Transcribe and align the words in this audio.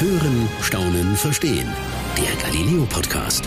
Hören, 0.00 0.48
Staunen, 0.62 1.14
Verstehen. 1.14 1.68
Der 2.16 2.34
Galileo 2.42 2.86
Podcast. 2.86 3.44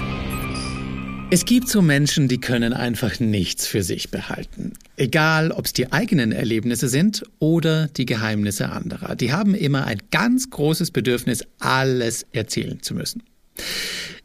Es 1.32 1.46
gibt 1.46 1.68
so 1.68 1.82
Menschen, 1.82 2.28
die 2.28 2.40
können 2.40 2.74
einfach 2.74 3.20
nichts 3.20 3.66
für 3.66 3.82
sich 3.82 4.12
behalten. 4.12 4.74
Egal, 4.96 5.50
ob 5.50 5.66
es 5.66 5.74
die 5.74 5.92
eigenen 5.92 6.32
Erlebnisse 6.32 6.90
sind 6.90 7.24
oder 7.40 7.88
die 7.88 8.06
Geheimnisse 8.06 8.70
anderer. 8.70 9.16
Die 9.16 9.34
haben 9.34 9.56
immer 9.56 9.88
ein 9.88 9.98
ganz 10.12 10.52
großes 10.52 10.92
Bedürfnis, 10.92 11.44
alles 11.58 12.28
erzählen 12.34 12.84
zu 12.84 12.94
müssen. 12.94 13.24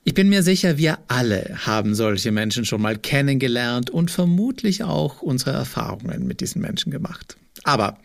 Ich 0.04 0.12
bin 0.12 0.28
mir 0.28 0.42
sicher, 0.42 0.76
wir 0.76 0.98
alle 1.08 1.56
haben 1.64 1.94
solche 1.94 2.30
Menschen 2.30 2.66
schon 2.66 2.82
mal 2.82 2.98
kennengelernt 2.98 3.88
und 3.88 4.10
vermutlich 4.10 4.84
auch 4.84 5.22
unsere 5.22 5.52
Erfahrungen 5.52 6.26
mit 6.26 6.42
diesen 6.42 6.60
Menschen 6.60 6.92
gemacht. 6.92 7.38
Aber 7.64 7.96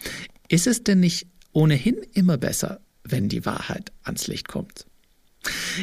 ist 0.47 0.65
es 0.65 0.81
denn 0.81 1.01
nicht 1.01 1.27
ohnehin 1.51 1.97
immer 2.13 2.37
besser, 2.37 2.79
wenn 3.03 3.29
die 3.29 3.45
Wahrheit 3.45 3.91
ans 4.03 4.27
Licht 4.27 4.47
kommt? 4.47 4.85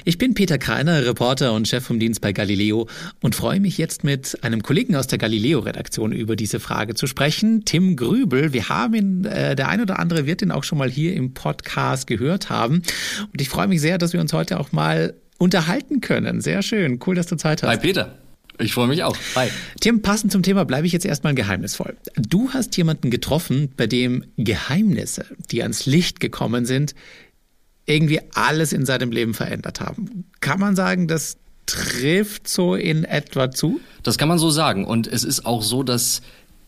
Ich 0.04 0.18
bin 0.18 0.34
Peter 0.34 0.58
Kreiner, 0.58 1.04
Reporter 1.04 1.52
und 1.52 1.68
Chef 1.68 1.84
vom 1.84 1.98
Dienst 1.98 2.20
bei 2.20 2.32
Galileo 2.32 2.88
und 3.20 3.34
freue 3.34 3.60
mich 3.60 3.76
jetzt 3.76 4.04
mit 4.04 4.42
einem 4.42 4.62
Kollegen 4.62 4.96
aus 4.96 5.06
der 5.06 5.18
Galileo-Redaktion 5.18 6.12
über 6.12 6.36
diese 6.36 6.60
Frage 6.60 6.94
zu 6.94 7.06
sprechen, 7.06 7.64
Tim 7.64 7.96
Grübel. 7.96 8.52
Wir 8.52 8.68
haben 8.68 8.94
ihn, 8.94 9.24
äh, 9.24 9.56
der 9.56 9.68
ein 9.68 9.80
oder 9.80 9.98
andere 9.98 10.26
wird 10.26 10.42
ihn 10.42 10.50
auch 10.50 10.64
schon 10.64 10.78
mal 10.78 10.90
hier 10.90 11.14
im 11.14 11.34
Podcast 11.34 12.06
gehört 12.06 12.48
haben. 12.48 12.82
Und 13.32 13.40
ich 13.40 13.48
freue 13.48 13.68
mich 13.68 13.80
sehr, 13.80 13.98
dass 13.98 14.12
wir 14.12 14.20
uns 14.20 14.32
heute 14.32 14.58
auch 14.58 14.72
mal 14.72 15.14
unterhalten 15.38 16.00
können. 16.00 16.40
Sehr 16.40 16.62
schön. 16.62 16.98
Cool, 17.04 17.14
dass 17.14 17.26
du 17.26 17.36
Zeit 17.36 17.62
hast. 17.62 17.68
Hi 17.68 17.76
Peter. 17.76 18.16
Ich 18.60 18.74
freue 18.74 18.88
mich 18.88 19.02
auch. 19.02 19.16
Hi. 19.36 19.48
Tim, 19.80 20.02
passend 20.02 20.32
zum 20.32 20.42
Thema 20.42 20.64
bleibe 20.64 20.86
ich 20.86 20.92
jetzt 20.92 21.06
erstmal 21.06 21.34
geheimnisvoll. 21.34 21.96
Du 22.16 22.50
hast 22.50 22.76
jemanden 22.76 23.10
getroffen, 23.10 23.72
bei 23.76 23.86
dem 23.86 24.24
Geheimnisse, 24.36 25.24
die 25.50 25.62
ans 25.62 25.86
Licht 25.86 26.20
gekommen 26.20 26.66
sind, 26.66 26.94
irgendwie 27.86 28.20
alles 28.34 28.72
in 28.72 28.84
seinem 28.84 29.10
Leben 29.10 29.34
verändert 29.34 29.80
haben. 29.80 30.24
Kann 30.40 30.60
man 30.60 30.76
sagen, 30.76 31.08
das 31.08 31.38
trifft 31.66 32.48
so 32.48 32.74
in 32.74 33.04
etwa 33.04 33.50
zu? 33.50 33.80
Das 34.02 34.18
kann 34.18 34.28
man 34.28 34.38
so 34.38 34.50
sagen. 34.50 34.84
Und 34.84 35.06
es 35.06 35.24
ist 35.24 35.46
auch 35.46 35.62
so, 35.62 35.82
dass 35.82 36.20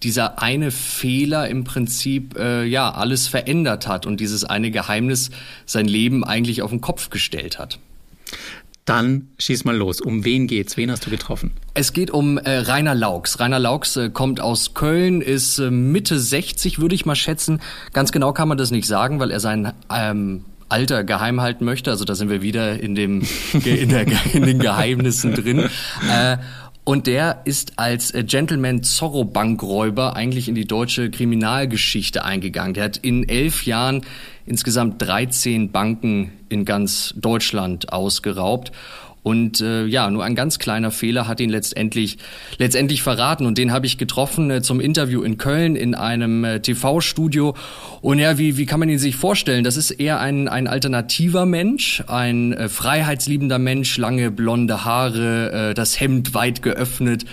dieser 0.02 0.42
eine 0.42 0.70
Fehler 0.70 1.48
im 1.48 1.64
Prinzip 1.64 2.36
äh, 2.36 2.64
ja 2.64 2.90
alles 2.90 3.28
verändert 3.28 3.86
hat 3.86 4.06
und 4.06 4.18
dieses 4.18 4.44
eine 4.44 4.70
Geheimnis 4.70 5.30
sein 5.66 5.86
Leben 5.86 6.24
eigentlich 6.24 6.62
auf 6.62 6.70
den 6.70 6.80
Kopf 6.80 7.10
gestellt 7.10 7.58
hat. 7.58 7.78
Dann 8.84 9.28
schieß 9.38 9.64
mal 9.64 9.76
los. 9.76 10.00
Um 10.00 10.24
wen 10.24 10.48
geht's? 10.48 10.76
Wen 10.76 10.90
hast 10.90 11.06
du 11.06 11.10
getroffen? 11.10 11.52
Es 11.74 11.92
geht 11.92 12.10
um 12.10 12.36
äh, 12.38 12.58
Rainer 12.58 12.96
Laux. 12.96 13.38
Rainer 13.38 13.60
Laux 13.60 13.96
äh, 13.96 14.10
kommt 14.10 14.40
aus 14.40 14.74
Köln, 14.74 15.20
ist 15.20 15.58
äh, 15.60 15.70
Mitte 15.70 16.18
60, 16.18 16.80
würde 16.80 16.94
ich 16.96 17.06
mal 17.06 17.14
schätzen. 17.14 17.60
Ganz 17.92 18.10
genau 18.10 18.32
kann 18.32 18.48
man 18.48 18.58
das 18.58 18.72
nicht 18.72 18.88
sagen, 18.88 19.20
weil 19.20 19.30
er 19.30 19.38
sein 19.38 19.72
ähm, 19.94 20.44
Alter 20.68 21.04
geheim 21.04 21.40
halten 21.40 21.64
möchte. 21.64 21.90
Also 21.90 22.04
da 22.04 22.16
sind 22.16 22.28
wir 22.28 22.42
wieder 22.42 22.80
in 22.80 22.94
dem 22.96 23.22
in, 23.52 23.90
der, 23.90 24.06
in 24.34 24.42
den 24.42 24.58
Geheimnissen 24.58 25.34
drin. 25.34 25.68
Äh, 26.10 26.38
und 26.84 27.06
der 27.06 27.42
ist 27.44 27.78
als 27.78 28.12
äh, 28.12 28.24
Gentleman 28.24 28.82
Zorro 28.82 29.24
Bankräuber 29.24 30.16
eigentlich 30.16 30.48
in 30.48 30.56
die 30.56 30.66
deutsche 30.66 31.10
Kriminalgeschichte 31.10 32.24
eingegangen. 32.24 32.74
Der 32.74 32.84
hat 32.84 32.96
in 32.96 33.28
elf 33.28 33.64
Jahren 33.64 34.04
insgesamt 34.46 35.00
13 35.00 35.70
Banken 35.70 36.32
in 36.48 36.64
ganz 36.64 37.14
Deutschland 37.16 37.92
ausgeraubt. 37.92 38.72
Und 39.22 39.60
äh, 39.60 39.84
ja, 39.84 40.10
nur 40.10 40.24
ein 40.24 40.34
ganz 40.34 40.58
kleiner 40.58 40.90
Fehler 40.90 41.28
hat 41.28 41.40
ihn 41.40 41.50
letztendlich 41.50 42.18
letztendlich 42.58 43.02
verraten. 43.02 43.46
Und 43.46 43.56
den 43.56 43.72
habe 43.72 43.86
ich 43.86 43.98
getroffen 43.98 44.50
äh, 44.50 44.62
zum 44.62 44.80
Interview 44.80 45.22
in 45.22 45.38
Köln 45.38 45.76
in 45.76 45.94
einem 45.94 46.44
äh, 46.44 46.60
TV-Studio. 46.60 47.54
Und 48.00 48.18
ja, 48.18 48.38
wie, 48.38 48.56
wie 48.56 48.66
kann 48.66 48.80
man 48.80 48.88
ihn 48.88 48.98
sich 48.98 49.14
vorstellen? 49.14 49.62
Das 49.62 49.76
ist 49.76 49.92
eher 49.92 50.20
ein, 50.20 50.48
ein 50.48 50.66
alternativer 50.66 51.46
Mensch, 51.46 52.02
ein 52.08 52.52
äh, 52.52 52.68
freiheitsliebender 52.68 53.58
Mensch, 53.58 53.96
lange 53.96 54.30
blonde 54.30 54.84
Haare, 54.84 55.70
äh, 55.70 55.74
das 55.74 56.00
Hemd 56.00 56.34
weit 56.34 56.62
geöffnet 56.62 57.24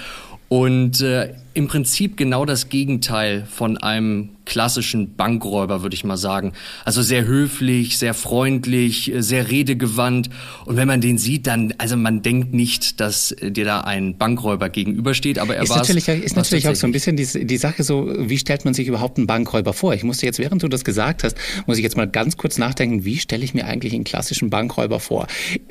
und 0.49 1.01
äh, 1.01 1.35
im 1.53 1.67
Prinzip 1.67 2.17
genau 2.17 2.43
das 2.43 2.69
Gegenteil 2.69 3.45
von 3.45 3.77
einem 3.77 4.29
klassischen 4.49 5.15
Bankräuber, 5.15 5.83
würde 5.83 5.93
ich 5.93 6.03
mal 6.03 6.17
sagen. 6.17 6.53
Also 6.83 7.01
sehr 7.01 7.25
höflich, 7.25 7.97
sehr 7.97 8.13
freundlich, 8.13 9.13
äh, 9.13 9.21
sehr 9.21 9.49
redegewandt. 9.49 10.29
Und 10.65 10.75
wenn 10.75 10.87
man 10.87 10.99
den 10.99 11.17
sieht, 11.17 11.47
dann, 11.47 11.73
also 11.77 11.95
man 11.95 12.21
denkt 12.23 12.53
nicht, 12.53 12.99
dass 12.99 13.31
äh, 13.31 13.51
dir 13.51 13.63
da 13.63 13.81
ein 13.81 14.17
Bankräuber 14.17 14.69
gegenübersteht, 14.69 15.37
aber 15.39 15.55
er 15.55 15.63
ist 15.63 15.69
war 15.69 15.77
natürlich, 15.77 16.07
Ist 16.07 16.35
natürlich 16.35 16.67
auch 16.67 16.75
so 16.75 16.87
ein 16.87 16.91
bisschen 16.91 17.15
die, 17.15 17.45
die 17.45 17.57
Sache 17.57 17.83
so, 17.83 18.11
wie 18.17 18.39
stellt 18.39 18.65
man 18.65 18.73
sich 18.73 18.87
überhaupt 18.87 19.17
einen 19.17 19.27
Bankräuber 19.27 19.71
vor? 19.71 19.93
Ich 19.93 20.03
musste 20.03 20.25
jetzt, 20.25 20.39
während 20.39 20.63
du 20.63 20.67
das 20.67 20.83
gesagt 20.83 21.23
hast, 21.23 21.37
muss 21.67 21.77
ich 21.77 21.83
jetzt 21.83 21.95
mal 21.95 22.07
ganz 22.07 22.35
kurz 22.35 22.57
nachdenken, 22.57 23.05
wie 23.05 23.19
stelle 23.19 23.43
ich 23.43 23.53
mir 23.53 23.65
eigentlich 23.65 23.93
einen 23.93 24.03
klassischen 24.03 24.49
Bankräuber 24.49 24.99
vor? 24.99 25.27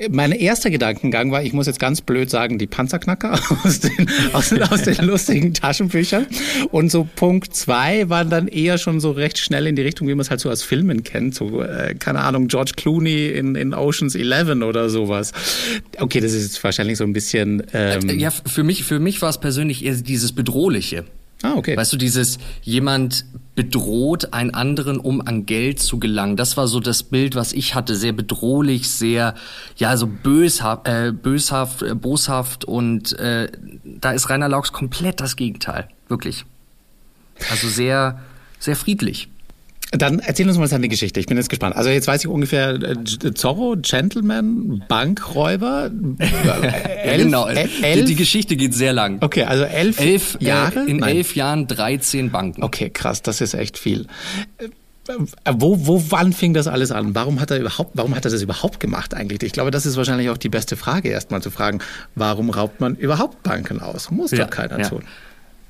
Mein 0.09 0.31
erster 0.31 0.69
Gedankengang 0.69 1.31
war, 1.31 1.43
ich 1.43 1.51
muss 1.51 1.67
jetzt 1.67 1.79
ganz 1.79 1.99
blöd 1.99 2.29
sagen, 2.29 2.57
die 2.57 2.67
Panzerknacker 2.67 3.37
aus 3.65 3.81
den, 3.81 4.09
aus, 4.31 4.53
aus 4.53 4.83
den 4.83 4.95
lustigen 5.05 5.53
Taschenbüchern. 5.53 6.27
Und 6.71 6.89
so 6.89 7.05
Punkt 7.15 7.53
zwei 7.53 8.07
waren 8.07 8.29
dann 8.29 8.47
eher 8.47 8.68
eher 8.69 8.77
schon 8.77 8.99
so 8.99 9.11
recht 9.11 9.37
schnell 9.37 9.67
in 9.67 9.75
die 9.75 9.81
Richtung, 9.81 10.07
wie 10.07 10.13
man 10.13 10.21
es 10.21 10.29
halt 10.29 10.39
so 10.39 10.49
aus 10.49 10.63
Filmen 10.63 11.03
kennt. 11.03 11.35
So, 11.35 11.61
äh, 11.61 11.95
keine 11.95 12.21
Ahnung, 12.21 12.47
George 12.47 12.73
Clooney 12.75 13.27
in, 13.27 13.55
in 13.55 13.73
Oceans 13.73 14.15
11 14.15 14.61
oder 14.61 14.89
sowas. 14.89 15.31
Okay, 15.97 16.19
das 16.19 16.33
ist 16.33 16.43
jetzt 16.43 16.63
wahrscheinlich 16.63 16.97
so 16.97 17.03
ein 17.03 17.13
bisschen. 17.13 17.63
Ähm 17.73 18.19
ja, 18.19 18.29
für 18.31 18.63
mich, 18.63 18.83
für 18.83 18.99
mich 18.99 19.21
war 19.21 19.29
es 19.29 19.39
persönlich 19.39 19.83
eher 19.83 19.95
dieses 19.95 20.31
Bedrohliche. 20.31 21.05
Ah, 21.41 21.53
okay. 21.55 21.75
Weißt 21.77 21.93
du, 21.93 21.97
dieses 21.97 22.37
jemand 22.63 23.25
bedroht 23.55 24.33
einen 24.33 24.53
anderen, 24.53 24.99
um 24.99 25.25
an 25.25 25.45
Geld 25.45 25.79
zu 25.79 25.97
gelangen. 25.97 26.35
Das 26.35 26.57
war 26.57 26.67
so 26.67 26.79
das 26.79 27.03
Bild, 27.03 27.35
was 27.35 27.53
ich 27.53 27.75
hatte. 27.75 27.95
Sehr 27.95 28.11
bedrohlich, 28.11 28.89
sehr, 28.89 29.35
ja, 29.77 29.95
so 29.95 30.05
böshaft, 30.07 30.87
äh, 30.87 31.11
böshaft, 31.13 31.81
äh, 31.81 31.95
boshaft 31.95 32.65
und 32.65 33.17
äh, 33.19 33.49
da 33.83 34.11
ist 34.11 34.29
Rainer 34.29 34.49
Laux 34.49 34.73
komplett 34.73 35.21
das 35.21 35.37
Gegenteil. 35.37 35.87
Wirklich. 36.09 36.45
Also 37.49 37.69
sehr, 37.69 38.19
sehr 38.59 38.75
friedlich. 38.75 39.29
Dann 39.91 40.19
erzähl 40.19 40.47
uns 40.47 40.59
mal 40.59 40.67
seine 40.67 40.87
Geschichte. 40.87 41.19
Ich 41.19 41.25
bin 41.25 41.37
jetzt 41.37 41.49
gespannt. 41.49 41.75
Also 41.75 41.89
jetzt 41.89 42.07
weiß 42.07 42.21
ich 42.21 42.27
ungefähr 42.27 42.75
äh, 42.75 43.33
Zorro, 43.33 43.75
Gentleman, 43.81 44.83
Bankräuber. 44.87 45.89
elf, 46.19 47.23
genau. 47.23 47.47
Elf? 47.47 48.05
Die, 48.05 48.15
Geschichte 48.15 48.55
geht 48.55 48.75
sehr 48.75 48.93
lang. 48.93 49.17
Okay, 49.21 49.45
also 49.45 49.63
elf, 49.63 49.99
elf 49.99 50.37
äh, 50.39 50.45
Jahre. 50.45 50.81
Äh, 50.81 50.91
in 50.91 50.97
Nein. 50.97 51.17
elf 51.17 51.35
Jahren 51.35 51.65
13 51.65 52.29
Banken. 52.29 52.61
Okay, 52.61 52.91
krass. 52.91 53.23
Das 53.23 53.41
ist 53.41 53.55
echt 53.55 53.79
viel. 53.79 54.05
Äh, 54.59 54.67
wo, 55.53 55.87
wo, 55.87 56.03
wann 56.09 56.33
fing 56.33 56.53
das 56.53 56.67
alles 56.67 56.91
an? 56.91 57.15
Warum 57.15 57.39
hat 57.41 57.49
er 57.49 57.59
überhaupt, 57.59 57.91
warum 57.95 58.15
hat 58.15 58.25
er 58.25 58.31
das 58.31 58.43
überhaupt 58.43 58.79
gemacht 58.79 59.15
eigentlich? 59.15 59.41
Ich 59.41 59.53
glaube, 59.53 59.71
das 59.71 59.87
ist 59.87 59.97
wahrscheinlich 59.97 60.29
auch 60.29 60.37
die 60.37 60.49
beste 60.49 60.77
Frage, 60.77 61.09
erstmal 61.09 61.41
zu 61.41 61.49
fragen, 61.49 61.79
warum 62.13 62.51
raubt 62.51 62.79
man 62.79 62.95
überhaupt 62.95 63.41
Banken 63.41 63.81
aus? 63.81 64.11
Muss 64.11 64.29
ja, 64.29 64.43
doch 64.43 64.51
keiner 64.51 64.79
ja. 64.79 64.87
tun. 64.87 65.01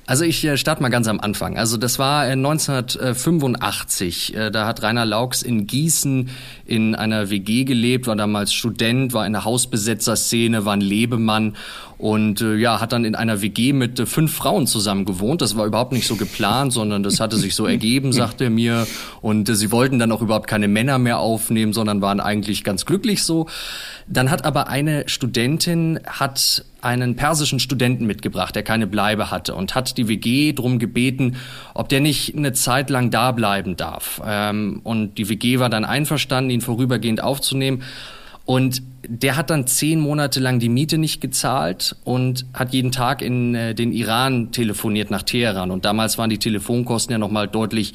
Also 0.09 0.23
ich 0.23 0.43
äh, 0.43 0.57
starte 0.57 0.81
mal 0.81 0.89
ganz 0.89 1.07
am 1.07 1.19
Anfang. 1.19 1.59
Also 1.59 1.77
das 1.77 1.99
war 1.99 2.23
1985. 2.23 4.33
Äh, 4.33 4.47
äh, 4.47 4.51
da 4.51 4.65
hat 4.65 4.81
Rainer 4.81 5.05
Laux 5.05 5.43
in 5.43 5.67
Gießen 5.67 6.31
in 6.65 6.95
einer 6.95 7.29
WG 7.29 7.63
gelebt, 7.63 8.07
war 8.07 8.15
damals 8.15 8.51
Student, 8.51 9.13
war 9.13 9.27
in 9.27 9.33
der 9.33 9.45
Hausbesetzerszene, 9.45 10.65
war 10.65 10.73
ein 10.73 10.81
Lebemann 10.81 11.55
und 11.99 12.39
äh, 12.39 12.55
ja, 12.55 12.79
hat 12.79 12.93
dann 12.93 13.03
in 13.03 13.13
einer 13.13 13.41
WG 13.41 13.73
mit 13.73 13.99
äh, 13.99 14.05
fünf 14.05 14.33
Frauen 14.33 14.67
zusammen 14.67 15.03
gewohnt. 15.03 15.41
Das 15.41 15.57
war 15.57 15.65
überhaupt 15.65 15.91
nicht 15.91 16.07
so 16.07 16.15
geplant, 16.15 16.71
sondern 16.71 17.03
das 17.03 17.19
hatte 17.19 17.35
sich 17.35 17.55
so 17.55 17.65
ergeben, 17.65 18.13
sagte 18.13 18.45
er 18.45 18.49
mir. 18.49 18.87
Und 19.19 19.49
äh, 19.49 19.55
sie 19.55 19.69
wollten 19.73 19.99
dann 19.99 20.13
auch 20.13 20.21
überhaupt 20.21 20.47
keine 20.47 20.69
Männer 20.69 20.97
mehr 20.97 21.19
aufnehmen, 21.19 21.73
sondern 21.73 22.01
waren 22.01 22.21
eigentlich 22.21 22.63
ganz 22.63 22.85
glücklich 22.85 23.23
so. 23.23 23.47
Dann 24.07 24.31
hat 24.31 24.45
aber 24.45 24.69
eine 24.69 25.09
Studentin 25.09 25.99
hat 26.07 26.63
einen 26.81 27.17
persischen 27.17 27.59
Studenten 27.59 28.07
mitgebracht, 28.07 28.55
der 28.55 28.63
keine 28.63 28.87
Bleibe 28.87 29.29
hatte 29.29 29.53
und 29.53 29.75
hat 29.75 29.97
die 29.97 30.07
WG 30.07 30.53
drum 30.53 30.79
gebeten, 30.79 31.35
ob 31.73 31.89
der 31.89 31.99
nicht 31.99 32.33
eine 32.33 32.53
Zeit 32.53 32.89
lang 32.89 33.11
da 33.11 33.33
bleiben 33.33 33.75
darf. 33.75 34.21
Ähm, 34.25 34.79
und 34.85 35.17
die 35.17 35.27
WG 35.27 35.59
war 35.59 35.69
dann 35.69 35.83
einverstanden, 35.83 36.49
ihn 36.49 36.61
vorübergehend 36.61 37.21
aufzunehmen. 37.21 37.83
Und 38.49 38.81
der 39.07 39.35
hat 39.35 39.51
dann 39.51 39.67
zehn 39.67 39.99
Monate 39.99 40.39
lang 40.39 40.57
die 40.57 40.69
Miete 40.69 40.97
nicht 40.97 41.21
gezahlt 41.21 41.95
und 42.03 42.47
hat 42.51 42.73
jeden 42.73 42.91
Tag 42.91 43.21
in 43.21 43.53
äh, 43.53 43.75
den 43.75 43.91
Iran 43.91 44.51
telefoniert 44.51 45.11
nach 45.11 45.21
Teheran. 45.21 45.69
Und 45.69 45.85
damals 45.85 46.17
waren 46.17 46.31
die 46.31 46.39
Telefonkosten 46.39 47.11
ja 47.11 47.19
nochmal 47.19 47.47
deutlich, 47.47 47.93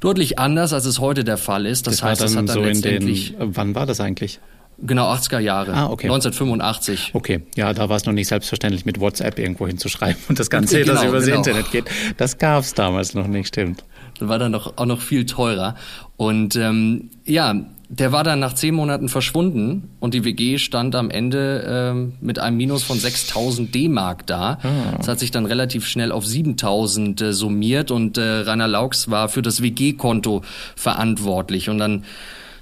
deutlich 0.00 0.40
anders, 0.40 0.72
als 0.72 0.86
es 0.86 0.98
heute 0.98 1.22
der 1.22 1.36
Fall 1.36 1.66
ist. 1.66 1.86
Das, 1.86 1.98
das 1.98 2.02
heißt, 2.02 2.20
das 2.20 2.32
hat 2.32 2.48
dann 2.48 2.54
so 2.54 2.62
letztendlich. 2.64 3.36
Den, 3.36 3.54
wann 3.54 3.76
war 3.76 3.86
das 3.86 4.00
eigentlich? 4.00 4.40
Genau, 4.78 5.08
80er 5.12 5.38
Jahre. 5.38 5.72
Ah, 5.72 5.86
okay. 5.86 6.08
1985. 6.08 7.12
Okay, 7.12 7.42
ja, 7.54 7.72
da 7.72 7.88
war 7.88 7.94
es 7.94 8.04
noch 8.04 8.12
nicht 8.12 8.26
selbstverständlich, 8.26 8.84
mit 8.84 8.98
WhatsApp 8.98 9.38
irgendwo 9.38 9.68
hinzuschreiben 9.68 10.20
und 10.28 10.40
das 10.40 10.50
Ganze, 10.50 10.80
genau, 10.80 10.94
das 10.94 11.04
übers 11.04 11.24
genau. 11.26 11.36
Internet 11.36 11.70
geht. 11.70 11.84
Das 12.16 12.38
gab 12.38 12.64
es 12.64 12.74
damals 12.74 13.14
noch 13.14 13.28
nicht, 13.28 13.46
stimmt. 13.46 13.84
Das 14.18 14.28
war 14.28 14.40
dann 14.40 14.50
noch, 14.50 14.78
auch 14.78 14.86
noch 14.86 15.00
viel 15.00 15.26
teurer. 15.26 15.76
Und 16.16 16.56
ähm, 16.56 17.10
ja, 17.24 17.54
der 17.92 18.10
war 18.10 18.24
dann 18.24 18.40
nach 18.40 18.54
zehn 18.54 18.74
Monaten 18.74 19.10
verschwunden 19.10 19.90
und 20.00 20.14
die 20.14 20.24
WG 20.24 20.56
stand 20.56 20.94
am 20.94 21.10
Ende 21.10 21.62
ähm, 21.68 22.14
mit 22.22 22.38
einem 22.38 22.56
Minus 22.56 22.82
von 22.82 22.98
6.000 22.98 23.70
D-Mark 23.70 24.26
da. 24.26 24.58
Ah. 24.62 24.96
Das 24.96 25.08
hat 25.08 25.18
sich 25.18 25.30
dann 25.30 25.44
relativ 25.44 25.86
schnell 25.86 26.10
auf 26.10 26.24
7.000 26.24 27.22
äh, 27.22 27.32
summiert 27.34 27.90
und 27.90 28.16
äh, 28.16 28.22
Rainer 28.22 28.66
Laux 28.66 29.10
war 29.10 29.28
für 29.28 29.42
das 29.42 29.60
WG-Konto 29.60 30.40
verantwortlich 30.74 31.68
und 31.68 31.76
dann 31.76 32.04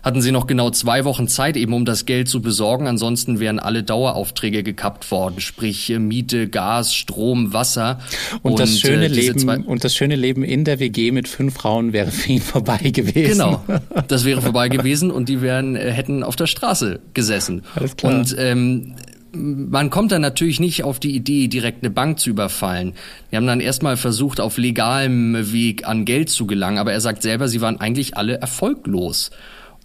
hatten 0.02 0.20
sie 0.22 0.32
noch 0.32 0.46
genau 0.46 0.70
zwei 0.70 1.04
Wochen 1.04 1.28
Zeit, 1.28 1.56
eben 1.56 1.72
um 1.72 1.84
das 1.84 2.06
Geld 2.06 2.28
zu 2.28 2.40
besorgen. 2.40 2.86
Ansonsten 2.86 3.40
wären 3.40 3.58
alle 3.58 3.82
Daueraufträge 3.82 4.62
gekappt 4.62 5.10
worden, 5.10 5.40
sprich 5.40 5.90
äh, 5.90 5.98
Miete, 5.98 6.48
Gas, 6.48 6.94
Strom, 6.94 7.52
Wasser. 7.52 8.00
Und, 8.42 8.52
und 8.52 8.60
das 8.60 8.78
schöne 8.80 9.06
äh, 9.06 9.08
Leben 9.08 9.64
und 9.64 9.84
das 9.84 9.94
schöne 9.94 10.16
Leben 10.16 10.42
in 10.42 10.64
der 10.64 10.80
WG 10.80 11.12
mit 11.12 11.28
fünf 11.28 11.54
Frauen 11.54 11.92
wäre 11.92 12.10
für 12.10 12.32
ihn 12.32 12.40
vorbei 12.40 12.78
gewesen. 12.78 13.32
Genau, 13.32 13.62
das 14.08 14.24
wäre 14.24 14.42
vorbei 14.42 14.68
gewesen 14.68 15.10
und 15.10 15.28
die 15.28 15.42
wären 15.42 15.76
äh, 15.76 15.90
hätten 15.90 16.22
auf 16.22 16.36
der 16.36 16.46
Straße 16.46 17.00
gesessen. 17.14 17.62
Alles 17.74 17.96
klar. 17.96 18.14
Und 18.14 18.34
ähm, 18.38 18.94
man 19.32 19.90
kommt 19.90 20.12
dann 20.12 20.22
natürlich 20.22 20.58
nicht 20.58 20.82
auf 20.82 20.98
die 20.98 21.14
Idee, 21.14 21.48
direkt 21.48 21.84
eine 21.84 21.90
Bank 21.90 22.18
zu 22.18 22.30
überfallen. 22.30 22.94
Wir 23.30 23.36
haben 23.36 23.46
dann 23.46 23.60
erstmal 23.60 23.96
versucht, 23.96 24.40
auf 24.40 24.58
legalem 24.58 25.52
Weg 25.52 25.86
an 25.86 26.04
Geld 26.04 26.30
zu 26.30 26.46
gelangen, 26.46 26.78
aber 26.78 26.92
er 26.92 27.00
sagt 27.00 27.22
selber, 27.22 27.46
sie 27.46 27.60
waren 27.60 27.80
eigentlich 27.80 28.16
alle 28.16 28.40
erfolglos 28.40 29.30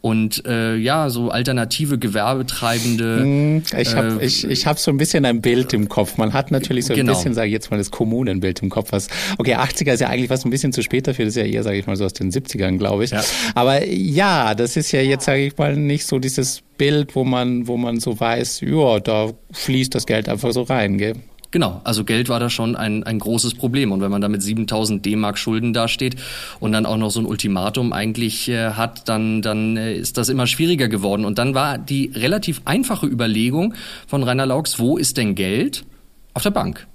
und 0.05 0.45
äh, 0.45 0.75
ja, 0.75 1.09
so 1.09 1.31
alternative 1.31 1.97
Gewerbetreibende. 1.97 3.21
Hm, 3.21 3.63
ich 3.75 3.95
habe 3.95 4.21
äh, 4.21 4.25
ich, 4.27 4.47
ich 4.47 4.67
hab 4.67 4.77
so 4.77 4.91
ein 4.91 4.97
bisschen 4.97 5.25
ein 5.25 5.41
Bild 5.41 5.73
im 5.73 5.89
Kopf. 5.89 6.17
Man 6.17 6.31
hat 6.31 6.51
natürlich 6.51 6.85
so 6.85 6.93
ein 6.93 6.99
genau. 6.99 7.13
bisschen, 7.13 7.33
sage 7.33 7.47
ich 7.47 7.53
jetzt 7.53 7.71
mal, 7.71 7.77
das 7.77 7.89
Kommunenbild 7.89 8.61
im 8.61 8.69
Kopf. 8.69 8.91
Was, 8.91 9.07
okay, 9.39 9.55
80er 9.55 9.93
ist 9.93 10.01
ja 10.01 10.09
eigentlich 10.09 10.29
was 10.29 10.45
ein 10.45 10.51
bisschen 10.51 10.71
zu 10.71 10.83
spät 10.83 11.07
dafür. 11.07 11.25
Das 11.25 11.35
ist 11.35 11.41
ja 11.41 11.47
eher, 11.47 11.63
sage 11.63 11.79
ich 11.79 11.87
mal, 11.87 11.95
so 11.95 12.05
aus 12.05 12.13
den 12.13 12.31
70ern, 12.31 12.77
glaube 12.77 13.03
ich. 13.03 13.09
Ja. 13.09 13.23
Aber 13.55 13.83
ja, 13.83 14.53
das 14.53 14.77
ist 14.77 14.91
ja 14.91 15.01
jetzt, 15.01 15.25
sage 15.25 15.43
ich 15.43 15.57
mal, 15.57 15.75
nicht 15.75 16.05
so 16.05 16.19
dieses 16.19 16.61
Bild, 16.77 17.15
wo 17.15 17.23
man, 17.23 17.67
wo 17.67 17.75
man 17.75 17.99
so 17.99 18.19
weiß, 18.19 18.61
ja, 18.61 18.99
da 18.99 19.31
fließt 19.53 19.95
das 19.95 20.05
Geld 20.05 20.29
einfach 20.29 20.51
so 20.51 20.61
rein, 20.61 20.99
gell? 20.99 21.15
Genau, 21.55 21.79
also 21.85 22.03
Geld 22.03 22.27
war 22.27 22.41
da 22.41 22.49
schon 22.49 22.75
ein, 22.75 23.03
ein 23.03 23.17
großes 23.17 23.53
Problem. 23.53 23.93
Und 23.93 24.01
wenn 24.01 24.11
man 24.11 24.19
da 24.19 24.27
mit 24.27 24.43
7000 24.43 25.05
D-Mark 25.05 25.37
Schulden 25.37 25.71
dasteht 25.71 26.17
und 26.59 26.73
dann 26.73 26.85
auch 26.85 26.97
noch 26.97 27.11
so 27.11 27.21
ein 27.21 27.25
Ultimatum 27.25 27.93
eigentlich 27.93 28.49
äh, 28.49 28.71
hat, 28.71 29.07
dann, 29.07 29.41
dann 29.41 29.77
äh, 29.77 29.95
ist 29.95 30.17
das 30.17 30.27
immer 30.27 30.47
schwieriger 30.47 30.89
geworden. 30.89 31.23
Und 31.23 31.37
dann 31.37 31.53
war 31.53 31.77
die 31.77 32.11
relativ 32.13 32.61
einfache 32.65 33.05
Überlegung 33.05 33.73
von 34.05 34.21
Rainer 34.23 34.45
Laux, 34.45 34.79
wo 34.79 34.97
ist 34.97 35.15
denn 35.15 35.33
Geld? 35.33 35.85
Auf 36.33 36.43
der 36.43 36.51
Bank. 36.51 36.87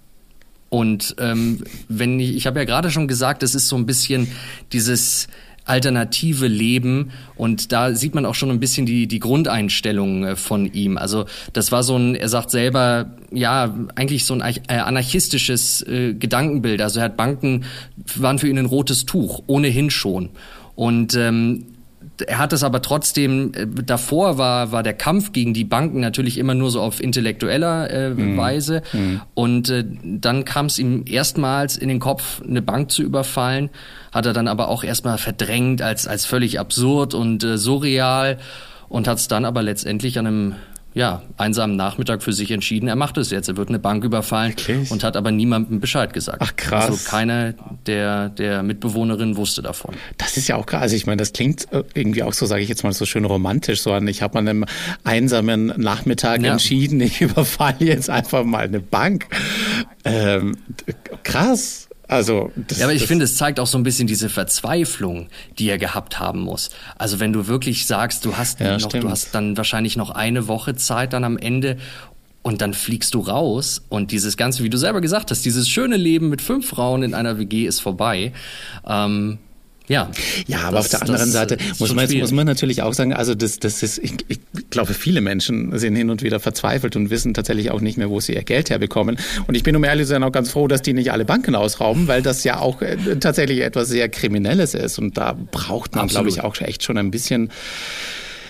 Und 0.69 1.17
ähm, 1.19 1.65
wenn 1.89 2.21
ich, 2.21 2.37
ich 2.37 2.47
habe 2.47 2.59
ja 2.59 2.67
gerade 2.67 2.91
schon 2.91 3.09
gesagt, 3.09 3.43
es 3.43 3.55
ist 3.55 3.67
so 3.67 3.77
ein 3.77 3.87
bisschen 3.87 4.29
dieses 4.73 5.29
alternative 5.71 6.49
Leben. 6.49 7.13
Und 7.37 7.73
da 7.73 7.95
sieht 7.95 8.15
man 8.15 8.27
auch 8.27 8.35
schon 8.35 8.51
ein 8.51 8.61
bisschen 8.61 8.87
die, 8.87 9.07
die 9.07 9.21
Grundeinstellung 9.21 10.25
äh, 10.25 10.37
von 10.37 10.67
ihm. 10.73 10.99
Also 10.99 11.27
das 11.53 11.73
war 11.73 11.83
so 11.83 11.97
ein, 11.97 12.17
er 12.17 12.29
sagt 12.29 12.51
selber, 12.51 13.13
ja, 13.31 13.75
eigentlich 13.95 14.25
so 14.25 14.35
ein 14.35 14.41
äh, 14.41 14.75
anarchistisches 14.75 15.83
äh, 15.83 16.15
Gedankenbild. 16.15 16.83
Also 16.83 16.99
er 16.99 17.07
hat 17.07 17.17
Banken, 17.17 17.65
waren 18.17 18.39
für 18.39 18.49
ihn 18.49 18.59
ein 18.59 18.67
rotes 18.67 19.07
Tuch, 19.07 19.43
ohnehin 19.47 19.91
schon. 19.91 20.31
Und 20.75 21.15
ähm, 21.15 21.67
er 22.23 22.39
hat 22.39 22.53
es 22.53 22.63
aber 22.63 22.83
trotzdem, 22.83 23.53
äh, 23.55 23.67
davor 23.67 24.39
war, 24.39 24.73
war 24.73 24.83
der 24.83 24.95
Kampf 24.95 25.33
gegen 25.33 25.55
die 25.55 25.65
Banken 25.65 26.01
natürlich 26.01 26.39
immer 26.39 26.55
nur 26.55 26.71
so 26.71 26.81
auf 26.81 27.01
intellektueller 27.03 27.91
äh, 27.91 28.11
mhm. 28.11 28.37
Weise. 28.37 28.83
Mhm. 28.93 29.21
Und 29.35 29.71
äh, 29.71 29.85
dann 30.03 30.45
kam 30.45 30.67
es 30.67 30.79
ihm 30.79 31.05
erstmals 31.07 31.77
in 31.77 31.89
den 31.89 32.01
Kopf, 32.01 32.43
eine 32.43 32.63
Bank 32.63 32.91
zu 32.91 33.03
überfallen. 33.03 33.71
Hat 34.13 34.27
er 34.27 34.33
dann 34.33 34.49
aber 34.49 34.69
auch 34.69 34.85
erstmal 34.85 35.19
verdrängt 35.19 35.83
als, 35.83 36.07
als 36.07 36.27
völlig 36.27 36.59
absurd 36.59 37.15
und 37.15 37.45
äh, 37.45 37.59
surreal 37.59 38.39
und 38.89 39.07
hat 39.09 39.19
es 39.19 39.29
dann 39.29 39.45
aber 39.45 39.63
letztendlich 39.63 40.19
an 40.19 40.27
einem 40.27 40.55
ja, 40.93 41.23
einsamen 41.37 41.77
Nachmittag 41.77 42.23
für 42.23 42.33
sich 42.33 42.51
entschieden, 42.51 42.89
er 42.89 42.97
macht 42.97 43.17
es 43.17 43.31
jetzt. 43.31 43.49
Er 43.49 43.57
wird 43.57 43.69
eine 43.69 43.79
Bank 43.79 44.03
überfallen 44.03 44.51
Wirklich? 44.57 44.91
und 44.91 45.05
hat 45.05 45.17
aber 45.17 45.31
niemandem 45.31 45.79
Bescheid 45.81 46.13
gesagt. 46.13 46.39
Ach 46.41 46.57
krass. 46.57 46.91
Also 46.91 47.09
keine 47.09 47.55
der, 47.87 48.29
der 48.29 48.63
Mitbewohnerinnen 48.63 49.37
wusste 49.37 49.63
davon. 49.63 49.95
Das 50.19 50.37
ist 50.37 50.49
ja 50.49 50.57
auch 50.57 50.67
krass. 50.67 50.83
Also 50.83 50.97
ich 50.97 51.07
meine, 51.07 51.19
das 51.19 51.33
klingt 51.33 51.73
äh, 51.73 51.85
irgendwie 51.95 52.23
auch 52.25 52.33
so, 52.33 52.47
sage 52.47 52.63
ich 52.63 52.69
jetzt 52.69 52.83
mal, 52.83 52.93
so 52.93 53.07
schön 53.07 53.25
romantisch. 53.25 53.83
So 53.83 53.93
an, 53.93 54.09
ich 54.09 54.23
habe 54.23 54.39
an 54.39 54.49
einem 54.49 54.65
einsamen 55.05 55.67
Nachmittag 55.77 56.43
ja. 56.43 56.53
entschieden, 56.53 57.01
ich 57.01 57.21
überfalle 57.21 57.85
jetzt 57.85 58.11
einfach 58.11 58.45
mal 58.45 58.65
eine 58.65 58.81
Bank. 58.81 59.27
Ähm, 60.05 60.57
krass. 61.23 61.90
Also, 62.11 62.51
das, 62.57 62.79
ja, 62.79 62.87
aber 62.87 62.95
ich 62.95 63.07
finde, 63.07 63.25
es 63.25 63.37
zeigt 63.37 63.61
auch 63.61 63.69
so 63.69 63.79
ein 63.79 63.85
bisschen 63.85 64.09
diese 64.09 64.29
Verzweiflung, 64.29 65.29
die 65.61 65.69
er 65.69 65.79
gehabt 65.79 66.19
haben 66.19 66.41
muss. 66.41 66.71
Also 66.99 67.21
wenn 67.21 67.33
du 67.33 67.47
wirklich 67.47 67.87
sagst, 67.87 68.25
du 68.25 68.37
hast 68.37 68.59
ja, 68.59 68.73
noch, 68.73 68.81
stimmt. 68.81 69.05
du 69.05 69.11
hast 69.11 69.33
dann 69.33 69.57
wahrscheinlich 69.57 69.97
noch 69.97 70.11
eine 70.11 70.49
Woche 70.49 70.75
Zeit 70.75 71.13
dann 71.13 71.23
am 71.23 71.39
Ende 71.39 71.77
und 72.43 72.63
dann 72.63 72.75
fliegst 72.75 73.15
du 73.15 73.21
raus 73.21 73.83
und 73.89 74.11
dieses 74.11 74.37
Ganze, 74.37 74.65
wie 74.65 74.71
du 74.71 74.77
selber 74.77 75.01
gesagt 75.01 75.31
hast, 75.31 75.45
dieses 75.45 75.69
schöne 75.69 75.97
Leben 75.97 76.31
mit 76.31 76.43
fünf 76.43 76.67
Frauen 76.71 77.05
in 77.05 77.15
einer 77.15 77.39
WG 77.39 77.65
ist 77.67 77.79
vorbei. 77.79 78.33
Ähm, 78.85 79.39
ja. 79.91 80.09
Ja, 80.47 80.61
aber 80.61 80.77
das, 80.77 80.87
auf 80.87 81.01
der 81.01 81.03
anderen 81.03 81.31
Seite 81.33 81.59
muss 81.81 81.93
man, 81.93 82.09
jetzt, 82.09 82.21
muss 82.21 82.31
man 82.31 82.47
natürlich 82.47 82.83
auch 82.83 82.95
sagen, 82.95 83.13
also 83.13 83.35
das, 83.35 83.59
das 83.59 83.83
ist, 83.83 83.99
ich, 83.99 84.13
ich 84.29 84.39
glaube, 84.71 84.95
viele 84.95 85.21
Menschen 85.21 85.77
sind 85.77 85.97
hin 85.97 86.11
und 86.11 86.23
wieder 86.23 86.39
verzweifelt 86.39 86.95
und 86.95 87.11
wissen 87.11 87.35
tatsächlich 87.35 87.73
auch 87.73 87.81
nicht 87.81 87.99
mehr, 87.99 88.09
wo 88.09 88.21
sie 88.21 88.35
ihr 88.35 88.45
Geld 88.45 88.71
herbekommen. 88.71 89.19
Und 89.49 89.57
ich 89.57 89.65
bin, 89.65 89.75
um 89.75 89.83
ehrlich 89.83 90.07
zu 90.07 90.11
sein, 90.11 90.23
auch 90.23 90.31
ganz 90.31 90.51
froh, 90.51 90.69
dass 90.69 90.83
die 90.83 90.93
nicht 90.93 91.11
alle 91.11 91.25
Banken 91.25 91.57
ausrauben, 91.57 92.07
weil 92.07 92.23
das 92.23 92.45
ja 92.45 92.61
auch 92.61 92.83
äh, 92.83 92.97
tatsächlich 93.19 93.63
etwas 93.63 93.89
sehr 93.89 94.09
Kriminelles 94.09 94.75
ist. 94.75 95.01
Und 95.01 95.17
da 95.17 95.37
braucht 95.51 95.97
man, 95.97 96.07
glaube 96.07 96.29
ich, 96.29 96.41
auch 96.41 96.59
echt 96.61 96.85
schon 96.85 96.97
ein 96.97 97.11
bisschen 97.11 97.51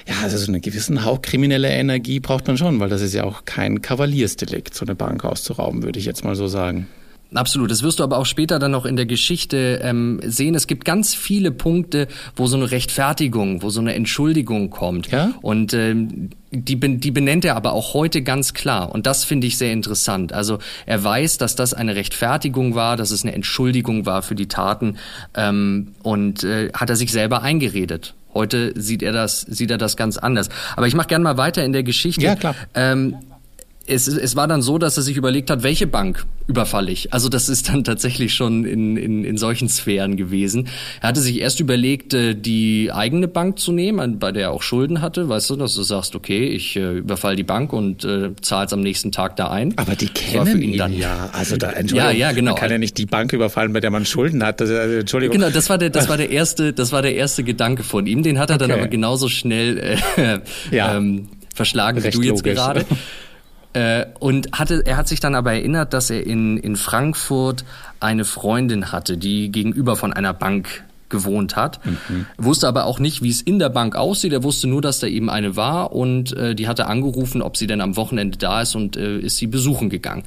ja, 0.07 0.17
also 0.23 0.37
so 0.37 0.49
eine 0.49 0.61
gewissen 0.61 1.05
Hauch 1.05 1.23
kriminelle 1.23 1.69
Energie 1.69 2.21
braucht 2.21 2.47
man 2.49 2.59
schon, 2.59 2.81
weil 2.81 2.89
das 2.89 3.01
ist 3.01 3.15
ja 3.15 3.25
auch 3.25 3.45
kein 3.45 3.81
Kavaliersdelikt, 3.81 4.75
so 4.75 4.85
eine 4.85 4.95
Bank 4.95 5.25
auszurauben, 5.25 5.83
würde 5.83 5.99
ich 5.99 6.05
jetzt 6.05 6.25
mal 6.25 6.35
so 6.35 6.49
sagen. 6.49 6.87
Absolut. 7.33 7.71
Das 7.71 7.83
wirst 7.83 8.01
du 8.01 8.03
aber 8.03 8.19
auch 8.19 8.27
später 8.27 8.59
dann 8.59 8.73
noch 8.73 8.85
in 8.85 8.97
der 8.97 9.07
Geschichte 9.07 9.81
ähm, 9.83 10.21
sehen. 10.25 10.55
Es 10.55 10.67
gibt 10.67 10.85
ganz 10.85 11.15
viele 11.15 11.53
Punkte, 11.53 12.09
wo 12.35 12.47
so 12.47 12.57
eine 12.57 12.71
Rechtfertigung, 12.71 13.63
wo 13.63 13.71
so 13.71 13.81
eine 13.81 13.95
Entschuldigung 13.95 14.71
kommt. 14.71 15.11
Ja? 15.11 15.33
Und 15.41 15.73
ähm, 15.73 16.31
die, 16.51 16.77
die 16.77 17.11
benennt 17.13 17.45
er 17.45 17.55
aber 17.55 17.73
auch 17.73 17.95
heute 17.95 18.23
ganz 18.23 18.53
klar. 18.53 18.93
Und 18.93 19.07
das 19.07 19.25
finde 19.25 19.47
ich 19.47 19.59
sehr 19.59 19.73
interessant. 19.73 20.33
Also 20.33 20.59
er 20.87 21.03
weiß, 21.03 21.39
dass 21.39 21.55
das 21.55 21.73
eine 21.73 21.95
Rechtfertigung 21.95 22.75
war, 22.75 22.97
dass 22.97 23.13
es 23.13 23.23
eine 23.23 23.33
Entschuldigung 23.33 24.07
war 24.07 24.23
für 24.23 24.35
die 24.35 24.49
Taten 24.49 24.97
ähm, 25.35 25.95
und 26.03 26.43
äh, 26.43 26.71
hat 26.73 26.91
er 26.91 26.97
sich 26.97 27.13
selber 27.13 27.43
eingeredet. 27.43 28.15
Heute 28.35 28.73
sieht 28.81 29.03
er 29.03 29.13
das, 29.13 29.41
sieht 29.41 29.71
er 29.71 29.79
das 29.79 29.97
ganz 29.97 30.17
anders. 30.17 30.49
Aber 30.77 30.87
ich 30.87 30.95
mache 30.95 31.09
gerne 31.09 31.25
mal 31.25 31.37
weiter 31.37 31.65
in 31.65 31.73
der 31.73 31.83
Geschichte. 31.83 32.23
Ja, 32.23 32.37
klar. 32.37 32.55
Ähm, 32.75 33.17
es, 33.91 34.07
es 34.07 34.37
war 34.37 34.47
dann 34.47 34.63
so, 34.63 34.79
dass 34.79 34.97
er 34.97 35.03
sich 35.03 35.17
überlegt 35.17 35.51
hat, 35.51 35.63
welche 35.63 35.87
Bank 35.87 36.25
überfalle 36.47 36.91
ich. 36.91 37.13
Also 37.13 37.29
das 37.29 37.49
ist 37.49 37.69
dann 37.69 37.85
tatsächlich 37.85 38.35
schon 38.35 38.65
in, 38.65 38.97
in, 38.97 39.25
in 39.25 39.37
solchen 39.37 39.69
Sphären 39.69 40.17
gewesen. 40.17 40.69
Er 41.01 41.09
hatte 41.09 41.21
sich 41.21 41.41
erst 41.41 41.61
überlegt, 41.61 42.15
äh, 42.15 42.35
die 42.35 42.91
eigene 42.93 43.29
Bank 43.29 43.59
zu 43.59 43.73
nehmen, 43.73 44.19
bei 44.19 44.33
der 44.33 44.43
er 44.43 44.51
auch 44.53 44.63
Schulden 44.63 45.03
hatte. 45.03 45.29
Weißt 45.29 45.51
du, 45.51 45.57
dass 45.57 45.75
du 45.75 45.83
sagst, 45.83 46.15
okay, 46.15 46.49
ich 46.49 46.77
äh, 46.77 46.99
überfall 46.99 47.37
die 47.37 47.43
Bank 47.43 47.73
und 47.73 48.05
äh, 48.05 48.31
zahl's 48.41 48.73
am 48.73 48.81
nächsten 48.81 49.13
Tag 49.13 49.37
da 49.37 49.51
ein. 49.51 49.77
Aber 49.77 49.95
die 49.97 50.09
kennen 50.09 50.63
ihn 50.63 50.79
dann 50.79 50.93
ja. 50.93 51.31
Also 51.33 51.57
da 51.57 51.79
ja, 51.81 52.11
ja, 52.11 52.33
genau. 52.33 52.53
Man 52.53 52.61
kann 52.61 52.71
ja 52.71 52.79
nicht 52.79 52.99
die 52.99 53.07
Bank 53.07 53.33
überfallen, 53.33 53.73
bei 53.73 53.81
der 53.81 53.91
man 53.91 54.05
Schulden 54.07 54.43
hat. 54.45 54.61
Das, 54.61 54.71
also, 54.71 54.97
Entschuldigung. 54.97 55.39
Genau, 55.39 55.51
das 55.51 55.69
war 55.69 55.79
der, 55.79 55.91
das 55.91 56.09
war 56.09 56.17
der 56.17 56.31
erste, 56.41 56.73
das 56.73 56.93
war 56.93 57.03
der 57.03 57.15
erste 57.15 57.45
Gedanke 57.45 57.83
von 57.83 58.07
ihm. 58.07 58.23
Den 58.23 58.39
hat 58.39 58.51
er 58.51 58.57
okay. 58.57 58.69
dann 58.69 58.79
aber 58.79 58.89
genauso 58.89 59.29
schnell 59.29 59.79
äh, 60.17 60.39
ja. 60.71 60.97
ähm, 60.97 61.29
verschlagen 61.55 62.01
Recht 62.01 62.19
wie 62.19 62.23
du 62.23 62.29
jetzt 62.29 62.39
logisch. 62.39 62.55
gerade. 62.55 62.87
Äh, 63.73 64.07
und 64.19 64.51
hatte, 64.53 64.83
er 64.85 64.97
hat 64.97 65.09
sich 65.09 65.21
dann 65.21 65.35
aber 65.35 65.53
erinnert, 65.53 65.93
dass 65.93 66.11
er 66.11 66.27
in, 66.27 66.57
in 66.57 66.77
Frankfurt 66.77 67.65
eine 68.01 68.25
Freundin 68.25 68.91
hatte, 68.91 69.17
die 69.17 69.53
gegenüber 69.53 69.95
von 69.97 70.13
einer 70.13 70.35
Bank 70.35 70.85
gewohnt 71.09 71.57
hat. 71.57 71.85
Mhm. 71.85 72.27
Wusste 72.39 72.67
aber 72.69 72.87
auch 72.87 72.99
nicht, 72.99 73.23
wie 73.23 73.31
es 73.31 73.43
in 73.43 73.59
der 73.59 73.69
Bank 73.69 73.97
aussieht. 73.97 74.33
Er 74.33 74.43
wusste 74.43 74.67
nur, 74.67 74.81
dass 74.81 75.01
da 75.01 75.07
eben 75.07 75.29
eine 75.29 75.57
war 75.57 75.93
und 75.93 76.37
äh, 76.37 76.55
die 76.55 76.69
hatte 76.69 76.87
angerufen, 76.87 77.43
ob 77.43 77.57
sie 77.57 77.67
denn 77.67 77.81
am 77.81 77.97
Wochenende 77.97 78.39
da 78.39 78.63
ist 78.63 78.75
und 78.75 78.97
äh, 78.97 79.19
ist 79.19 79.37
sie 79.37 79.47
besuchen 79.47 79.91
gegangen. 79.91 80.25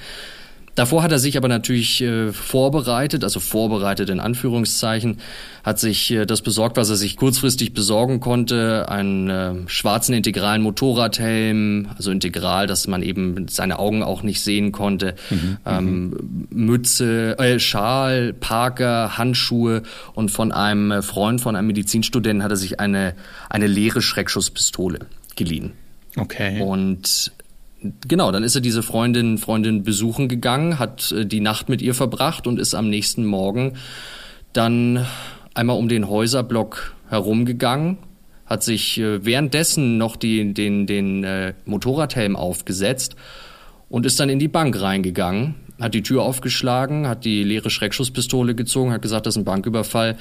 Davor 0.75 1.03
hat 1.03 1.11
er 1.11 1.19
sich 1.19 1.37
aber 1.37 1.47
natürlich 1.47 2.01
äh, 2.01 2.31
vorbereitet, 2.31 3.23
also 3.23 3.39
vorbereitet 3.39 4.09
in 4.09 4.19
Anführungszeichen, 4.19 5.19
hat 5.63 5.79
sich 5.79 6.09
äh, 6.09 6.25
das 6.25 6.41
besorgt, 6.41 6.77
was 6.77 6.89
er 6.89 6.95
sich 6.95 7.15
kurzfristig 7.15 7.73
besorgen 7.73 8.19
konnte, 8.19 8.89
einen 8.89 9.29
äh, 9.29 9.53
schwarzen 9.67 10.13
integralen 10.13 10.63
Motorradhelm, 10.63 11.89
also 11.95 12.09
integral, 12.09 12.65
dass 12.65 12.87
man 12.87 13.03
eben 13.03 13.47
seine 13.49 13.77
Augen 13.77 14.01
auch 14.01 14.23
nicht 14.23 14.41
sehen 14.41 14.71
konnte, 14.71 15.13
mhm, 15.29 15.57
ähm, 15.65 16.47
Mütze, 16.49 17.37
äh, 17.37 17.59
Schal, 17.59 18.33
Parker, 18.33 19.17
Handschuhe 19.17 19.83
und 20.15 20.31
von 20.31 20.51
einem 20.51 20.91
äh, 20.91 21.01
Freund, 21.03 21.39
von 21.39 21.55
einem 21.55 21.67
Medizinstudenten 21.67 22.43
hat 22.43 22.51
er 22.51 22.57
sich 22.57 22.79
eine, 22.79 23.13
eine 23.49 23.67
leere 23.67 24.01
Schreckschusspistole 24.01 24.99
geliehen. 25.35 25.73
Okay. 26.17 26.61
Und 26.61 27.31
genau, 28.07 28.31
dann 28.31 28.43
ist 28.43 28.55
er 28.55 28.61
diese 28.61 28.83
Freundin, 28.83 29.37
Freundin 29.37 29.83
besuchen 29.83 30.27
gegangen, 30.27 30.79
hat 30.79 31.11
äh, 31.11 31.25
die 31.25 31.39
Nacht 31.39 31.69
mit 31.69 31.81
ihr 31.81 31.93
verbracht 31.93 32.47
und 32.47 32.59
ist 32.59 32.73
am 32.73 32.89
nächsten 32.89 33.25
Morgen 33.25 33.73
dann 34.53 35.05
einmal 35.53 35.77
um 35.77 35.87
den 35.87 36.07
Häuserblock 36.07 36.95
herumgegangen, 37.09 37.97
hat 38.45 38.63
sich 38.63 38.99
äh, 38.99 39.25
währenddessen 39.25 39.97
noch 39.97 40.15
die, 40.15 40.53
den, 40.53 40.87
den 40.87 41.23
äh, 41.23 41.53
Motorradhelm 41.65 42.35
aufgesetzt 42.35 43.15
und 43.89 44.05
ist 44.05 44.19
dann 44.19 44.29
in 44.29 44.39
die 44.39 44.47
Bank 44.47 44.79
reingegangen, 44.79 45.55
hat 45.79 45.93
die 45.93 46.03
Tür 46.03 46.23
aufgeschlagen, 46.23 47.07
hat 47.07 47.25
die 47.25 47.43
leere 47.43 47.69
Schreckschusspistole 47.69 48.55
gezogen, 48.55 48.91
hat 48.91 49.01
gesagt, 49.01 49.25
das 49.25 49.35
ist 49.35 49.41
ein 49.41 49.45
Banküberfall. 49.45 50.17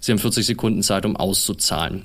Sie 0.00 0.12
haben 0.12 0.18
40 0.18 0.44
Sekunden 0.44 0.82
Zeit, 0.82 1.06
um 1.06 1.16
auszuzahlen. 1.16 2.04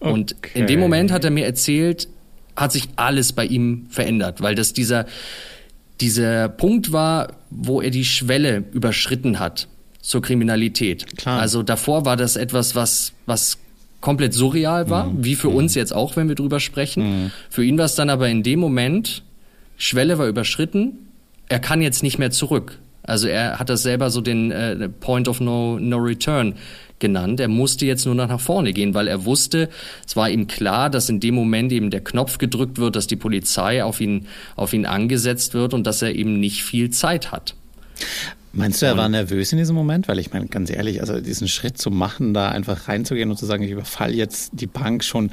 Okay. 0.00 0.12
Und 0.12 0.34
in 0.54 0.66
dem 0.66 0.80
Moment 0.80 1.12
hat 1.12 1.24
er 1.24 1.30
mir 1.30 1.44
erzählt, 1.44 2.08
hat 2.56 2.72
sich 2.72 2.88
alles 2.96 3.32
bei 3.32 3.46
ihm 3.46 3.86
verändert, 3.90 4.40
weil 4.40 4.54
das 4.54 4.72
dieser, 4.72 5.06
dieser 6.00 6.48
Punkt 6.48 6.92
war, 6.92 7.34
wo 7.50 7.80
er 7.80 7.90
die 7.90 8.04
Schwelle 8.04 8.64
überschritten 8.72 9.38
hat 9.38 9.68
zur 10.00 10.22
Kriminalität. 10.22 11.16
Klar. 11.16 11.40
Also 11.40 11.62
davor 11.62 12.04
war 12.04 12.16
das 12.16 12.36
etwas, 12.36 12.74
was, 12.74 13.12
was 13.26 13.58
komplett 14.00 14.32
surreal 14.34 14.88
war, 14.88 15.06
mhm. 15.06 15.24
wie 15.24 15.34
für 15.34 15.50
mhm. 15.50 15.56
uns 15.56 15.74
jetzt 15.74 15.94
auch, 15.94 16.16
wenn 16.16 16.28
wir 16.28 16.34
drüber 16.34 16.60
sprechen. 16.60 17.24
Mhm. 17.24 17.30
Für 17.50 17.64
ihn 17.64 17.78
war 17.78 17.84
es 17.84 17.94
dann 17.94 18.10
aber 18.10 18.28
in 18.28 18.42
dem 18.42 18.60
Moment, 18.60 19.22
Schwelle 19.76 20.18
war 20.18 20.26
überschritten, 20.26 20.92
er 21.48 21.58
kann 21.58 21.82
jetzt 21.82 22.02
nicht 22.02 22.18
mehr 22.18 22.30
zurück. 22.30 22.78
Also 23.02 23.28
er 23.28 23.58
hat 23.58 23.68
das 23.68 23.82
selber 23.82 24.10
so 24.10 24.20
den 24.20 24.50
äh, 24.50 24.88
Point 24.88 25.26
of 25.26 25.40
no, 25.40 25.78
no 25.78 25.96
Return 25.96 26.54
genannt. 27.00 27.40
Er 27.40 27.48
musste 27.48 27.86
jetzt 27.86 28.06
nur 28.06 28.14
noch 28.14 28.28
nach 28.28 28.40
vorne 28.40 28.72
gehen, 28.72 28.94
weil 28.94 29.08
er 29.08 29.24
wusste, 29.24 29.68
es 30.06 30.16
war 30.16 30.30
ihm 30.30 30.46
klar, 30.46 30.90
dass 30.90 31.08
in 31.08 31.20
dem 31.20 31.34
Moment 31.34 31.72
eben 31.72 31.90
der 31.90 32.02
Knopf 32.02 32.38
gedrückt 32.38 32.78
wird, 32.78 32.96
dass 32.96 33.06
die 33.06 33.16
Polizei 33.16 33.82
auf 33.82 34.00
ihn, 34.00 34.26
auf 34.56 34.72
ihn 34.72 34.86
angesetzt 34.86 35.54
wird 35.54 35.74
und 35.74 35.86
dass 35.86 36.02
er 36.02 36.14
eben 36.14 36.38
nicht 36.38 36.62
viel 36.62 36.90
Zeit 36.90 37.32
hat. 37.32 37.54
Meinst 38.52 38.82
du, 38.82 38.86
er 38.86 38.96
war 38.96 39.08
nervös 39.08 39.52
in 39.52 39.58
diesem 39.58 39.76
Moment? 39.76 40.08
Weil 40.08 40.18
ich 40.18 40.32
meine, 40.32 40.46
ganz 40.46 40.70
ehrlich, 40.70 41.00
also 41.00 41.20
diesen 41.20 41.46
Schritt 41.46 41.78
zu 41.78 41.90
machen, 41.90 42.34
da 42.34 42.48
einfach 42.48 42.88
reinzugehen 42.88 43.30
und 43.30 43.36
zu 43.36 43.46
sagen, 43.46 43.62
ich 43.62 43.70
überfall 43.70 44.12
jetzt 44.12 44.50
die 44.54 44.66
Bank 44.66 45.04
schon 45.04 45.30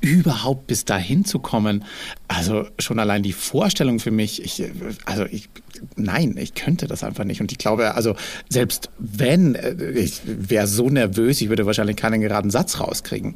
überhaupt 0.00 0.66
bis 0.66 0.84
dahin 0.84 1.24
zu 1.24 1.38
kommen. 1.38 1.84
Also 2.28 2.66
schon 2.78 2.98
allein 2.98 3.22
die 3.22 3.32
Vorstellung 3.32 3.98
für 3.98 4.10
mich, 4.10 4.42
ich, 4.42 4.62
also 5.04 5.24
ich, 5.24 5.48
nein, 5.96 6.36
ich 6.38 6.54
könnte 6.54 6.86
das 6.86 7.02
einfach 7.02 7.24
nicht. 7.24 7.40
Und 7.40 7.52
ich 7.52 7.58
glaube, 7.58 7.94
also 7.94 8.14
selbst 8.48 8.90
wenn, 8.98 9.54
äh, 9.54 9.90
ich 9.92 10.20
wäre 10.24 10.66
so 10.66 10.88
nervös, 10.88 11.40
ich 11.40 11.48
würde 11.48 11.66
wahrscheinlich 11.66 11.96
keinen 11.96 12.20
geraden 12.20 12.50
Satz 12.50 12.80
rauskriegen. 12.80 13.34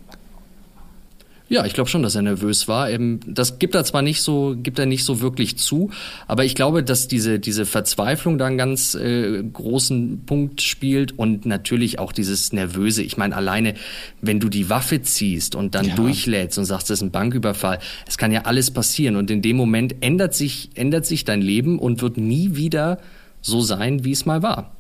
Ja, 1.51 1.65
ich 1.65 1.75
glaube 1.75 1.91
schon, 1.91 2.05
dass 2.05 2.15
er 2.15 2.23
nervös 2.23 2.69
war. 2.69 2.89
Das 3.27 3.59
gibt 3.59 3.75
er 3.75 3.85
zwar 3.85 4.03
nicht 4.03 4.23
so, 4.23 4.55
gibt 4.57 4.79
er 4.79 4.87
nicht 4.87 5.03
so 5.03 5.21
wirklich 5.21 5.59
zu, 5.59 5.91
aber 6.29 6.45
ich 6.45 6.55
glaube, 6.55 6.85
dass 6.85 7.09
diese 7.09 7.41
diese 7.41 7.67
Verzweiflung 7.67 8.39
da 8.39 8.47
einen 8.47 8.57
ganz 8.57 8.95
äh, 8.95 9.43
großen 9.43 10.27
Punkt 10.27 10.63
spielt 10.63 11.19
und 11.19 11.47
natürlich 11.47 11.99
auch 11.99 12.13
dieses 12.13 12.53
nervöse. 12.53 13.03
Ich 13.03 13.17
meine, 13.17 13.35
alleine 13.35 13.75
wenn 14.21 14.39
du 14.39 14.49
die 14.49 14.71
Waffe 14.71 15.03
ziehst 15.03 15.57
und 15.57 15.75
dann 15.75 15.87
ja. 15.87 15.97
durchlädst 15.97 16.57
und 16.57 16.67
sagst, 16.67 16.89
das 16.89 16.99
ist 16.99 17.03
ein 17.03 17.11
Banküberfall, 17.11 17.81
es 18.07 18.17
kann 18.17 18.31
ja 18.31 18.43
alles 18.43 18.71
passieren 18.71 19.17
und 19.17 19.29
in 19.29 19.43
dem 19.43 19.57
Moment 19.57 19.97
ändert 20.03 20.37
sich 20.37 20.71
ändert 20.77 21.05
sich 21.05 21.25
dein 21.25 21.43
Leben 21.43 21.81
und 21.81 22.01
wird 22.01 22.17
nie 22.17 22.55
wieder 22.55 23.01
so 23.41 23.61
sein, 23.61 24.05
wie 24.05 24.13
es 24.13 24.25
mal 24.25 24.45
war. 24.45 24.77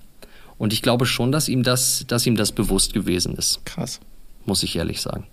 Und 0.56 0.72
ich 0.72 0.82
glaube 0.82 1.04
schon, 1.04 1.32
dass 1.32 1.48
ihm 1.48 1.64
das, 1.64 2.04
dass 2.06 2.26
ihm 2.26 2.36
das 2.36 2.52
bewusst 2.52 2.94
gewesen 2.94 3.34
ist. 3.34 3.64
Krass. 3.64 3.98
Muss 4.46 4.62
ich 4.62 4.76
ehrlich 4.76 5.00
sagen. 5.00 5.26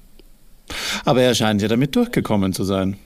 Aber 1.06 1.22
er 1.22 1.36
scheint 1.36 1.62
ja 1.62 1.68
damit 1.68 1.96
durchgekommen 1.96 2.54
zu 2.54 2.64
sein. 2.64 2.98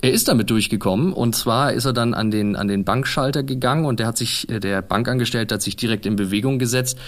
Er 0.00 0.10
ist 0.10 0.26
damit 0.26 0.50
durchgekommen 0.50 1.12
und 1.12 1.36
zwar 1.36 1.72
ist 1.72 1.84
er 1.84 1.92
dann 1.92 2.12
an 2.12 2.32
den 2.32 2.56
an 2.56 2.66
den 2.66 2.84
Bankschalter 2.84 3.44
gegangen 3.44 3.84
und 3.84 4.00
der 4.00 4.08
hat 4.08 4.18
sich 4.18 4.48
äh, 4.48 4.58
der 4.58 4.82
Bankangestellte 4.82 5.54
hat 5.54 5.62
sich 5.62 5.76
direkt 5.76 6.06
in 6.06 6.16
Bewegung 6.16 6.58
gesetzt 6.58 6.98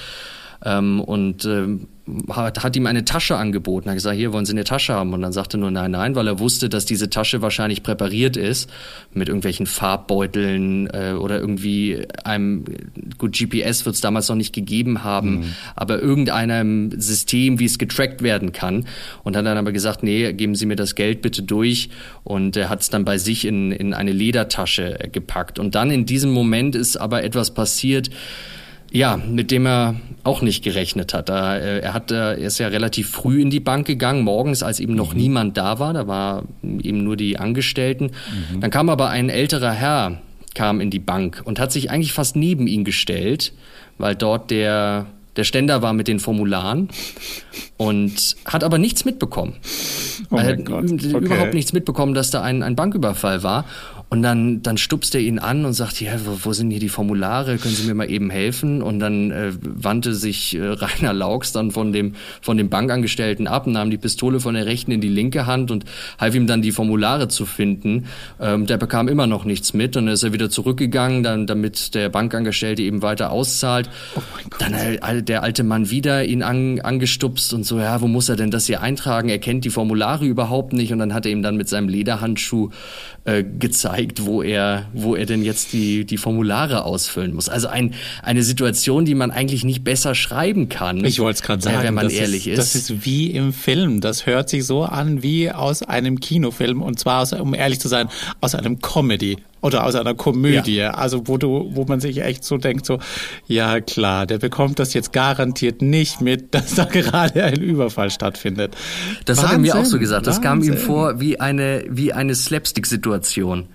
ähm, 0.64 1.00
und 1.00 1.44
ähm, 1.44 1.88
hat, 2.28 2.62
hat 2.62 2.76
ihm 2.76 2.86
eine 2.86 3.04
Tasche 3.04 3.36
angeboten. 3.36 3.88
Er 3.88 3.92
hat 3.92 3.96
gesagt, 3.96 4.16
hier 4.16 4.32
wollen 4.32 4.44
Sie 4.44 4.52
eine 4.52 4.64
Tasche 4.64 4.92
haben. 4.92 5.12
Und 5.14 5.22
dann 5.22 5.32
sagte 5.32 5.56
er 5.56 5.60
nur 5.60 5.70
nein, 5.70 5.90
nein, 5.92 6.14
weil 6.14 6.26
er 6.26 6.38
wusste, 6.38 6.68
dass 6.68 6.84
diese 6.84 7.08
Tasche 7.08 7.40
wahrscheinlich 7.40 7.82
präpariert 7.82 8.36
ist 8.36 8.70
mit 9.12 9.28
irgendwelchen 9.28 9.66
Farbbeuteln 9.66 10.88
äh, 10.88 11.14
oder 11.18 11.38
irgendwie 11.38 12.06
einem, 12.24 12.64
gut, 13.16 13.36
GPS 13.36 13.86
wird 13.86 13.94
es 13.94 14.00
damals 14.00 14.28
noch 14.28 14.36
nicht 14.36 14.54
gegeben 14.54 15.02
haben, 15.02 15.36
mhm. 15.36 15.44
aber 15.76 16.00
irgendeinem 16.00 16.90
System, 17.00 17.58
wie 17.58 17.64
es 17.64 17.78
getrackt 17.78 18.22
werden 18.22 18.52
kann. 18.52 18.86
Und 19.22 19.36
hat 19.36 19.46
dann 19.46 19.58
aber 19.58 19.72
gesagt, 19.72 20.02
nee, 20.02 20.32
geben 20.34 20.54
Sie 20.54 20.66
mir 20.66 20.76
das 20.76 20.94
Geld 20.94 21.22
bitte 21.22 21.42
durch. 21.42 21.88
Und 22.22 22.56
er 22.56 22.68
hat 22.68 22.82
es 22.82 22.90
dann 22.90 23.04
bei 23.04 23.16
sich 23.16 23.46
in, 23.46 23.72
in 23.72 23.94
eine 23.94 24.12
Ledertasche 24.12 24.98
gepackt. 25.10 25.58
Und 25.58 25.74
dann 25.74 25.90
in 25.90 26.04
diesem 26.04 26.32
Moment 26.32 26.74
ist 26.74 26.96
aber 26.96 27.24
etwas 27.24 27.52
passiert, 27.52 28.10
ja, 28.94 29.16
mit 29.16 29.50
dem 29.50 29.66
er 29.66 29.96
auch 30.22 30.40
nicht 30.40 30.62
gerechnet 30.62 31.14
hat. 31.14 31.28
Er, 31.28 31.82
er, 31.82 31.94
hat, 31.94 32.12
er 32.12 32.38
ist 32.38 32.58
ja 32.58 32.68
relativ 32.68 33.10
früh 33.10 33.42
in 33.42 33.50
die 33.50 33.58
Bank 33.58 33.88
gegangen, 33.88 34.22
morgens, 34.22 34.62
als 34.62 34.78
eben 34.78 34.94
noch 34.94 35.14
mhm. 35.14 35.20
niemand 35.20 35.56
da 35.56 35.80
war. 35.80 35.92
Da 35.92 36.06
war 36.06 36.44
eben 36.62 37.02
nur 37.02 37.16
die 37.16 37.36
Angestellten. 37.36 38.12
Mhm. 38.52 38.60
Dann 38.60 38.70
kam 38.70 38.88
aber 38.88 39.10
ein 39.10 39.30
älterer 39.30 39.72
Herr, 39.72 40.20
kam 40.54 40.80
in 40.80 40.90
die 40.90 41.00
Bank 41.00 41.42
und 41.44 41.58
hat 41.58 41.72
sich 41.72 41.90
eigentlich 41.90 42.12
fast 42.12 42.36
neben 42.36 42.68
ihn 42.68 42.84
gestellt, 42.84 43.52
weil 43.98 44.14
dort 44.14 44.52
der 44.52 45.06
der 45.36 45.44
Ständer 45.44 45.82
war 45.82 45.92
mit 45.92 46.06
den 46.06 46.20
Formularen 46.20 46.88
und 47.76 48.36
hat 48.44 48.62
aber 48.62 48.78
nichts 48.78 49.04
mitbekommen. 49.04 49.54
Oh 50.30 50.36
er 50.36 50.44
hat 50.44 50.70
okay. 50.70 51.18
überhaupt 51.18 51.54
nichts 51.54 51.72
mitbekommen, 51.72 52.14
dass 52.14 52.30
da 52.30 52.42
ein, 52.42 52.62
ein 52.62 52.76
Banküberfall 52.76 53.42
war. 53.42 53.64
Und 54.10 54.22
dann, 54.22 54.62
dann 54.62 54.76
stupst 54.76 55.14
er 55.14 55.20
ihn 55.20 55.38
an 55.38 55.64
und 55.64 55.72
sagt, 55.72 56.00
ja, 56.00 56.12
wo, 56.24 56.38
wo 56.44 56.52
sind 56.52 56.70
hier 56.70 56.78
die 56.78 56.88
Formulare? 56.88 57.58
Können 57.58 57.74
Sie 57.74 57.86
mir 57.86 57.94
mal 57.94 58.10
eben 58.10 58.30
helfen? 58.30 58.82
Und 58.82 59.00
dann 59.00 59.30
äh, 59.30 59.52
wandte 59.60 60.14
sich 60.14 60.54
äh, 60.54 60.60
Rainer 60.68 61.12
Laux 61.12 61.52
dann 61.52 61.70
von 61.70 61.92
dem, 61.92 62.14
von 62.40 62.56
dem 62.56 62.68
Bankangestellten 62.68 63.46
ab, 63.46 63.66
nahm 63.66 63.90
die 63.90 63.98
Pistole 63.98 64.40
von 64.40 64.54
der 64.54 64.66
rechten 64.66 64.92
in 64.92 65.00
die 65.00 65.08
linke 65.08 65.46
Hand 65.46 65.70
und 65.70 65.84
half 66.18 66.34
ihm 66.34 66.46
dann 66.46 66.62
die 66.62 66.70
Formulare 66.70 67.28
zu 67.28 67.46
finden. 67.46 68.06
Ähm, 68.40 68.66
der 68.66 68.76
bekam 68.76 69.08
immer 69.08 69.26
noch 69.26 69.44
nichts 69.44 69.74
mit 69.74 69.96
und 69.96 70.06
dann 70.06 70.14
ist 70.14 70.22
er 70.22 70.32
wieder 70.32 70.50
zurückgegangen, 70.50 71.22
dann, 71.22 71.46
damit 71.46 71.94
der 71.94 72.08
Bankangestellte 72.08 72.82
eben 72.82 73.02
weiter 73.02 73.30
auszahlt. 73.30 73.90
Oh 74.14 74.22
dann 74.58 74.74
äh, 74.74 75.22
der 75.22 75.42
alte 75.42 75.64
Mann 75.64 75.90
wieder 75.90 76.24
ihn 76.24 76.42
an, 76.42 76.78
angestupst 76.80 77.52
und 77.52 77.64
so, 77.64 77.78
ja, 77.78 78.00
wo 78.00 78.06
muss 78.06 78.28
er 78.28 78.36
denn 78.36 78.50
das 78.50 78.66
hier 78.66 78.80
eintragen? 78.80 79.28
Er 79.28 79.38
kennt 79.38 79.64
die 79.64 79.70
Formulare 79.70 80.24
überhaupt 80.24 80.72
nicht 80.72 80.92
und 80.92 80.98
dann 80.98 81.14
hat 81.14 81.26
er 81.26 81.32
ihm 81.32 81.42
dann 81.42 81.56
mit 81.56 81.68
seinem 81.68 81.88
Lederhandschuh 81.88 82.70
äh, 83.24 83.42
gezeigt, 83.42 83.93
wo 84.20 84.42
er, 84.42 84.86
wo 84.92 85.14
er 85.14 85.26
denn 85.26 85.42
jetzt 85.42 85.72
die, 85.72 86.04
die 86.04 86.16
Formulare 86.16 86.84
ausfüllen 86.84 87.34
muss. 87.34 87.48
Also 87.48 87.68
ein, 87.68 87.94
eine 88.22 88.42
Situation, 88.42 89.04
die 89.04 89.14
man 89.14 89.30
eigentlich 89.30 89.64
nicht 89.64 89.84
besser 89.84 90.14
schreiben 90.14 90.68
kann. 90.68 91.04
Ich 91.04 91.18
wollte 91.20 91.36
es 91.36 91.42
gerade 91.42 91.62
sagen, 91.62 91.82
wenn 91.82 91.94
man 91.94 92.10
ehrlich 92.10 92.46
ist, 92.48 92.58
ist. 92.58 92.74
Das 92.74 92.74
ist 92.74 93.04
wie 93.04 93.30
im 93.30 93.52
Film. 93.52 94.00
Das 94.00 94.26
hört 94.26 94.48
sich 94.48 94.64
so 94.64 94.84
an 94.84 95.22
wie 95.22 95.50
aus 95.50 95.82
einem 95.82 96.20
Kinofilm 96.20 96.82
und 96.82 96.98
zwar, 96.98 97.22
aus, 97.22 97.32
um 97.32 97.54
ehrlich 97.54 97.80
zu 97.80 97.88
sein, 97.88 98.08
aus 98.40 98.54
einem 98.54 98.80
Comedy 98.80 99.38
oder 99.64 99.84
aus 99.84 99.94
einer 99.94 100.14
Komödie. 100.14 100.76
Ja. 100.76 100.90
Also 100.90 101.26
wo 101.26 101.38
du, 101.38 101.70
wo 101.72 101.84
man 101.86 101.98
sich 101.98 102.22
echt 102.22 102.44
so 102.44 102.58
denkt, 102.58 102.84
so, 102.84 102.98
ja 103.46 103.80
klar, 103.80 104.26
der 104.26 104.38
bekommt 104.38 104.78
das 104.78 104.92
jetzt 104.92 105.12
garantiert 105.12 105.80
nicht 105.80 106.20
mit, 106.20 106.48
dass 106.54 106.74
da 106.74 106.84
gerade 106.84 107.42
ein 107.42 107.60
Überfall 107.60 108.10
stattfindet. 108.10 108.76
Das 109.24 109.38
Wahnsinn, 109.38 109.48
hat 109.48 109.56
er 109.56 109.60
mir 109.60 109.76
auch 109.76 109.84
so 109.86 109.98
gesagt. 109.98 110.26
Das 110.26 110.42
Wahnsinn. 110.42 110.50
kam 110.50 110.62
ihm 110.62 110.76
vor 110.76 111.18
wie 111.18 111.40
eine, 111.40 111.84
wie 111.88 112.12
eine 112.12 112.34
Slapstick-Situation 112.34 113.68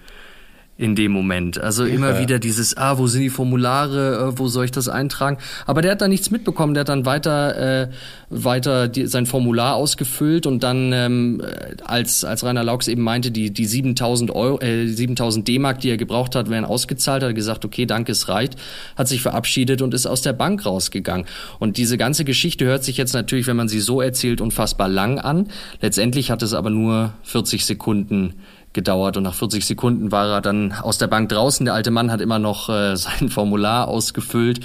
in 0.79 0.95
dem 0.95 1.12
Moment. 1.12 1.59
Also 1.59 1.86
ja. 1.86 1.93
immer 1.93 2.19
wieder 2.19 2.39
dieses, 2.39 2.77
ah, 2.77 2.98
wo 2.98 3.07
sind 3.07 3.21
die 3.21 3.29
Formulare, 3.29 4.29
äh, 4.29 4.39
wo 4.39 4.48
soll 4.48 4.63
ich 4.63 4.71
das 4.71 4.88
eintragen? 4.88 5.38
Aber 5.65 5.81
der 5.81 5.91
hat 5.91 6.01
da 6.01 6.07
nichts 6.07 6.31
mitbekommen, 6.31 6.74
der 6.74 6.81
hat 6.81 6.89
dann 6.89 7.05
weiter, 7.05 7.81
äh, 7.81 7.89
weiter 8.29 8.88
die, 8.88 9.05
sein 9.05 9.25
Formular 9.25 9.75
ausgefüllt 9.75 10.48
und 10.48 10.63
dann, 10.63 10.93
ähm, 10.93 11.41
als, 11.83 12.24
als 12.24 12.45
Rainer 12.45 12.63
Laux 12.63 12.88
eben 12.88 13.01
meinte, 13.01 13.29
die, 13.29 13.51
die 13.51 13.65
7000 13.65 14.31
Euro, 14.31 14.62
äh, 14.62 14.88
7000 14.88 15.45
D-Mark, 15.50 15.81
die 15.81 15.89
er 15.89 15.98
gebraucht 15.98 16.33
hat, 16.33 16.50
werden 16.50 16.63
ausgezahlt, 16.63 17.24
hat 17.24 17.31
er 17.31 17.33
gesagt, 17.33 17.65
okay, 17.65 17.86
danke, 17.86 18.13
es 18.13 18.29
reicht, 18.29 18.55
hat 18.95 19.09
sich 19.09 19.21
verabschiedet 19.21 19.81
und 19.81 19.93
ist 19.93 20.05
aus 20.05 20.21
der 20.21 20.31
Bank 20.31 20.65
rausgegangen. 20.65 21.25
Und 21.59 21.75
diese 21.75 21.98
ganze 21.98 22.24
Geschichte 22.24 22.63
hört 22.63 22.86
sich 22.86 22.95
jetzt 22.95 23.13
natürlich, 23.13 23.48
wenn 23.48 23.57
man 23.57 23.67
sie 23.67 23.81
so 23.81 24.00
erzählt, 24.00 24.39
unfassbar 24.39 24.88
lang 24.88 25.19
an. 25.19 25.48
Letztendlich 25.81 26.31
hat 26.31 26.41
es 26.41 26.53
aber 26.53 26.69
nur 26.69 27.12
40 27.24 27.65
Sekunden 27.65 28.36
gedauert 28.73 29.17
und 29.17 29.23
nach 29.23 29.33
40 29.33 29.65
Sekunden 29.65 30.11
war 30.11 30.27
er 30.27 30.41
dann 30.41 30.73
aus 30.73 30.97
der 30.97 31.07
Bank 31.07 31.29
draußen. 31.29 31.65
Der 31.65 31.73
alte 31.73 31.91
Mann 31.91 32.11
hat 32.11 32.21
immer 32.21 32.39
noch 32.39 32.69
äh, 32.69 32.95
sein 32.97 33.29
Formular 33.29 33.88
ausgefüllt 33.88 34.61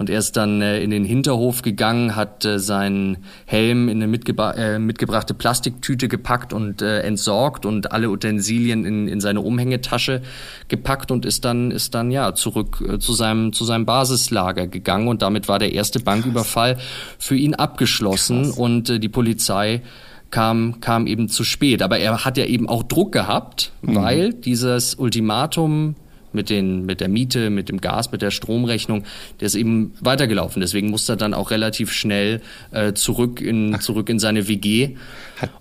und 0.00 0.08
er 0.08 0.18
ist 0.18 0.38
dann 0.38 0.62
äh, 0.62 0.80
in 0.80 0.88
den 0.88 1.04
Hinterhof 1.04 1.60
gegangen, 1.60 2.16
hat 2.16 2.46
äh, 2.46 2.58
seinen 2.58 3.18
Helm 3.44 3.90
in 3.90 3.98
eine 3.98 4.06
mitgebra 4.06 4.52
äh, 4.52 4.78
mitgebrachte 4.78 5.34
Plastiktüte 5.34 6.08
gepackt 6.08 6.54
und 6.54 6.80
äh, 6.80 7.00
entsorgt 7.00 7.66
und 7.66 7.92
alle 7.92 8.08
Utensilien 8.08 8.86
in, 8.86 9.08
in 9.08 9.20
seine 9.20 9.42
Umhängetasche 9.42 10.22
gepackt 10.68 11.10
und 11.10 11.26
ist 11.26 11.44
dann 11.44 11.70
ist 11.70 11.94
dann 11.94 12.10
ja 12.10 12.34
zurück 12.34 12.80
äh, 12.80 12.98
zu 12.98 13.12
seinem 13.12 13.52
zu 13.52 13.66
seinem 13.66 13.84
Basislager 13.84 14.68
gegangen 14.68 15.06
und 15.06 15.20
damit 15.20 15.48
war 15.48 15.58
der 15.58 15.74
erste 15.74 16.00
Banküberfall 16.00 16.78
für 17.18 17.36
ihn 17.36 17.54
abgeschlossen 17.54 18.44
Krass. 18.44 18.56
und 18.56 18.88
äh, 18.88 19.00
die 19.00 19.10
Polizei 19.10 19.82
kam, 20.30 20.80
kam 20.80 21.06
eben 21.06 21.28
zu 21.28 21.44
spät. 21.44 21.82
Aber 21.82 21.98
er 21.98 22.24
hat 22.24 22.36
ja 22.36 22.44
eben 22.44 22.68
auch 22.68 22.82
Druck 22.82 23.12
gehabt, 23.12 23.72
mhm. 23.82 23.94
weil 23.96 24.32
dieses 24.32 24.94
Ultimatum 24.94 25.96
mit, 26.32 26.50
den, 26.50 26.86
mit 26.86 27.00
der 27.00 27.08
Miete, 27.08 27.50
mit 27.50 27.68
dem 27.68 27.80
Gas, 27.80 28.12
mit 28.12 28.22
der 28.22 28.30
Stromrechnung, 28.30 29.04
der 29.40 29.46
ist 29.46 29.54
eben 29.54 29.94
weitergelaufen. 30.00 30.60
Deswegen 30.60 30.90
musste 30.90 31.14
er 31.14 31.16
dann 31.16 31.34
auch 31.34 31.50
relativ 31.50 31.92
schnell 31.92 32.40
äh, 32.70 32.92
zurück, 32.92 33.40
in, 33.40 33.78
zurück 33.80 34.08
in 34.08 34.18
seine 34.18 34.48
WG. 34.48 34.96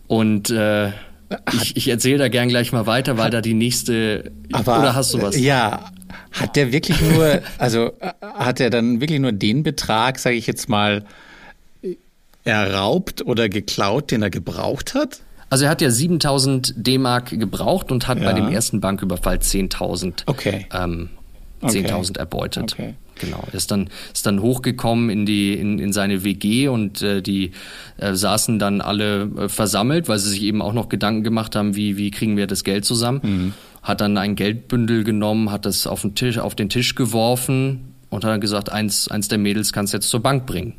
Und 0.08 0.50
äh, 0.50 0.90
ich, 1.54 1.78
ich 1.78 1.88
erzähle 1.88 2.18
da 2.18 2.28
gern 2.28 2.50
gleich 2.50 2.72
mal 2.72 2.86
weiter, 2.86 3.18
weil 3.18 3.30
da 3.30 3.42
die 3.42 3.54
nächste. 3.54 4.32
Aber, 4.52 4.80
oder 4.80 4.96
hast 4.96 5.14
du 5.14 5.22
was? 5.22 5.40
Ja, 5.40 5.92
hat 6.32 6.56
der 6.56 6.72
wirklich 6.72 7.00
nur, 7.02 7.42
also 7.58 7.94
hat 8.22 8.60
er 8.60 8.70
dann 8.70 9.02
wirklich 9.02 9.20
nur 9.20 9.32
den 9.32 9.64
Betrag, 9.64 10.20
sage 10.20 10.36
ich 10.36 10.48
jetzt 10.48 10.70
mal, 10.70 11.06
erraubt 12.50 13.26
oder 13.26 13.50
geklaut, 13.50 14.12
den 14.12 14.22
er 14.22 14.30
gebraucht 14.30 14.94
hat? 14.94 15.22
Also 15.50 15.66
er 15.66 15.72
hat 15.72 15.82
ja 15.82 15.90
7000 15.90 16.74
D-Mark 16.78 17.32
gebraucht 17.32 17.92
und 17.92 18.08
hat 18.08 18.20
ja. 18.20 18.26
bei 18.26 18.34
dem 18.34 18.50
ersten 18.50 18.82
Banküberfall 18.82 19.38
10.000 19.38 20.24
okay. 20.28 20.68
ähm, 20.74 21.10
10.000 21.64 22.10
okay. 22.12 22.20
erbeutet. 22.20 22.74
Okay. 22.74 22.94
Genau, 23.20 23.44
er 23.48 23.54
ist 23.54 23.70
dann, 23.70 23.90
ist 24.14 24.26
dann 24.26 24.42
hochgekommen 24.42 25.10
in, 25.10 25.26
die, 25.26 25.54
in, 25.54 25.78
in 25.78 25.92
seine 25.92 26.24
WG 26.24 26.70
und 26.70 27.02
äh, 27.02 27.22
die 27.22 27.52
äh, 27.98 28.14
saßen 28.14 28.60
dann 28.60 28.80
alle 28.80 29.24
äh, 29.24 29.50
versammelt, 29.50 30.08
weil 30.08 30.20
sie 30.20 30.30
sich 30.30 30.44
eben 30.44 30.62
auch 30.62 30.74
noch 30.74 30.88
Gedanken 30.88 31.24
gemacht 31.24 31.56
haben, 31.56 31.76
wie, 31.76 31.98
wie 31.98 32.12
kriegen 32.12 32.38
wir 32.38 32.48
das 32.48 32.64
Geld 32.64 32.86
zusammen. 32.86 33.20
Mhm. 33.24 33.54
Hat 33.84 34.00
dann 34.00 34.18
ein 34.18 34.36
Geldbündel 34.36 35.04
genommen, 35.04 35.52
hat 35.52 35.66
das 35.66 35.86
auf 35.86 36.02
den 36.02 36.16
Tisch, 36.16 36.38
auf 36.38 36.56
den 36.56 36.70
Tisch 36.70 36.96
geworfen 36.96 37.94
und 38.10 38.24
hat 38.24 38.32
dann 38.32 38.42
gesagt, 38.42 38.72
eins, 38.72 39.10
eins 39.10 39.28
der 39.28 39.38
Mädels 39.38 39.74
kannst 39.74 39.94
du 39.94 39.98
jetzt 39.98 40.10
zur 40.10 40.22
Bank 40.22 40.46
bringen. 40.46 40.76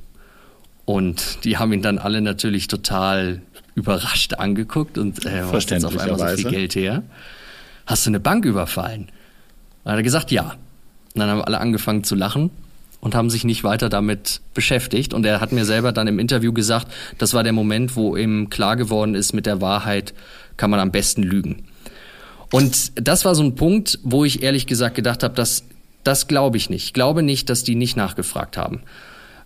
Und 0.90 1.44
die 1.44 1.56
haben 1.56 1.72
ihn 1.72 1.82
dann 1.82 1.98
alle 1.98 2.20
natürlich 2.20 2.66
total 2.66 3.42
überrascht 3.76 4.34
angeguckt 4.34 4.98
und 4.98 5.24
äh, 5.24 5.44
was 5.52 5.70
jetzt 5.70 5.84
auf 5.84 5.96
einmal 5.96 6.36
so 6.36 6.42
viel 6.42 6.50
Geld 6.50 6.74
her? 6.74 7.04
Hast 7.86 8.06
du 8.06 8.10
eine 8.10 8.18
Bank 8.18 8.44
überfallen? 8.44 9.08
Dann 9.84 9.92
hat 9.92 10.00
er 10.00 10.02
gesagt, 10.02 10.32
ja. 10.32 10.56
Und 11.14 11.20
dann 11.20 11.28
haben 11.28 11.42
alle 11.42 11.60
angefangen 11.60 12.02
zu 12.02 12.16
lachen 12.16 12.50
und 13.00 13.14
haben 13.14 13.30
sich 13.30 13.44
nicht 13.44 13.62
weiter 13.62 13.88
damit 13.88 14.40
beschäftigt. 14.52 15.14
Und 15.14 15.24
er 15.24 15.40
hat 15.40 15.52
mir 15.52 15.64
selber 15.64 15.92
dann 15.92 16.08
im 16.08 16.18
Interview 16.18 16.52
gesagt, 16.52 16.88
das 17.18 17.34
war 17.34 17.44
der 17.44 17.52
Moment, 17.52 17.94
wo 17.94 18.16
ihm 18.16 18.50
klar 18.50 18.74
geworden 18.74 19.14
ist, 19.14 19.32
mit 19.32 19.46
der 19.46 19.60
Wahrheit 19.60 20.12
kann 20.56 20.70
man 20.70 20.80
am 20.80 20.90
besten 20.90 21.22
lügen. 21.22 21.66
Und 22.50 22.90
das 22.96 23.24
war 23.24 23.36
so 23.36 23.44
ein 23.44 23.54
Punkt, 23.54 24.00
wo 24.02 24.24
ich 24.24 24.42
ehrlich 24.42 24.66
gesagt 24.66 24.96
gedacht 24.96 25.22
habe, 25.22 25.34
das, 25.34 25.62
das 26.02 26.26
glaube 26.26 26.56
ich 26.56 26.68
nicht. 26.68 26.82
Ich 26.86 26.94
glaube 26.94 27.22
nicht, 27.22 27.48
dass 27.48 27.62
die 27.62 27.76
nicht 27.76 27.96
nachgefragt 27.96 28.56
haben. 28.56 28.82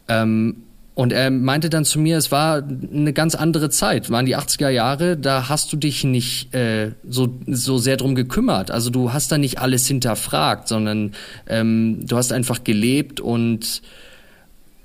Ähm, 0.08 0.63
und 0.94 1.12
er 1.12 1.30
meinte 1.30 1.70
dann 1.70 1.84
zu 1.84 1.98
mir, 1.98 2.16
es 2.16 2.30
war 2.30 2.62
eine 2.62 3.12
ganz 3.12 3.34
andere 3.34 3.68
Zeit, 3.68 4.10
waren 4.10 4.26
die 4.26 4.36
80er 4.36 4.68
Jahre, 4.68 5.16
da 5.16 5.48
hast 5.48 5.72
du 5.72 5.76
dich 5.76 6.04
nicht 6.04 6.54
äh, 6.54 6.92
so, 7.08 7.34
so 7.48 7.78
sehr 7.78 7.96
drum 7.96 8.14
gekümmert. 8.14 8.70
Also 8.70 8.90
du 8.90 9.12
hast 9.12 9.32
da 9.32 9.38
nicht 9.38 9.58
alles 9.58 9.88
hinterfragt, 9.88 10.68
sondern 10.68 11.12
ähm, 11.48 12.06
du 12.06 12.16
hast 12.16 12.32
einfach 12.32 12.62
gelebt 12.62 13.20
und 13.20 13.82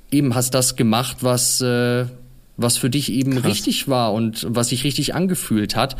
eben 0.09 0.33
hast 0.33 0.55
das 0.55 0.75
gemacht, 0.75 1.17
was, 1.21 1.61
äh, 1.61 2.05
was 2.57 2.77
für 2.77 2.89
dich 2.89 3.11
eben 3.11 3.33
Krass. 3.33 3.45
richtig 3.45 3.87
war 3.87 4.11
und 4.11 4.47
was 4.49 4.69
sich 4.69 4.83
richtig 4.83 5.13
angefühlt 5.13 5.75
hat. 5.75 5.95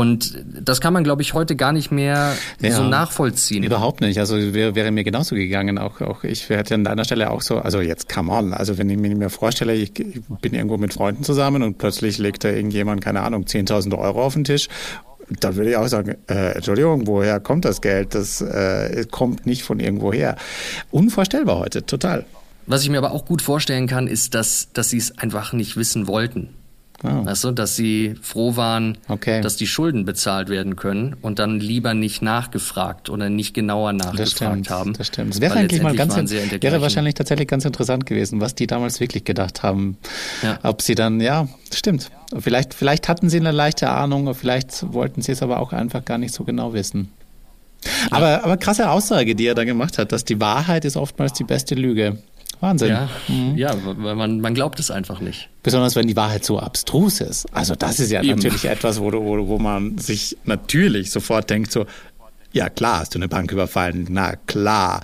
Und 0.00 0.42
das 0.64 0.80
kann 0.80 0.94
man, 0.94 1.04
glaube 1.04 1.20
ich, 1.20 1.34
heute 1.34 1.56
gar 1.56 1.72
nicht 1.72 1.92
mehr 1.92 2.34
ja, 2.60 2.72
so 2.72 2.84
nachvollziehen. 2.84 3.62
Überhaupt 3.62 4.00
nicht. 4.00 4.18
Also 4.18 4.54
wäre, 4.54 4.74
wäre 4.74 4.90
mir 4.90 5.04
genauso 5.04 5.34
gegangen. 5.34 5.76
Auch, 5.76 6.00
auch 6.00 6.24
ich 6.24 6.48
hätte 6.48 6.74
an 6.74 6.84
deiner 6.84 7.04
Stelle 7.04 7.30
auch 7.30 7.42
so, 7.42 7.58
also 7.58 7.82
jetzt 7.82 8.08
come 8.08 8.32
on. 8.32 8.54
Also 8.54 8.78
wenn 8.78 8.88
ich 8.88 8.96
mir 8.96 9.28
vorstelle, 9.28 9.74
ich, 9.74 9.98
ich 9.98 10.22
bin 10.40 10.54
irgendwo 10.54 10.78
mit 10.78 10.94
Freunden 10.94 11.22
zusammen 11.22 11.62
und 11.62 11.76
plötzlich 11.76 12.16
legt 12.16 12.44
da 12.44 12.48
irgendjemand, 12.48 13.02
keine 13.02 13.20
Ahnung, 13.20 13.44
10.000 13.44 13.98
Euro 13.98 14.24
auf 14.24 14.32
den 14.32 14.44
Tisch 14.44 14.68
da 15.38 15.54
würde 15.54 15.70
ich 15.70 15.76
auch 15.76 15.86
sagen, 15.86 16.16
äh, 16.28 16.54
Entschuldigung, 16.54 17.06
woher 17.06 17.38
kommt 17.38 17.64
das 17.64 17.80
Geld? 17.80 18.16
Das 18.16 18.40
äh, 18.40 19.06
kommt 19.08 19.46
nicht 19.46 19.62
von 19.62 19.78
irgendwo 19.78 20.12
her. 20.12 20.34
Unvorstellbar 20.90 21.60
heute, 21.60 21.86
total. 21.86 22.26
Was 22.66 22.82
ich 22.82 22.90
mir 22.90 22.98
aber 22.98 23.12
auch 23.12 23.26
gut 23.26 23.40
vorstellen 23.40 23.86
kann, 23.86 24.08
ist, 24.08 24.34
dass, 24.34 24.72
dass 24.72 24.90
sie 24.90 24.98
es 24.98 25.18
einfach 25.18 25.52
nicht 25.52 25.76
wissen 25.76 26.08
wollten. 26.08 26.48
Oh. 27.02 27.24
Weißt 27.24 27.44
du, 27.44 27.52
dass 27.52 27.76
sie 27.76 28.14
froh 28.20 28.56
waren, 28.56 28.98
okay. 29.08 29.40
dass 29.40 29.56
die 29.56 29.66
Schulden 29.66 30.04
bezahlt 30.04 30.50
werden 30.50 30.76
können 30.76 31.16
und 31.22 31.38
dann 31.38 31.58
lieber 31.58 31.94
nicht 31.94 32.20
nachgefragt 32.20 33.08
oder 33.08 33.30
nicht 33.30 33.54
genauer 33.54 33.94
nachgefragt 33.94 34.20
das 34.20 34.30
stimmt, 34.32 34.70
haben. 34.70 34.92
Das 34.92 35.06
stimmt. 35.06 35.34
Das 35.34 35.40
wäre 35.40 35.54
eigentlich 35.54 35.82
mal 35.82 35.96
ganz, 35.96 36.14
wäre 36.14 36.82
wahrscheinlich 36.82 37.14
tatsächlich 37.14 37.48
ganz 37.48 37.64
interessant 37.64 38.04
gewesen, 38.04 38.40
was 38.40 38.54
die 38.54 38.66
damals 38.66 39.00
wirklich 39.00 39.24
gedacht 39.24 39.62
haben. 39.62 39.96
Ja. 40.42 40.58
Ob 40.62 40.82
sie 40.82 40.94
dann, 40.94 41.20
ja, 41.20 41.48
stimmt. 41.72 42.10
Vielleicht, 42.38 42.74
vielleicht 42.74 43.08
hatten 43.08 43.30
sie 43.30 43.40
eine 43.40 43.52
leichte 43.52 43.88
Ahnung, 43.88 44.34
vielleicht 44.34 44.92
wollten 44.92 45.22
sie 45.22 45.32
es 45.32 45.42
aber 45.42 45.60
auch 45.60 45.72
einfach 45.72 46.04
gar 46.04 46.18
nicht 46.18 46.34
so 46.34 46.44
genau 46.44 46.74
wissen. 46.74 47.08
Ja. 47.84 47.90
Aber, 48.10 48.44
aber 48.44 48.56
krasse 48.56 48.90
Aussage, 48.90 49.34
die 49.34 49.46
er 49.46 49.54
da 49.54 49.64
gemacht 49.64 49.96
hat, 49.98 50.12
dass 50.12 50.24
die 50.24 50.38
Wahrheit 50.40 50.84
ist 50.84 50.96
oftmals 50.96 51.32
die 51.32 51.44
beste 51.44 51.74
Lüge. 51.74 52.18
Wahnsinn. 52.60 52.90
Ja, 52.90 53.08
mhm. 53.28 53.56
ja 53.56 53.74
weil 53.84 54.14
man, 54.14 54.40
man 54.40 54.54
glaubt 54.54 54.78
es 54.80 54.90
einfach 54.90 55.20
nicht. 55.20 55.48
Besonders 55.62 55.96
wenn 55.96 56.06
die 56.06 56.16
Wahrheit 56.16 56.44
so 56.44 56.58
abstrus 56.58 57.20
ist. 57.20 57.46
Also 57.54 57.74
das 57.74 58.00
ist 58.00 58.10
ja 58.10 58.22
Eben. 58.22 58.36
natürlich 58.36 58.66
etwas, 58.66 59.00
wo, 59.00 59.12
wo, 59.12 59.48
wo 59.48 59.58
man 59.58 59.98
sich 59.98 60.36
natürlich 60.44 61.10
sofort 61.10 61.48
denkt, 61.50 61.72
so, 61.72 61.86
ja 62.52 62.68
klar, 62.68 63.00
hast 63.00 63.14
du 63.14 63.18
eine 63.18 63.28
Bank 63.28 63.50
überfallen, 63.52 64.06
na 64.10 64.36
klar. 64.46 65.02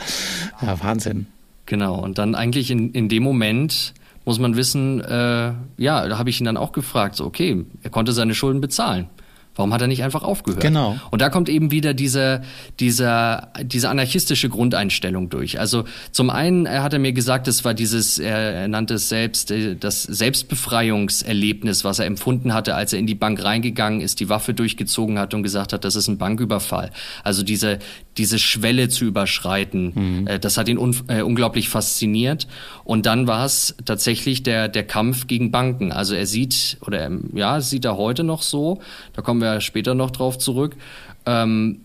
Ja, 0.60 0.82
Wahnsinn. 0.82 1.26
Genau, 1.64 2.00
und 2.02 2.18
dann 2.18 2.34
eigentlich 2.34 2.70
in, 2.70 2.92
in 2.92 3.08
dem 3.08 3.22
Moment 3.22 3.94
muss 4.24 4.38
man 4.38 4.56
wissen, 4.56 5.00
äh, 5.00 5.52
ja, 5.76 6.08
da 6.08 6.18
habe 6.18 6.30
ich 6.30 6.40
ihn 6.40 6.44
dann 6.44 6.56
auch 6.56 6.72
gefragt, 6.72 7.16
so, 7.16 7.24
okay, 7.24 7.64
er 7.82 7.90
konnte 7.90 8.12
seine 8.12 8.34
Schulden 8.34 8.60
bezahlen. 8.60 9.08
Warum 9.56 9.72
hat 9.72 9.80
er 9.80 9.88
nicht 9.88 10.02
einfach 10.02 10.22
aufgehört? 10.22 10.62
Genau. 10.62 10.98
Und 11.10 11.22
da 11.22 11.30
kommt 11.30 11.48
eben 11.48 11.70
wieder 11.70 11.94
diese, 11.94 12.42
diese, 12.78 13.48
diese 13.62 13.88
anarchistische 13.88 14.50
Grundeinstellung 14.50 15.30
durch. 15.30 15.58
Also 15.58 15.84
zum 16.12 16.30
einen 16.30 16.66
er 16.66 16.82
hat 16.82 16.92
er 16.92 16.98
mir 16.98 17.12
gesagt, 17.12 17.48
es 17.48 17.64
war 17.64 17.72
dieses, 17.72 18.18
er, 18.18 18.68
nannte 18.68 18.94
es 18.94 19.08
selbst, 19.08 19.50
äh, 19.50 19.74
das 19.74 20.02
Selbstbefreiungserlebnis, 20.02 21.84
was 21.84 21.98
er 21.98 22.06
empfunden 22.06 22.52
hatte, 22.52 22.74
als 22.74 22.92
er 22.92 22.98
in 22.98 23.06
die 23.06 23.14
Bank 23.14 23.42
reingegangen 23.42 24.00
ist, 24.00 24.20
die 24.20 24.28
Waffe 24.28 24.52
durchgezogen 24.52 25.18
hat 25.18 25.32
und 25.32 25.42
gesagt 25.42 25.72
hat, 25.72 25.84
das 25.84 25.96
ist 25.96 26.08
ein 26.08 26.18
Banküberfall. 26.18 26.90
Also 27.24 27.42
diese, 27.42 27.78
diese 28.18 28.38
Schwelle 28.38 28.88
zu 28.88 29.04
überschreiten, 29.06 29.92
mhm. 29.94 30.26
Äh, 30.26 30.38
das 30.38 30.58
hat 30.58 30.68
ihn 30.68 30.78
un, 30.78 30.94
äh, 31.08 31.22
unglaublich 31.22 31.68
fasziniert. 31.68 32.46
Und 32.84 33.06
dann 33.06 33.26
war 33.26 33.44
es 33.44 33.74
tatsächlich 33.84 34.42
der, 34.42 34.68
der 34.68 34.84
Kampf 34.84 35.26
gegen 35.26 35.50
Banken. 35.50 35.92
Also 35.92 36.14
er 36.14 36.26
sieht, 36.26 36.78
oder 36.80 37.10
ja, 37.34 37.60
sieht 37.60 37.84
er 37.84 37.96
heute 37.96 38.22
noch 38.22 38.42
so, 38.42 38.80
da 39.14 39.22
kommen 39.22 39.40
wir 39.40 39.45
wir 39.54 39.60
später 39.60 39.94
noch 39.94 40.10
drauf 40.10 40.38
zurück, 40.38 40.76
ähm, 41.24 41.80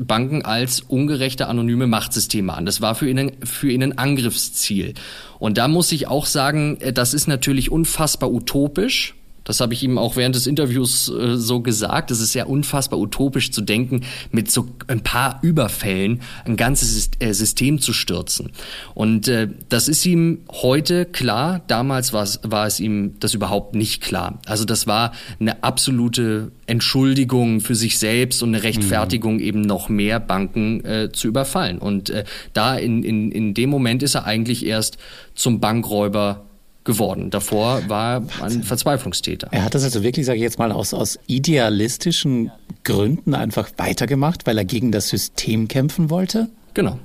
Banken 0.00 0.44
als 0.44 0.80
ungerechte 0.80 1.46
anonyme 1.46 1.86
Machtsysteme 1.86 2.52
an. 2.52 2.66
Das 2.66 2.80
war 2.80 2.94
für 2.94 3.08
ihn, 3.08 3.32
für 3.44 3.70
ihn 3.70 3.82
ein 3.82 3.98
Angriffsziel. 3.98 4.94
Und 5.38 5.58
da 5.58 5.68
muss 5.68 5.92
ich 5.92 6.08
auch 6.08 6.26
sagen, 6.26 6.78
äh, 6.80 6.92
das 6.92 7.14
ist 7.14 7.28
natürlich 7.28 7.70
unfassbar 7.70 8.32
utopisch. 8.32 9.14
Das 9.46 9.60
habe 9.60 9.72
ich 9.72 9.82
ihm 9.82 9.96
auch 9.96 10.16
während 10.16 10.34
des 10.34 10.46
Interviews 10.46 11.08
äh, 11.08 11.36
so 11.36 11.60
gesagt. 11.60 12.10
Es 12.10 12.20
ist 12.20 12.34
ja 12.34 12.44
unfassbar 12.44 12.98
utopisch 12.98 13.52
zu 13.52 13.62
denken, 13.62 14.02
mit 14.30 14.50
so 14.50 14.68
ein 14.88 15.00
paar 15.02 15.38
Überfällen 15.42 16.20
ein 16.44 16.56
ganzes 16.56 17.10
äh, 17.20 17.32
System 17.32 17.80
zu 17.80 17.92
stürzen. 17.92 18.50
Und 18.94 19.28
äh, 19.28 19.48
das 19.68 19.88
ist 19.88 20.04
ihm 20.04 20.40
heute 20.50 21.06
klar. 21.06 21.62
Damals 21.68 22.12
war 22.12 22.24
es, 22.24 22.40
war 22.42 22.66
es 22.66 22.80
ihm 22.80 23.14
das 23.20 23.34
überhaupt 23.34 23.74
nicht 23.74 24.02
klar. 24.02 24.40
Also 24.46 24.64
das 24.64 24.86
war 24.86 25.12
eine 25.40 25.62
absolute 25.62 26.50
Entschuldigung 26.66 27.60
für 27.60 27.76
sich 27.76 27.98
selbst 27.98 28.42
und 28.42 28.54
eine 28.54 28.64
Rechtfertigung, 28.64 29.34
mhm. 29.34 29.40
eben 29.40 29.60
noch 29.60 29.88
mehr 29.88 30.18
Banken 30.18 30.84
äh, 30.84 31.12
zu 31.12 31.28
überfallen. 31.28 31.78
Und 31.78 32.10
äh, 32.10 32.24
da 32.52 32.76
in, 32.76 33.04
in, 33.04 33.30
in 33.30 33.54
dem 33.54 33.70
Moment 33.70 34.02
ist 34.02 34.16
er 34.16 34.24
eigentlich 34.24 34.66
erst 34.66 34.98
zum 35.34 35.60
Bankräuber 35.60 36.45
geworden. 36.86 37.28
Davor 37.28 37.86
war 37.88 38.22
er 38.22 38.44
ein 38.44 38.62
Verzweiflungstäter. 38.62 39.48
Er 39.50 39.64
hat 39.64 39.74
das 39.74 39.84
also 39.84 40.02
wirklich, 40.02 40.24
sage 40.24 40.38
ich 40.38 40.42
jetzt 40.42 40.58
mal, 40.58 40.72
aus, 40.72 40.94
aus 40.94 41.18
idealistischen 41.26 42.50
Gründen 42.84 43.34
einfach 43.34 43.68
weitergemacht, 43.76 44.46
weil 44.46 44.56
er 44.56 44.64
gegen 44.64 44.92
das 44.92 45.08
System 45.08 45.68
kämpfen 45.68 46.08
wollte? 46.08 46.48
Genau. 46.72 46.98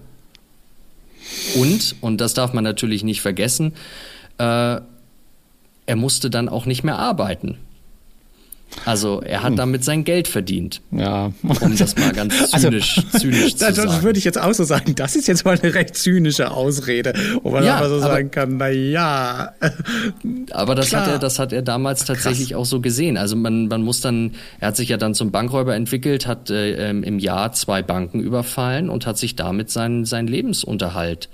Und, 1.55 1.95
und 1.99 2.21
das 2.21 2.33
darf 2.33 2.53
man 2.53 2.63
natürlich 2.63 3.03
nicht 3.03 3.21
vergessen, 3.21 3.73
äh, 4.37 4.79
er 5.85 5.95
musste 5.95 6.29
dann 6.29 6.47
auch 6.47 6.65
nicht 6.65 6.83
mehr 6.83 6.97
arbeiten. 6.97 7.57
Also 8.85 9.21
er 9.21 9.43
hat 9.43 9.51
hm. 9.51 9.57
damit 9.57 9.83
sein 9.83 10.03
Geld 10.03 10.27
verdient. 10.27 10.81
Ja. 10.91 11.31
Um 11.43 11.77
das 11.77 11.95
mal 11.97 12.11
ganz 12.13 12.33
also, 12.51 12.69
zynisch, 12.69 12.97
also, 12.97 13.19
zynisch 13.19 13.55
zu 13.55 13.73
sagen. 13.73 13.75
Das 13.75 14.01
würde 14.03 14.19
ich 14.19 14.25
jetzt 14.25 14.39
auch 14.39 14.53
so 14.53 14.63
sagen. 14.63 14.95
Das 14.95 15.15
ist 15.15 15.27
jetzt 15.27 15.45
mal 15.45 15.57
eine 15.61 15.73
recht 15.73 15.95
zynische 15.95 16.51
Ausrede, 16.51 17.13
wo 17.43 17.51
man 17.51 17.63
ja, 17.63 17.75
einfach 17.75 17.89
so 17.89 17.95
aber, 17.95 18.05
sagen 18.05 18.31
kann, 18.31 18.57
na 18.57 18.69
ja. 18.69 19.51
Aber 20.51 20.75
das 20.75 20.93
hat 20.95 21.07
er, 21.07 21.19
das 21.19 21.37
hat 21.39 21.53
er 21.53 21.61
damals 21.61 22.05
tatsächlich 22.05 22.49
Krass. 22.49 22.57
auch 22.57 22.65
so 22.65 22.81
gesehen. 22.81 23.17
Also 23.17 23.35
man, 23.35 23.67
man 23.67 23.83
muss 23.83 24.01
dann, 24.01 24.31
er 24.59 24.69
hat 24.69 24.77
sich 24.77 24.89
ja 24.89 24.97
dann 24.97 25.13
zum 25.13 25.31
Bankräuber 25.31 25.75
entwickelt, 25.75 26.25
hat 26.25 26.49
äh, 26.49 26.89
im 26.89 27.19
Jahr 27.19 27.53
zwei 27.53 27.81
Banken 27.81 28.19
überfallen 28.19 28.89
und 28.89 29.05
hat 29.05 29.17
sich 29.17 29.35
damit 29.35 29.69
seinen, 29.69 30.05
seinen 30.05 30.27
Lebensunterhalt 30.27 31.29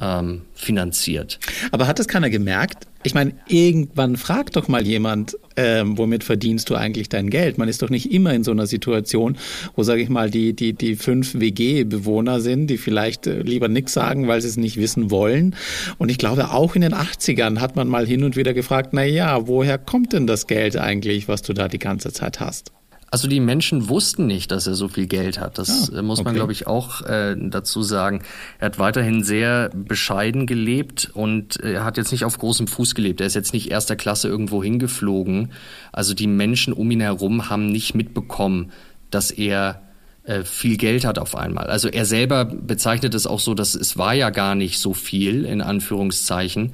ähm, 0.00 0.42
finanziert. 0.54 1.38
Aber 1.70 1.86
hat 1.86 1.98
es 2.00 2.08
keiner 2.08 2.30
gemerkt? 2.30 2.86
Ich 3.02 3.14
meine, 3.14 3.34
irgendwann 3.46 4.16
fragt 4.16 4.56
doch 4.56 4.66
mal 4.66 4.84
jemand, 4.84 5.38
ähm, 5.56 5.96
womit 5.96 6.24
verdienst 6.24 6.68
du 6.70 6.74
eigentlich 6.74 7.08
dein 7.08 7.30
Geld? 7.30 7.56
Man 7.56 7.68
ist 7.68 7.80
doch 7.82 7.88
nicht 7.88 8.12
immer 8.12 8.34
in 8.34 8.42
so 8.42 8.50
einer 8.50 8.66
Situation, 8.66 9.38
wo, 9.76 9.84
sage 9.84 10.02
ich 10.02 10.08
mal, 10.08 10.28
die, 10.28 10.54
die, 10.54 10.72
die 10.72 10.96
fünf 10.96 11.34
WG-Bewohner 11.34 12.40
sind, 12.40 12.66
die 12.66 12.78
vielleicht 12.78 13.28
äh, 13.28 13.42
lieber 13.42 13.68
nichts 13.68 13.92
sagen, 13.92 14.26
weil 14.26 14.40
sie 14.40 14.48
es 14.48 14.56
nicht 14.56 14.76
wissen 14.76 15.10
wollen. 15.10 15.54
Und 15.98 16.10
ich 16.10 16.18
glaube, 16.18 16.50
auch 16.50 16.74
in 16.74 16.82
den 16.82 16.94
80ern 16.94 17.60
hat 17.60 17.76
man 17.76 17.86
mal 17.86 18.06
hin 18.06 18.24
und 18.24 18.36
wieder 18.36 18.54
gefragt, 18.54 18.90
na 18.92 19.04
ja, 19.04 19.46
woher 19.46 19.78
kommt 19.78 20.12
denn 20.12 20.26
das 20.26 20.48
Geld 20.48 20.76
eigentlich, 20.76 21.28
was 21.28 21.42
du 21.42 21.52
da 21.52 21.68
die 21.68 21.78
ganze 21.78 22.12
Zeit 22.12 22.40
hast? 22.40 22.72
Also 23.16 23.28
die 23.28 23.40
Menschen 23.40 23.88
wussten 23.88 24.26
nicht, 24.26 24.52
dass 24.52 24.66
er 24.66 24.74
so 24.74 24.88
viel 24.88 25.06
Geld 25.06 25.40
hat. 25.40 25.56
Das 25.56 25.90
ah, 25.90 26.02
muss 26.02 26.18
man, 26.18 26.26
okay. 26.26 26.36
glaube 26.36 26.52
ich, 26.52 26.66
auch 26.66 27.00
äh, 27.00 27.34
dazu 27.34 27.82
sagen. 27.82 28.20
Er 28.58 28.66
hat 28.66 28.78
weiterhin 28.78 29.24
sehr 29.24 29.70
bescheiden 29.70 30.46
gelebt 30.46 31.12
und 31.14 31.56
er 31.60 31.82
hat 31.82 31.96
jetzt 31.96 32.12
nicht 32.12 32.26
auf 32.26 32.36
großem 32.36 32.66
Fuß 32.66 32.94
gelebt. 32.94 33.22
Er 33.22 33.26
ist 33.26 33.32
jetzt 33.32 33.54
nicht 33.54 33.70
erster 33.70 33.96
Klasse 33.96 34.28
irgendwo 34.28 34.62
hingeflogen. 34.62 35.52
Also 35.92 36.12
die 36.12 36.26
Menschen 36.26 36.74
um 36.74 36.90
ihn 36.90 37.00
herum 37.00 37.48
haben 37.48 37.72
nicht 37.72 37.94
mitbekommen, 37.94 38.70
dass 39.10 39.30
er 39.30 39.80
äh, 40.24 40.42
viel 40.42 40.76
Geld 40.76 41.06
hat 41.06 41.18
auf 41.18 41.34
einmal. 41.36 41.68
Also 41.68 41.88
er 41.88 42.04
selber 42.04 42.44
bezeichnet 42.44 43.14
es 43.14 43.26
auch 43.26 43.40
so, 43.40 43.54
dass 43.54 43.74
es 43.74 43.96
war 43.96 44.12
ja 44.12 44.28
gar 44.28 44.54
nicht 44.54 44.78
so 44.78 44.92
viel, 44.92 45.46
in 45.46 45.62
Anführungszeichen. 45.62 46.72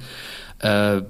Äh, 0.59 1.03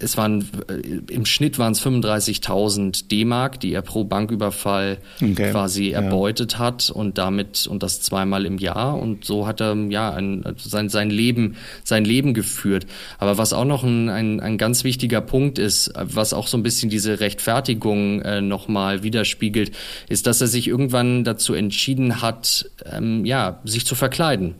es 0.00 0.16
waren 0.16 0.48
äh, 0.68 1.12
im 1.12 1.26
Schnitt 1.26 1.58
waren 1.58 1.72
es 1.72 1.82
35.000 1.84 3.08
D-Mark, 3.08 3.60
die 3.60 3.72
er 3.72 3.82
pro 3.82 4.04
Banküberfall 4.04 4.98
okay. 5.22 5.50
quasi 5.50 5.90
erbeutet 5.90 6.54
ja. 6.54 6.58
hat 6.60 6.90
und 6.90 7.18
damit 7.18 7.66
und 7.66 7.82
das 7.82 8.00
zweimal 8.00 8.46
im 8.46 8.58
Jahr 8.58 8.98
und 8.98 9.24
so 9.24 9.46
hat 9.46 9.60
er 9.60 9.74
ja 9.88 10.12
ein, 10.12 10.44
sein 10.56 10.88
sein 10.88 11.10
Leben 11.10 11.56
sein 11.84 12.04
Leben 12.04 12.34
geführt. 12.34 12.86
Aber 13.18 13.38
was 13.38 13.52
auch 13.52 13.64
noch 13.64 13.84
ein, 13.84 14.08
ein, 14.08 14.40
ein 14.40 14.58
ganz 14.58 14.84
wichtiger 14.84 15.20
Punkt 15.20 15.58
ist, 15.58 15.92
was 15.94 16.32
auch 16.32 16.46
so 16.46 16.56
ein 16.56 16.62
bisschen 16.62 16.90
diese 16.90 17.20
Rechtfertigung 17.20 18.22
äh, 18.22 18.40
noch 18.40 18.68
mal 18.68 19.02
widerspiegelt, 19.02 19.72
ist, 20.08 20.26
dass 20.26 20.40
er 20.40 20.46
sich 20.46 20.68
irgendwann 20.68 21.24
dazu 21.24 21.54
entschieden 21.54 22.22
hat, 22.22 22.70
ähm, 22.84 23.24
ja 23.24 23.60
sich 23.64 23.86
zu 23.86 23.94
verkleiden. 23.94 24.54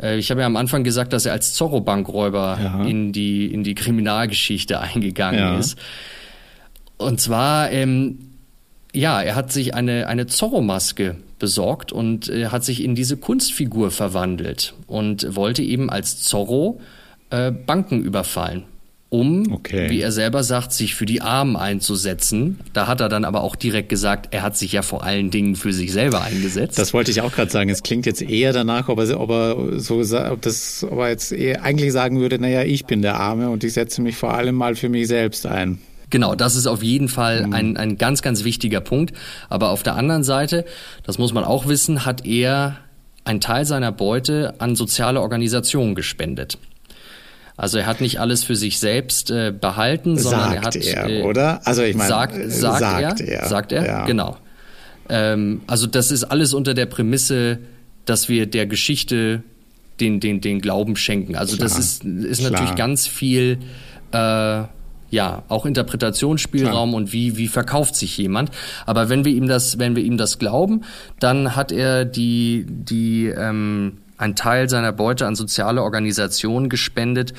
Äh, 0.00 0.18
ich 0.18 0.30
habe 0.30 0.40
ja 0.40 0.46
am 0.46 0.56
Anfang 0.56 0.84
gesagt, 0.84 1.12
dass 1.12 1.26
er 1.26 1.32
als 1.32 1.54
Zorro-Bankräuber 1.54 2.58
ja. 2.62 2.84
in, 2.84 3.12
die, 3.12 3.52
in 3.52 3.64
die 3.64 3.74
Kriminalgeschichte 3.74 4.80
eingegangen 4.80 5.40
ja. 5.40 5.58
ist. 5.58 5.78
Und 6.96 7.20
zwar, 7.20 7.70
ähm, 7.70 8.18
ja, 8.92 9.22
er 9.22 9.34
hat 9.34 9.52
sich 9.52 9.74
eine, 9.74 10.08
eine 10.08 10.26
Zorro-Maske 10.26 11.16
besorgt 11.38 11.92
und 11.92 12.28
äh, 12.28 12.46
hat 12.46 12.64
sich 12.64 12.82
in 12.82 12.94
diese 12.94 13.16
Kunstfigur 13.16 13.90
verwandelt 13.90 14.74
und 14.86 15.36
wollte 15.36 15.62
eben 15.62 15.90
als 15.90 16.22
Zorro 16.22 16.80
äh, 17.30 17.52
Banken 17.52 18.02
überfallen 18.02 18.64
um, 19.10 19.52
okay. 19.52 19.88
wie 19.88 20.02
er 20.02 20.12
selber 20.12 20.42
sagt, 20.42 20.72
sich 20.72 20.94
für 20.94 21.06
die 21.06 21.22
Armen 21.22 21.56
einzusetzen. 21.56 22.60
Da 22.74 22.86
hat 22.86 23.00
er 23.00 23.08
dann 23.08 23.24
aber 23.24 23.42
auch 23.42 23.56
direkt 23.56 23.88
gesagt, 23.88 24.34
er 24.34 24.42
hat 24.42 24.56
sich 24.56 24.72
ja 24.72 24.82
vor 24.82 25.02
allen 25.02 25.30
Dingen 25.30 25.56
für 25.56 25.72
sich 25.72 25.92
selber 25.92 26.22
eingesetzt. 26.22 26.78
Das 26.78 26.92
wollte 26.92 27.10
ich 27.10 27.22
auch 27.22 27.32
gerade 27.32 27.50
sagen. 27.50 27.70
Es 27.70 27.82
klingt 27.82 28.04
jetzt 28.04 28.20
eher 28.20 28.52
danach, 28.52 28.88
ob 28.88 28.98
er, 28.98 29.18
ob 29.18 29.30
er 29.30 29.80
so, 29.80 30.00
ob 30.00 30.42
das, 30.42 30.84
ob 30.88 30.98
er 30.98 31.08
jetzt 31.08 31.32
eher 31.32 31.62
eigentlich 31.62 31.92
sagen 31.92 32.20
würde, 32.20 32.38
naja, 32.38 32.64
ich 32.64 32.84
bin 32.84 33.00
der 33.00 33.18
Arme 33.18 33.48
und 33.48 33.64
ich 33.64 33.72
setze 33.72 34.02
mich 34.02 34.16
vor 34.16 34.34
allem 34.34 34.54
mal 34.54 34.74
für 34.74 34.90
mich 34.90 35.08
selbst 35.08 35.46
ein. 35.46 35.78
Genau, 36.10 36.34
das 36.34 36.56
ist 36.56 36.66
auf 36.66 36.82
jeden 36.82 37.08
Fall 37.08 37.46
mhm. 37.46 37.52
ein, 37.52 37.76
ein 37.76 37.98
ganz, 37.98 38.20
ganz 38.22 38.44
wichtiger 38.44 38.80
Punkt. 38.80 39.14
Aber 39.48 39.70
auf 39.70 39.82
der 39.82 39.94
anderen 39.94 40.24
Seite, 40.24 40.66
das 41.04 41.18
muss 41.18 41.32
man 41.32 41.44
auch 41.44 41.66
wissen, 41.66 42.04
hat 42.04 42.26
er 42.26 42.78
einen 43.24 43.40
Teil 43.40 43.64
seiner 43.64 43.92
Beute 43.92 44.54
an 44.58 44.74
soziale 44.74 45.20
Organisationen 45.20 45.94
gespendet. 45.94 46.58
Also 47.58 47.76
er 47.78 47.86
hat 47.86 48.00
nicht 48.00 48.20
alles 48.20 48.44
für 48.44 48.54
sich 48.54 48.78
selbst 48.78 49.32
äh, 49.32 49.52
behalten, 49.52 50.16
sondern 50.16 50.62
sagt 50.62 50.76
er 50.76 51.02
hat 51.02 51.08
er, 51.08 51.08
äh, 51.08 51.22
oder? 51.24 51.66
Also 51.66 51.82
ich 51.82 51.96
meine, 51.96 52.08
sagt, 52.08 52.34
sagt, 52.52 52.78
sagt 52.78 53.20
er, 53.20 53.28
er, 53.28 53.48
sagt 53.48 53.72
er, 53.72 53.84
ja. 53.84 54.06
genau. 54.06 54.36
Ähm, 55.08 55.62
also 55.66 55.88
das 55.88 56.12
ist 56.12 56.22
alles 56.22 56.54
unter 56.54 56.72
der 56.72 56.86
Prämisse, 56.86 57.58
dass 58.04 58.28
wir 58.28 58.46
der 58.46 58.66
Geschichte 58.66 59.42
den 59.98 60.20
den 60.20 60.40
den 60.40 60.60
Glauben 60.60 60.94
schenken. 60.94 61.34
Also 61.34 61.56
Klar. 61.56 61.68
das 61.68 61.78
ist 61.80 62.04
ist 62.04 62.38
Klar. 62.38 62.52
natürlich 62.52 62.76
ganz 62.76 63.08
viel 63.08 63.58
äh, 64.12 64.62
ja, 65.10 65.42
auch 65.48 65.66
Interpretationsspielraum 65.66 66.90
Klar. 66.90 66.96
und 66.96 67.12
wie, 67.12 67.36
wie 67.38 67.48
verkauft 67.48 67.96
sich 67.96 68.16
jemand. 68.18 68.50
Aber 68.86 69.08
wenn 69.08 69.24
wir 69.24 69.32
ihm 69.32 69.48
das, 69.48 69.78
wenn 69.78 69.96
wir 69.96 70.04
ihm 70.04 70.16
das 70.16 70.38
glauben, 70.38 70.82
dann 71.18 71.56
hat 71.56 71.72
er 71.72 72.04
die, 72.04 72.66
die, 72.68 73.26
ähm, 73.26 73.98
einen 74.18 74.36
Teil 74.36 74.68
seiner 74.68 74.92
Beute 74.92 75.26
an 75.26 75.34
soziale 75.34 75.82
Organisationen 75.82 76.68
gespendet 76.68 77.32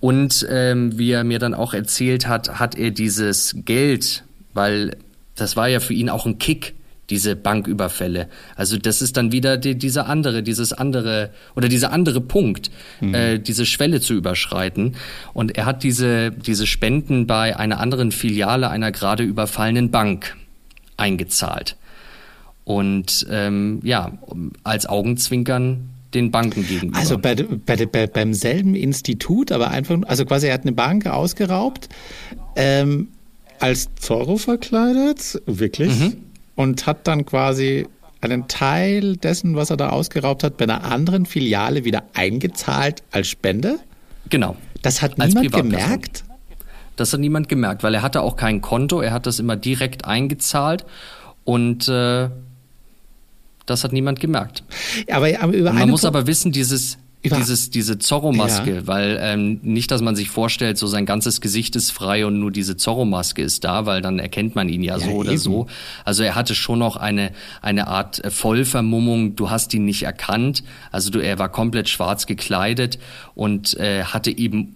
und 0.00 0.46
ähm, 0.50 0.98
wie 0.98 1.10
er 1.12 1.24
mir 1.24 1.38
dann 1.38 1.54
auch 1.54 1.72
erzählt 1.72 2.28
hat, 2.28 2.58
hat 2.58 2.76
er 2.76 2.90
dieses 2.90 3.56
Geld, 3.64 4.24
weil 4.52 4.96
das 5.34 5.56
war 5.56 5.68
ja 5.68 5.80
für 5.80 5.94
ihn 5.94 6.10
auch 6.10 6.26
ein 6.26 6.38
Kick, 6.38 6.74
diese 7.08 7.36
Banküberfälle. 7.36 8.28
Also 8.56 8.78
das 8.78 9.00
ist 9.00 9.16
dann 9.16 9.30
wieder 9.30 9.56
die, 9.56 9.76
dieser 9.76 10.08
andere, 10.08 10.42
dieses 10.42 10.72
andere 10.72 11.30
oder 11.54 11.68
dieser 11.68 11.92
andere 11.92 12.20
Punkt, 12.20 12.70
mhm. 13.00 13.14
äh, 13.14 13.38
diese 13.38 13.64
Schwelle 13.64 14.00
zu 14.00 14.14
überschreiten. 14.14 14.96
Und 15.32 15.56
er 15.56 15.66
hat 15.66 15.82
diese 15.82 16.32
diese 16.32 16.66
Spenden 16.66 17.26
bei 17.26 17.56
einer 17.56 17.80
anderen 17.80 18.10
Filiale 18.10 18.68
einer 18.70 18.90
gerade 18.90 19.22
überfallenen 19.22 19.90
Bank 19.90 20.36
eingezahlt. 20.96 21.76
Und 22.64 23.26
ähm, 23.30 23.80
ja, 23.84 24.12
als 24.64 24.86
Augenzwinkern 24.86 25.90
den 26.16 26.30
Banken 26.30 26.66
gegenüber. 26.66 26.98
Also 26.98 27.18
bei, 27.18 27.34
bei, 27.34 27.86
bei, 27.86 28.06
beim 28.06 28.34
selben 28.34 28.74
Institut, 28.74 29.52
aber 29.52 29.70
einfach, 29.70 29.98
also 30.06 30.24
quasi 30.24 30.48
er 30.48 30.54
hat 30.54 30.62
eine 30.62 30.72
Bank 30.72 31.06
ausgeraubt, 31.06 31.88
ähm, 32.56 33.08
als 33.60 33.88
Zorro 33.96 34.36
verkleidet, 34.36 35.40
wirklich, 35.46 35.98
mhm. 35.98 36.16
und 36.56 36.86
hat 36.86 37.06
dann 37.06 37.24
quasi 37.24 37.86
einen 38.20 38.48
Teil 38.48 39.16
dessen, 39.16 39.56
was 39.56 39.70
er 39.70 39.76
da 39.76 39.90
ausgeraubt 39.90 40.42
hat, 40.42 40.56
bei 40.56 40.64
einer 40.64 40.84
anderen 40.84 41.26
Filiale 41.26 41.84
wieder 41.84 42.04
eingezahlt 42.14 43.02
als 43.12 43.28
Spende. 43.28 43.78
Genau. 44.28 44.56
Das 44.82 45.02
hat 45.02 45.18
niemand 45.18 45.52
gemerkt. 45.52 46.24
Das 46.96 47.12
hat 47.12 47.20
niemand 47.20 47.48
gemerkt, 47.48 47.82
weil 47.82 47.94
er 47.94 48.02
hatte 48.02 48.22
auch 48.22 48.36
kein 48.36 48.62
Konto, 48.62 49.00
er 49.00 49.12
hat 49.12 49.26
das 49.26 49.38
immer 49.38 49.56
direkt 49.56 50.06
eingezahlt 50.06 50.86
und 51.44 51.88
äh, 51.88 52.30
das 53.66 53.84
hat 53.84 53.92
niemand 53.92 54.20
gemerkt. 54.20 54.64
Aber, 55.10 55.28
aber 55.40 55.52
über 55.52 55.72
man 55.72 55.90
muss 55.90 56.04
aber 56.04 56.26
wissen, 56.26 56.52
dieses, 56.52 56.98
dieses, 57.24 57.70
diese 57.70 57.98
Zorro-Maske, 57.98 58.74
ja. 58.76 58.86
weil 58.86 59.18
ähm, 59.20 59.60
nicht, 59.62 59.90
dass 59.90 60.00
man 60.00 60.16
sich 60.16 60.30
vorstellt, 60.30 60.78
so 60.78 60.86
sein 60.86 61.06
ganzes 61.06 61.40
Gesicht 61.40 61.76
ist 61.76 61.90
frei 61.90 62.26
und 62.26 62.38
nur 62.38 62.50
diese 62.50 62.76
Zorro-Maske 62.76 63.42
ist 63.42 63.64
da, 63.64 63.86
weil 63.86 64.02
dann 64.02 64.18
erkennt 64.18 64.54
man 64.54 64.68
ihn 64.68 64.82
ja, 64.82 64.96
ja 64.96 65.06
so 65.06 65.10
oder 65.12 65.32
eben. 65.32 65.38
so. 65.38 65.66
Also 66.04 66.22
er 66.22 66.34
hatte 66.34 66.54
schon 66.54 66.78
noch 66.78 66.96
eine, 66.96 67.32
eine 67.62 67.88
Art 67.88 68.24
äh, 68.24 68.30
Vollvermummung, 68.30 69.36
du 69.36 69.50
hast 69.50 69.74
ihn 69.74 69.84
nicht 69.84 70.04
erkannt. 70.04 70.62
Also 70.92 71.10
du, 71.10 71.18
er 71.18 71.38
war 71.38 71.48
komplett 71.48 71.88
schwarz 71.88 72.26
gekleidet 72.26 72.98
und 73.34 73.76
äh, 73.78 74.04
hatte 74.04 74.36
eben 74.36 74.75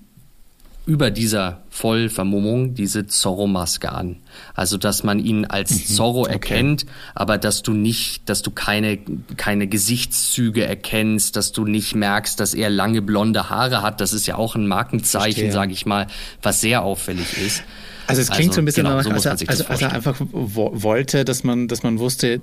über 0.91 1.13
dieser 1.13 1.63
Vollvermummung 1.71 2.75
diese 2.75 3.07
Zorro-Maske 3.07 3.93
an. 3.93 4.17
Also, 4.57 4.77
dass 4.77 5.05
man 5.05 5.21
ihn 5.21 5.45
als 5.45 5.71
mhm, 5.71 5.95
Zorro 5.95 6.23
okay. 6.23 6.33
erkennt, 6.33 6.85
aber 7.15 7.39
dass 7.39 7.63
du 7.63 7.75
nicht, 7.75 8.29
dass 8.29 8.43
du 8.43 8.51
keine, 8.51 8.99
keine 9.37 9.69
Gesichtszüge 9.69 10.65
erkennst, 10.65 11.37
dass 11.37 11.53
du 11.53 11.65
nicht 11.65 11.95
merkst, 11.95 12.41
dass 12.41 12.55
er 12.55 12.71
lange 12.71 13.03
blonde 13.03 13.51
Haare 13.51 13.83
hat. 13.83 14.01
Das 14.01 14.13
ist 14.13 14.27
ja 14.27 14.35
auch 14.35 14.57
ein 14.57 14.67
Markenzeichen, 14.67 15.53
sage 15.53 15.73
ich 15.73 15.87
mal, 15.87 16.09
was 16.43 16.61
sehr 16.61 16.83
auffällig 16.83 17.39
ist. 17.39 17.63
Also 18.09 18.23
es 18.23 18.31
klingt 18.31 18.51
also, 18.51 18.55
so 18.57 18.63
ein 18.63 18.65
bisschen 18.65 18.83
genau, 18.83 19.01
danach, 19.01 19.21
so 19.21 19.31
als, 19.31 19.43
er, 19.43 19.49
also, 19.49 19.65
als 19.67 19.83
er 19.83 19.93
einfach 19.93 20.17
wollte, 20.33 21.25
dass 21.25 21.45
man, 21.45 21.69
dass 21.69 21.85
man 21.85 22.01
wusste, 22.01 22.41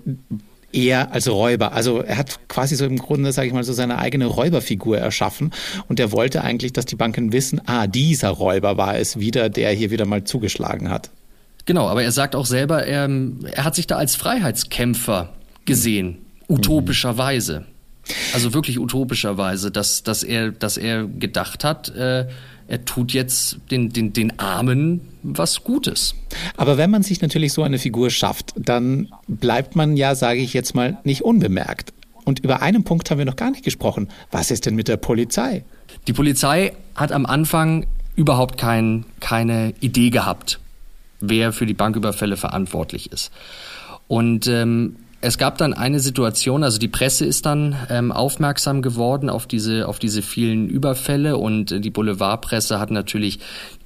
eher 0.72 1.12
als 1.12 1.30
Räuber. 1.30 1.74
Also 1.74 2.02
er 2.02 2.18
hat 2.18 2.40
quasi 2.48 2.76
so 2.76 2.86
im 2.86 2.98
Grunde, 2.98 3.32
sage 3.32 3.48
ich 3.48 3.54
mal, 3.54 3.64
so 3.64 3.74
seine 3.74 3.98
eigene 3.98 4.26
Räuberfigur 4.26 4.98
erschaffen 4.98 5.52
und 5.88 6.00
er 6.00 6.12
wollte 6.12 6.44
eigentlich, 6.44 6.74
dass 6.74 6.86
die 6.86 6.96
Banken 6.96 7.32
wissen, 7.32 7.62
ah, 7.66 7.88
dieser 7.88 8.30
Räuber 8.30 8.78
war 8.78 8.98
es 8.98 9.20
wieder, 9.20 9.50
der 9.50 9.72
hier 9.72 9.92
wieder 9.92 10.06
mal 10.06 10.24
zugeschlagen 10.24 10.90
hat. 10.90 11.10
Genau, 11.66 11.88
aber 11.88 12.04
er 12.04 12.12
sagt 12.12 12.36
auch 12.36 12.46
selber, 12.46 12.86
er, 12.86 13.10
er 13.52 13.64
hat 13.64 13.76
sich 13.76 13.88
da 13.88 13.98
als 13.98 14.16
Freiheitskämpfer 14.16 15.34
gesehen, 15.66 16.20
mhm. 16.48 16.56
utopischerweise. 16.56 17.66
Also 18.34 18.54
wirklich 18.54 18.80
utopischerweise, 18.80 19.70
dass, 19.70 20.04
dass, 20.04 20.24
er, 20.24 20.52
dass 20.52 20.78
er 20.78 21.06
gedacht 21.06 21.66
hat, 21.66 21.90
äh, 21.90 22.28
er 22.68 22.84
tut 22.86 23.14
jetzt 23.14 23.60
den, 23.72 23.90
den, 23.90 24.14
den 24.14 24.40
Armen 24.40 25.02
was 25.24 25.64
Gutes. 25.64 26.16
Aber 26.58 26.78
wenn 26.78 26.92
man 26.92 27.04
sich 27.04 27.22
natürlich 27.22 27.54
so 27.54 27.64
eine 27.64 27.80
Figur 27.80 28.10
schafft, 28.10 28.54
dann 28.58 29.10
bleibt 29.28 29.76
man 29.76 29.96
ja, 29.96 30.16
sage 30.16 30.40
ich 30.40 30.54
jetzt 30.54 30.76
mal, 30.76 30.98
nicht 31.04 31.24
unbemerkt. 31.24 31.94
Und 32.26 32.40
über 32.40 32.62
einen 32.62 32.84
Punkt 32.84 33.10
haben 33.10 33.20
wir 33.20 33.26
noch 33.26 33.38
gar 33.38 33.52
nicht 33.52 33.64
gesprochen. 33.64 34.10
Was 34.32 34.52
ist 34.52 34.66
denn 34.66 34.76
mit 34.76 34.90
der 34.90 34.98
Polizei? 34.98 35.64
Die 36.08 36.14
Polizei 36.14 36.74
hat 36.94 37.14
am 37.14 37.26
Anfang 37.26 37.88
überhaupt 38.16 38.58
kein, 38.58 39.06
keine 39.22 39.74
Idee 39.80 40.10
gehabt, 40.10 40.60
wer 41.22 41.54
für 41.54 41.66
die 41.66 41.74
Banküberfälle 41.74 42.36
verantwortlich 42.36 43.12
ist. 43.14 43.32
Und 44.10 44.48
ähm, 44.48 44.98
es 45.20 45.38
gab 45.38 45.58
dann 45.58 45.74
eine 45.74 46.00
Situation, 46.00 46.64
also 46.64 46.78
die 46.78 46.88
Presse 46.88 47.26
ist 47.26 47.46
dann 47.46 47.76
ähm, 47.90 48.12
aufmerksam 48.12 48.82
geworden 48.82 49.30
auf 49.30 49.48
diese, 49.48 49.88
auf 49.88 49.98
diese 49.98 50.22
vielen 50.22 50.70
Überfälle 50.70 51.38
und 51.38 51.84
die 51.84 51.90
Boulevardpresse 51.90 52.80
hat 52.80 52.92
natürlich 52.92 53.40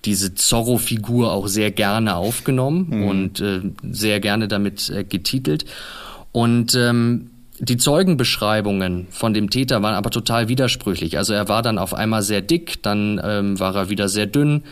diese 0.03 0.35
Zorro-Figur 0.35 1.31
auch 1.31 1.47
sehr 1.47 1.71
gerne 1.71 2.15
aufgenommen 2.15 2.87
mhm. 2.89 3.07
und 3.07 3.39
äh, 3.39 3.61
sehr 3.89 4.19
gerne 4.19 4.47
damit 4.47 4.89
äh, 4.89 5.05
getitelt. 5.05 5.65
Und 6.33 6.75
ähm, 6.75 7.29
die 7.59 7.77
Zeugenbeschreibungen 7.77 9.07
von 9.11 9.33
dem 9.33 9.49
Täter 9.49 9.81
waren 9.83 9.93
aber 9.93 10.09
total 10.09 10.49
widersprüchlich. 10.49 11.17
Also 11.17 11.33
er 11.33 11.47
war 11.47 11.61
dann 11.61 11.77
auf 11.77 11.93
einmal 11.93 12.23
sehr 12.23 12.41
dick, 12.41 12.81
dann 12.83 13.21
ähm, 13.23 13.59
war 13.59 13.75
er 13.75 13.89
wieder 13.89 14.09
sehr 14.09 14.25
dünn. 14.25 14.63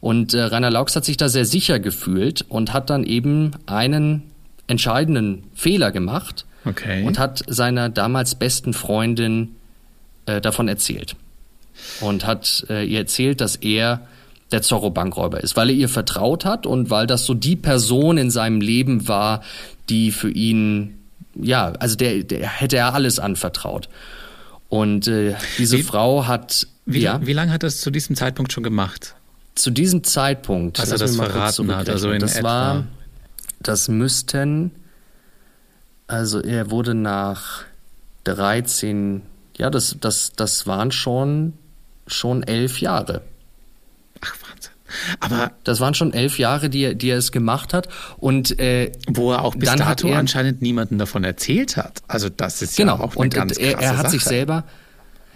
Und 0.00 0.32
äh, 0.32 0.42
Rainer 0.42 0.70
Laux 0.70 0.94
hat 0.94 1.04
sich 1.04 1.16
da 1.16 1.28
sehr 1.28 1.44
sicher 1.44 1.80
gefühlt 1.80 2.44
und 2.48 2.72
hat 2.72 2.90
dann 2.90 3.02
eben 3.04 3.50
einen 3.66 4.22
entscheidenden 4.68 5.44
Fehler 5.54 5.90
gemacht 5.90 6.44
Okay. 6.64 7.04
und 7.04 7.18
hat 7.18 7.42
seiner 7.48 7.88
damals 7.88 8.34
besten 8.36 8.72
Freundin 8.74 9.56
äh, 10.26 10.40
davon 10.40 10.68
erzählt. 10.68 11.16
Und 12.00 12.26
hat 12.26 12.66
äh, 12.68 12.84
ihr 12.84 12.98
erzählt, 13.00 13.40
dass 13.40 13.56
er 13.56 14.00
der 14.50 14.62
Zorro-Bankräuber 14.62 15.42
ist, 15.42 15.56
weil 15.56 15.70
er 15.70 15.76
ihr 15.76 15.88
vertraut 15.88 16.44
hat 16.44 16.66
und 16.66 16.90
weil 16.90 17.06
das 17.06 17.24
so 17.26 17.34
die 17.34 17.56
Person 17.56 18.18
in 18.18 18.30
seinem 18.30 18.60
Leben 18.60 19.08
war, 19.08 19.42
die 19.88 20.10
für 20.10 20.30
ihn, 20.30 20.98
ja, 21.34 21.72
also 21.78 21.96
der, 21.96 22.24
der 22.24 22.48
hätte 22.48 22.76
er 22.76 22.94
alles 22.94 23.18
anvertraut. 23.18 23.88
Und 24.68 25.06
äh, 25.06 25.34
diese 25.58 25.78
Wie- 25.78 25.82
Frau 25.82 26.26
hat, 26.26 26.66
Wie, 26.84 27.00
ja, 27.00 27.20
wie 27.26 27.32
lange 27.32 27.52
hat 27.52 27.62
er 27.62 27.68
es 27.68 27.80
zu 27.80 27.90
diesem 27.90 28.16
Zeitpunkt 28.16 28.52
schon 28.52 28.62
gemacht? 28.64 29.14
zu 29.54 29.70
diesem 29.72 30.04
Zeitpunkt, 30.04 30.78
Als 30.78 30.92
er 30.92 30.98
das 30.98 31.16
verraten 31.16 31.74
hat, 31.74 31.88
also 31.88 32.12
in 32.12 32.20
das 32.20 32.36
etwa. 32.36 32.44
war, 32.48 32.84
das 33.60 33.88
müssten, 33.88 34.70
also 36.06 36.40
er 36.40 36.70
wurde 36.70 36.94
nach 36.94 37.64
13, 38.24 39.22
ja, 39.56 39.70
das, 39.70 39.96
das, 40.00 40.32
das 40.36 40.66
waren 40.66 40.90
schon, 40.92 41.54
schon 42.06 42.42
elf 42.42 42.80
Jahre. 42.80 43.22
Ach, 44.20 44.34
Wahnsinn. 44.42 44.72
Aber 45.20 45.52
Das 45.64 45.80
waren 45.80 45.94
schon 45.94 46.12
elf 46.14 46.38
Jahre, 46.38 46.70
die 46.70 46.80
er, 46.82 46.94
die 46.94 47.10
er 47.10 47.18
es 47.18 47.30
gemacht 47.32 47.74
hat. 47.74 47.88
Und 48.16 48.58
äh, 48.58 48.92
wo 49.08 49.32
er 49.32 49.42
auch 49.42 49.54
bis 49.54 49.74
dato 49.74 50.08
er- 50.08 50.18
anscheinend 50.18 50.62
niemanden 50.62 50.96
davon 50.98 51.24
erzählt 51.24 51.76
hat. 51.76 52.02
Also 52.08 52.28
das 52.30 52.62
ist 52.62 52.76
genau, 52.76 52.96
ja 52.98 53.04
auch 53.04 53.12
eine 53.16 53.20
und 53.24 53.34
ganz 53.34 53.58
er, 53.58 53.72
krasse 53.74 53.84
er 53.84 53.90
hat 53.98 54.02
Sache. 54.06 54.10
sich 54.12 54.24
selber, 54.24 54.64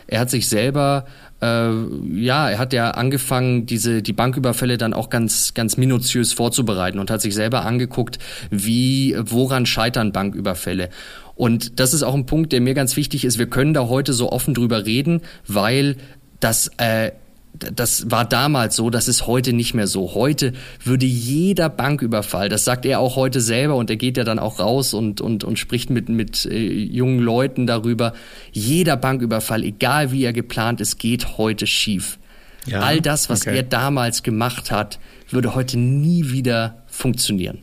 er 0.06 0.20
hat 0.20 0.30
sich 0.30 0.48
selber, 0.48 1.06
äh, 1.42 1.70
ja, 2.14 2.48
er 2.48 2.58
hat 2.58 2.72
ja 2.72 2.92
angefangen, 2.92 3.66
diese 3.66 4.00
die 4.00 4.12
Banküberfälle 4.12 4.78
dann 4.78 4.94
auch 4.94 5.10
ganz 5.10 5.54
ganz 5.54 5.76
minutiös 5.76 6.32
vorzubereiten 6.32 6.98
und 6.98 7.10
hat 7.10 7.20
sich 7.20 7.34
selber 7.34 7.66
angeguckt, 7.66 8.18
wie 8.50 9.16
woran 9.18 9.66
scheitern 9.66 10.12
Banküberfälle. 10.12 10.88
Und 11.34 11.80
das 11.80 11.94
ist 11.94 12.02
auch 12.02 12.14
ein 12.14 12.26
Punkt, 12.26 12.52
der 12.52 12.60
mir 12.60 12.74
ganz 12.74 12.96
wichtig 12.96 13.24
ist. 13.24 13.38
Wir 13.38 13.46
können 13.46 13.74
da 13.74 13.88
heute 13.88 14.12
so 14.12 14.30
offen 14.30 14.54
drüber 14.54 14.86
reden, 14.86 15.22
weil 15.46 15.96
das 16.38 16.70
äh, 16.76 17.12
das 17.54 18.10
war 18.10 18.24
damals 18.24 18.76
so, 18.76 18.90
das 18.90 19.08
ist 19.08 19.26
heute 19.26 19.52
nicht 19.52 19.74
mehr 19.74 19.86
so. 19.86 20.14
Heute 20.14 20.52
würde 20.82 21.06
jeder 21.06 21.68
Banküberfall, 21.68 22.48
das 22.48 22.64
sagt 22.64 22.86
er 22.86 23.00
auch 23.00 23.16
heute 23.16 23.40
selber 23.40 23.76
und 23.76 23.90
er 23.90 23.96
geht 23.96 24.16
ja 24.16 24.24
dann 24.24 24.38
auch 24.38 24.58
raus 24.58 24.94
und, 24.94 25.20
und, 25.20 25.44
und 25.44 25.58
spricht 25.58 25.90
mit, 25.90 26.08
mit 26.08 26.46
äh, 26.46 26.58
jungen 26.58 27.20
Leuten 27.20 27.66
darüber. 27.66 28.14
Jeder 28.52 28.96
Banküberfall, 28.96 29.64
egal 29.64 30.12
wie 30.12 30.24
er 30.24 30.32
geplant 30.32 30.80
ist, 30.80 30.98
geht 30.98 31.38
heute 31.38 31.66
schief. 31.66 32.18
Ja, 32.66 32.80
All 32.80 33.00
das, 33.00 33.28
was 33.28 33.42
okay. 33.42 33.56
er 33.56 33.62
damals 33.64 34.22
gemacht 34.22 34.70
hat, 34.70 34.98
würde 35.30 35.54
heute 35.54 35.78
nie 35.78 36.30
wieder 36.30 36.82
funktionieren. 36.86 37.58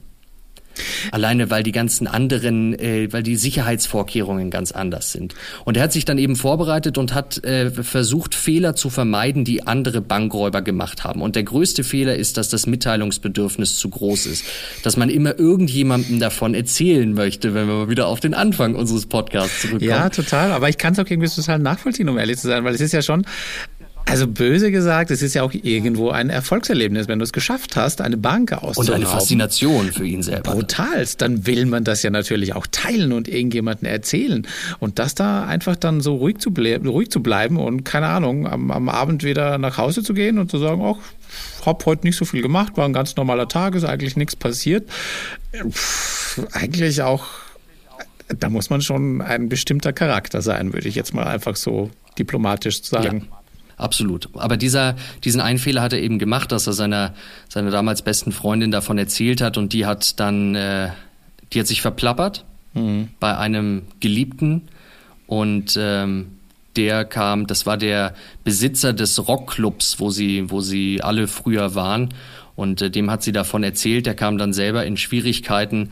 Alleine, 1.12 1.50
weil 1.50 1.64
die 1.64 1.72
ganzen 1.72 2.08
anderen, 2.08 2.78
äh, 2.78 3.12
weil 3.12 3.24
die 3.24 3.36
Sicherheitsvorkehrungen 3.36 4.50
ganz 4.50 4.72
anders 4.72 5.12
sind. 5.12 5.36
Und 5.66 5.78
er 5.78 5.84
hat 5.84 5.94
sich 5.94 6.06
dann 6.06 6.18
eben 6.18 6.36
vorbereitet 6.36 6.98
und 6.98 7.14
hat 7.14 7.44
äh, 7.44 7.72
versucht, 7.72 8.36
Fehler 8.36 8.76
zu 8.76 8.90
vermeiden, 8.90 9.46
die 9.46 9.66
andere 9.66 10.02
Bankräuber 10.02 10.62
gemacht 10.62 11.04
haben. 11.04 11.22
Und 11.22 11.36
der 11.36 11.44
größte 11.44 11.84
Fehler 11.84 12.16
ist, 12.16 12.38
dass 12.38 12.50
das 12.50 12.68
Mitteilungsbedürfnis 12.68 13.78
zu 13.78 13.90
groß 13.90 14.26
ist. 14.26 14.46
Dass 14.84 14.98
man 14.98 15.10
immer 15.10 15.38
irgendjemandem 15.38 16.20
davon 16.20 16.54
erzählen 16.54 17.14
möchte, 17.14 17.54
wenn 17.54 17.68
wir 17.68 17.76
mal 17.76 17.90
wieder 17.90 18.08
auf 18.08 18.20
den 18.20 18.34
Anfang 18.34 18.76
unseres 18.76 19.06
Podcasts 19.06 19.62
zurückkommen. 19.62 19.90
Ja, 19.90 20.10
total. 20.10 20.52
Aber 20.52 20.70
ich 20.70 20.78
kann 20.78 20.94
es 20.94 21.00
auch 21.00 21.10
irgendwie 21.10 21.30
total 21.30 21.60
nachvollziehen, 21.60 22.10
um 22.10 22.18
ehrlich 22.18 22.38
zu 22.38 22.48
sein, 22.48 22.64
weil 22.64 22.76
es 22.76 22.82
ist 22.82 22.94
ja 22.94 23.02
schon, 23.02 23.26
also 24.10 24.28
böse 24.28 24.72
gesagt, 24.72 25.12
es 25.12 25.22
ist 25.22 25.36
ja 25.36 25.44
auch 25.44 25.54
irgendwo 25.54 26.10
ein 26.10 26.30
Erfolgserlebnis, 26.30 27.08
wenn 27.08 27.20
du 27.20 27.24
es 27.24 27.34
geschafft 27.34 27.76
hast, 27.76 28.02
eine 28.02 28.18
Bank 28.18 28.52
und 28.52 28.64
auszurauben. 28.64 28.94
eine 28.96 29.06
Faszination 29.06 29.92
für 29.92 30.06
ihn 30.06 30.24
selber. 30.24 30.52
brutalst, 30.54 31.22
dann 31.22 31.46
will 31.46 31.66
man 31.66 31.84
das 31.84 32.02
ja 32.04 32.10
natürlich 32.10 32.56
auch 32.56 32.68
teilen 32.72 33.14
und 33.14 33.28
irgendjemandem 33.28 33.88
erzählen. 33.90 34.48
Und 34.80 35.00
das 35.00 35.16
da 35.16 35.46
einfach 35.46 35.76
dann 35.76 36.02
so 36.02 36.16
ruhig 36.16 36.40
zu, 36.40 36.52
ble 36.52 36.78
ruhig 36.86 37.12
zu 37.12 37.22
bleiben 37.22 37.58
und 37.58 37.84
keine 37.84 38.08
Ahnung, 38.08 38.48
am, 38.48 38.72
am 38.72 38.90
Abend 38.90 39.24
wieder 39.24 39.58
nach 39.58 39.78
Hause 39.78 40.04
zu 40.04 40.14
gehen 40.14 40.40
und 40.40 40.50
zu 40.50 40.58
sagen, 40.58 40.82
ach, 40.84 40.98
hab 41.66 41.86
heute 41.86 42.08
nicht 42.08 42.16
so 42.16 42.26
viel 42.26 42.42
gemacht, 42.42 42.78
war 42.78 42.86
ein 42.86 42.94
ganz 42.94 43.16
normaler 43.16 43.48
Tag, 43.48 43.76
ist 43.76 43.84
eigentlich 43.84 44.16
nichts 44.16 44.36
passiert. 44.36 44.90
Pff, 45.70 46.48
eigentlich 46.52 47.02
auch, 47.02 47.26
da 48.28 48.50
muss 48.50 48.70
man 48.70 48.82
schon 48.82 49.22
ein 49.22 49.50
bestimmter 49.50 49.94
Charakter 49.94 50.42
sein, 50.42 50.74
würde 50.74 50.88
ich 50.88 50.96
jetzt 50.96 51.14
mal 51.14 51.28
einfach 51.28 51.56
so 51.56 51.92
diplomatisch 52.18 52.84
sagen. 52.84 53.28
Ja, 53.30 53.39
absolut. 53.80 54.30
Aber 54.36 54.58
dieser, 54.58 54.96
diesen 55.24 55.42
einen 55.42 55.60
Fehler 55.60 55.82
hat 55.82 55.94
er 55.94 56.02
eben 56.02 56.20
gemacht, 56.20 56.52
dass 56.52 56.68
er 56.68 56.74
seiner, 56.74 57.14
seiner 57.48 57.72
damals 57.72 58.02
besten 58.02 58.32
Freundin 58.32 58.72
davon 58.72 58.98
erzählt 58.98 59.42
hat 59.42 59.58
und 59.58 59.74
die 59.74 59.86
hat 59.86 60.20
dann, 60.20 60.56
äh, 60.56 60.90
die 61.54 61.60
hat 61.60 61.68
sich 61.68 61.82
verplappert 61.82 62.46
bei 63.20 63.38
einem 63.38 63.84
Geliebten 64.00 64.70
und 65.28 65.78
ähm, 65.80 66.38
der 66.76 67.04
kam, 67.04 67.48
das 67.48 67.66
war 67.66 67.78
der 67.78 68.14
Besitzer 68.44 68.94
des 68.94 69.28
Rockclubs, 69.28 70.00
wo 70.00 70.12
sie, 70.12 70.50
wo 70.52 70.62
sie 70.62 71.02
alle 71.02 71.28
früher 71.28 71.76
waren 71.76 72.10
und 72.56 72.82
äh, 72.82 72.92
dem 72.92 73.10
hat 73.10 73.24
sie 73.24 73.32
davon 73.32 73.64
erzählt. 73.64 74.06
Der 74.06 74.16
kam 74.16 74.38
dann 74.38 74.54
selber 74.54 74.86
in 74.86 74.98
Schwierigkeiten 74.98 75.92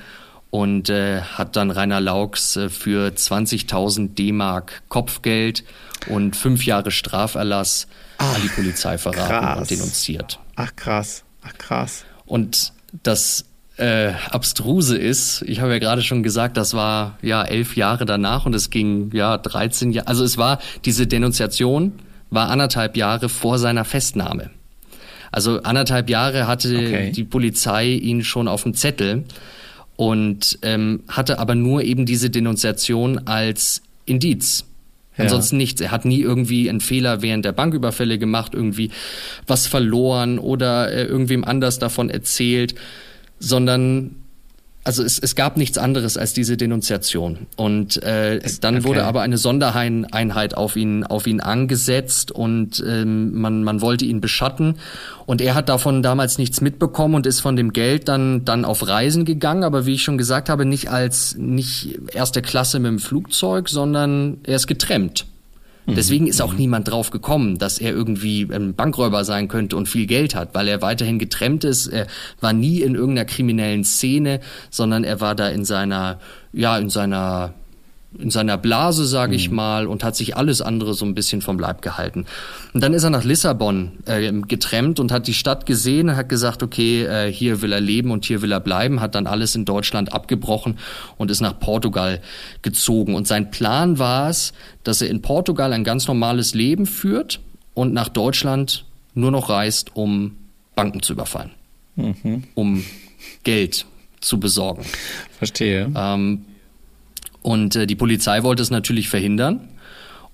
und 0.50 0.90
äh, 0.90 1.22
hat 1.22 1.56
dann 1.56 1.72
Rainer 1.72 2.00
Laux 2.00 2.56
äh, 2.56 2.70
für 2.70 3.10
20.000 3.10 4.14
D-Mark 4.16 4.82
Kopfgeld 4.90 5.64
und 6.08 6.36
fünf 6.36 6.66
Jahre 6.66 6.92
Straferlass 6.92 7.88
an 8.18 8.42
die 8.44 8.50
Polizei 8.50 8.98
verraten 8.98 9.28
krass. 9.46 9.60
und 9.60 9.70
denunziert. 9.72 10.40
Ach 10.56 10.76
krass, 10.76 11.24
ach 11.44 11.54
krass. 11.58 12.06
Und 12.26 12.74
das 13.04 13.46
äh, 13.78 14.14
Abstruse 14.32 14.98
ist, 14.98 15.44
ich 15.44 15.60
habe 15.62 15.72
ja 15.74 15.80
gerade 15.80 16.02
schon 16.02 16.24
gesagt, 16.24 16.58
das 16.58 16.74
war 16.74 17.18
ja 17.22 17.44
elf 17.44 17.76
Jahre 17.76 18.06
danach 18.06 18.46
und 18.46 18.56
es 18.56 18.70
ging 18.72 19.12
ja 19.14 19.38
13 19.38 19.92
Jahre. 19.92 20.08
Also 20.08 20.24
es 20.24 20.38
war 20.38 20.60
diese 20.86 21.06
Denunziation 21.08 21.94
war 22.32 22.50
anderthalb 22.50 22.98
Jahre 22.98 23.30
vor 23.30 23.60
seiner 23.60 23.86
Festnahme. 23.86 24.50
Also 25.32 25.62
anderthalb 25.62 26.10
Jahre 26.10 26.48
hatte 26.48 26.76
Okay. 26.76 27.12
die 27.12 27.24
Polizei 27.24 27.90
ihn 27.90 28.24
schon 28.24 28.48
auf 28.48 28.64
dem 28.64 28.74
Zettel 28.74 29.26
und 29.98 30.60
ähm, 30.62 31.04
hatte 31.10 31.40
aber 31.40 31.56
nur 31.56 31.84
eben 31.84 32.06
diese 32.06 32.30
Denunziation 32.30 33.28
als 33.28 33.82
Indiz. 34.06 34.64
Ja. 35.18 35.26
Ansonsten 35.26 35.58
nichts. 35.58 35.82
Er 35.82 35.92
hat 35.92 36.06
nie 36.06 36.22
irgendwie 36.22 36.70
einen 36.70 36.80
Fehler 36.80 37.22
während 37.22 37.44
der 37.44 37.52
Banküberfälle 37.52 38.20
gemacht, 38.20 38.54
irgendwie 38.54 38.92
was 39.48 39.68
verloren 39.68 40.40
oder 40.40 40.92
äh, 40.92 41.04
irgendwem 41.04 41.44
anders 41.44 41.80
davon 41.80 42.10
erzählt, 42.10 42.76
sondern 43.40 44.16
also 44.88 45.04
es, 45.04 45.20
es 45.20 45.36
gab 45.36 45.58
nichts 45.58 45.78
anderes 45.78 46.18
als 46.18 46.34
diese 46.34 46.56
Denunziation. 46.56 47.48
Und 47.58 48.02
äh, 48.04 48.40
dann 48.62 48.78
okay. 48.78 48.86
wurde 48.86 49.04
aber 49.04 49.22
eine 49.22 49.38
Sondereinheit 49.38 50.56
auf 50.56 50.78
ihn, 50.78 51.04
auf 51.04 51.28
ihn 51.28 51.42
angesetzt 51.42 52.32
und 52.32 52.82
ähm, 52.88 53.38
man, 53.38 53.64
man 53.64 53.82
wollte 53.82 54.06
ihn 54.06 54.22
beschatten. 54.22 54.78
Und 55.26 55.42
er 55.42 55.56
hat 55.56 55.68
davon 55.68 56.02
damals 56.02 56.38
nichts 56.38 56.62
mitbekommen 56.62 57.16
und 57.16 57.26
ist 57.26 57.42
von 57.42 57.58
dem 57.58 57.74
Geld 57.74 58.08
dann, 58.08 58.46
dann 58.46 58.64
auf 58.64 58.88
Reisen 58.88 59.26
gegangen. 59.26 59.66
Aber 59.66 59.86
wie 59.86 59.96
ich 59.96 60.04
schon 60.04 60.18
gesagt 60.18 60.48
habe, 60.48 60.66
nicht 60.66 60.90
als 60.90 61.36
nicht 61.38 62.00
erste 62.14 62.42
Klasse 62.42 62.80
mit 62.80 62.90
dem 62.90 63.00
Flugzeug, 63.00 63.68
sondern 63.68 64.38
er 64.44 64.56
ist 64.56 64.68
getrennt. 64.68 65.26
Deswegen 65.96 66.28
ist 66.28 66.42
auch 66.42 66.54
niemand 66.54 66.90
drauf 66.90 67.12
gekommen, 67.12 67.58
dass 67.58 67.80
er 67.80 67.92
irgendwie 67.92 68.48
ein 68.52 68.76
Bankräuber 68.76 69.24
sein 69.24 69.48
könnte 69.48 69.78
und 69.78 69.88
viel 69.88 70.06
Geld 70.06 70.36
hat, 70.36 70.54
weil 70.54 70.68
er 70.68 70.82
weiterhin 70.82 71.18
getrennt 71.18 71.64
ist. 71.64 71.88
Er 71.88 72.08
war 72.42 72.52
nie 72.52 72.82
in 72.82 72.96
irgendeiner 72.96 73.26
kriminellen 73.26 73.86
Szene, 73.86 74.42
sondern 74.70 75.06
er 75.06 75.22
war 75.22 75.34
da 75.34 75.48
in 75.48 75.64
seiner, 75.64 76.20
ja, 76.52 76.78
in 76.78 76.90
seiner, 76.90 77.54
in 78.18 78.30
seiner 78.30 78.58
Blase, 78.58 79.06
sage 79.06 79.36
ich 79.36 79.52
mal, 79.52 79.86
und 79.86 80.04
hat 80.04 80.16
sich 80.16 80.38
alles 80.38 80.62
andere 80.62 80.94
so 80.94 81.06
ein 81.06 81.14
bisschen 81.14 81.42
vom 81.42 81.60
Leib 81.60 81.82
gehalten. 81.82 82.26
Und 82.74 82.82
dann 82.82 82.94
ist 82.94 83.04
er 83.04 83.10
nach 83.10 83.24
Lissabon 83.24 83.92
äh, 84.06 84.32
getrennt 84.48 85.00
und 85.00 85.12
hat 85.12 85.28
die 85.28 85.34
Stadt 85.34 85.66
gesehen 85.66 86.10
und 86.10 86.16
hat 86.16 86.30
gesagt, 86.30 86.64
okay, 86.64 87.04
äh, 87.04 87.32
hier 87.32 87.62
will 87.62 87.74
er 87.74 87.82
leben 87.82 88.12
und 88.12 88.26
hier 88.26 88.42
will 88.42 88.52
er 88.52 88.62
bleiben, 88.62 89.02
hat 89.02 89.16
dann 89.16 89.28
alles 89.28 89.56
in 89.56 89.66
Deutschland 89.66 90.14
abgebrochen 90.14 90.78
und 91.18 91.30
ist 91.32 91.42
nach 91.42 91.60
Portugal 91.60 92.22
gezogen. 92.62 93.14
Und 93.14 93.28
sein 93.28 93.52
Plan 93.52 94.00
war 94.00 94.30
es, 94.30 94.54
dass 94.84 95.02
er 95.02 95.10
in 95.10 95.22
Portugal 95.22 95.74
ein 95.74 95.84
ganz 95.84 96.08
normales 96.08 96.54
Leben 96.54 96.86
führt 96.86 97.42
und 97.74 97.94
nach 97.94 98.10
Deutschland 98.10 98.86
nur 99.14 99.32
noch 99.32 99.50
reist, 99.50 99.96
um 99.96 100.38
Banken 100.76 101.02
zu 101.02 101.14
überfallen, 101.14 101.52
um 102.56 102.84
Geld 103.44 103.86
zu 104.22 104.40
besorgen. 104.40 104.86
Verstehe. 105.38 105.92
Ähm, 105.96 106.46
und 107.48 107.78
äh, 107.78 107.88
die 107.88 107.96
Polizei 107.96 108.44
wollte 108.44 108.62
es 108.62 108.72
natürlich 108.72 109.08
verhindern. 109.08 109.70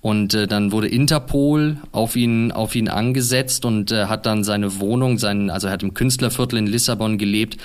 Und 0.00 0.34
äh, 0.34 0.48
dann 0.48 0.72
wurde 0.72 0.88
Interpol 0.88 1.76
auf 1.92 2.16
ihn, 2.16 2.50
auf 2.50 2.74
ihn 2.74 2.88
angesetzt 2.88 3.64
und 3.64 3.92
äh, 3.92 4.06
hat 4.06 4.26
dann 4.26 4.42
seine 4.42 4.80
Wohnung, 4.80 5.18
sein, 5.18 5.48
also 5.48 5.68
er 5.68 5.74
hat 5.74 5.84
im 5.84 5.94
Künstlerviertel 5.94 6.58
in 6.58 6.66
Lissabon 6.66 7.16
gelebt, 7.16 7.58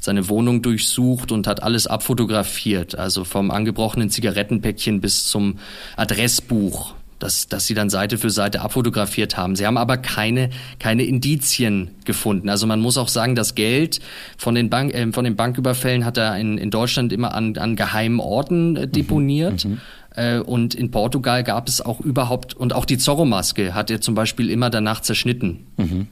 seine 0.00 0.30
Wohnung 0.30 0.62
durchsucht 0.62 1.32
und 1.32 1.46
hat 1.46 1.62
alles 1.62 1.86
abfotografiert. 1.86 2.98
Also 2.98 3.24
vom 3.24 3.50
angebrochenen 3.50 4.08
Zigarettenpäckchen 4.08 5.02
bis 5.02 5.26
zum 5.26 5.58
Adressbuch 5.96 6.94
dass, 7.18 7.48
dass 7.48 7.66
sie 7.66 7.74
dann 7.74 7.90
Seite 7.90 8.18
für 8.18 8.30
Seite 8.30 8.60
abfotografiert 8.60 9.36
haben. 9.36 9.56
Sie 9.56 9.66
haben 9.66 9.76
aber 9.76 9.96
keine, 9.96 10.50
keine 10.78 11.04
Indizien 11.04 11.90
gefunden. 12.04 12.48
Also 12.48 12.66
man 12.66 12.80
muss 12.80 12.98
auch 12.98 13.08
sagen, 13.08 13.34
das 13.34 13.54
Geld 13.54 14.00
von 14.36 14.54
den, 14.54 14.70
Bank, 14.70 14.94
äh, 14.94 15.10
von 15.12 15.24
den 15.24 15.36
Banküberfällen 15.36 16.04
hat 16.04 16.16
er 16.16 16.36
in, 16.38 16.58
in 16.58 16.70
Deutschland 16.70 17.12
immer 17.12 17.34
an, 17.34 17.56
an 17.56 17.76
geheimen 17.76 18.20
Orten 18.20 18.76
äh, 18.76 18.88
deponiert. 18.88 19.64
Mhm, 19.64 19.70
mhm. 19.70 19.80
Äh, 20.16 20.38
und 20.38 20.74
in 20.74 20.90
Portugal 20.90 21.44
gab 21.44 21.68
es 21.68 21.80
auch 21.80 22.00
überhaupt, 22.00 22.54
und 22.54 22.72
auch 22.72 22.84
die 22.84 22.98
Zorro-Maske 22.98 23.74
hat 23.74 23.90
er 23.90 24.00
zum 24.00 24.14
Beispiel 24.14 24.50
immer 24.50 24.70
danach 24.70 25.00
zerschnitten. 25.00 25.66
Mhm. 25.76 26.08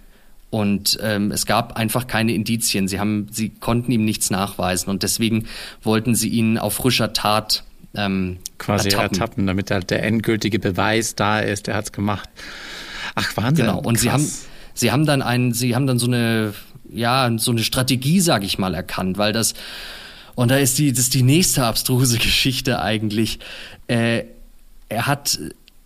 Und 0.51 0.99
ähm, 1.03 1.31
es 1.31 1.47
gab 1.47 1.77
einfach 1.79 2.07
keine 2.07 2.35
Indizien. 2.35 2.87
Sie, 2.87 3.01
haben, 3.01 3.29
sie 3.31 3.49
konnten 3.49 3.91
ihm 3.91 4.05
nichts 4.05 4.29
nachweisen. 4.31 4.91
Und 4.91 5.03
deswegen 5.03 5.47
wollten 5.83 6.15
sie 6.15 6.29
ihn 6.29 6.59
auf 6.59 6.75
frischer 6.75 7.15
Tat 7.15 7.65
ähm, 7.95 8.39
quasi 8.59 8.89
ertappen. 8.89 9.21
ertappen, 9.21 9.47
damit 9.47 9.71
halt 9.71 9.91
der 9.91 10.03
endgültige 10.03 10.59
Beweis 10.59 11.15
da 11.15 11.41
ist, 11.41 11.67
der 11.67 11.77
hat's 11.77 11.93
gemacht. 11.93 12.29
Ach 13.15 13.37
Wahnsinn. 13.37 13.67
Genau. 13.67 13.79
Und 13.79 13.95
krass. 13.95 14.03
sie 14.03 14.11
haben 14.11 14.29
sie 14.75 14.93
haben 14.93 15.07
dann 15.07 15.23
einen, 15.23 15.53
sie 15.53 15.75
haben 15.75 15.87
dann 15.87 15.99
so 15.99 16.07
eine 16.07 16.55
ja 16.91 17.31
so 17.37 17.51
eine 17.51 17.63
Strategie, 17.63 18.21
sage 18.21 18.47
ich 18.47 18.59
mal, 18.59 18.75
erkannt, 18.75 19.19
weil 19.19 19.33
das 19.33 19.55
und 20.35 20.51
da 20.51 20.57
ist 20.57 20.79
die 20.79 20.93
das 20.93 21.01
ist 21.01 21.15
die 21.15 21.23
nächste 21.23 21.65
abstruse 21.65 22.19
Geschichte 22.19 22.81
eigentlich. 22.81 23.39
Äh, 23.89 24.25
er 24.89 25.07
hat 25.07 25.39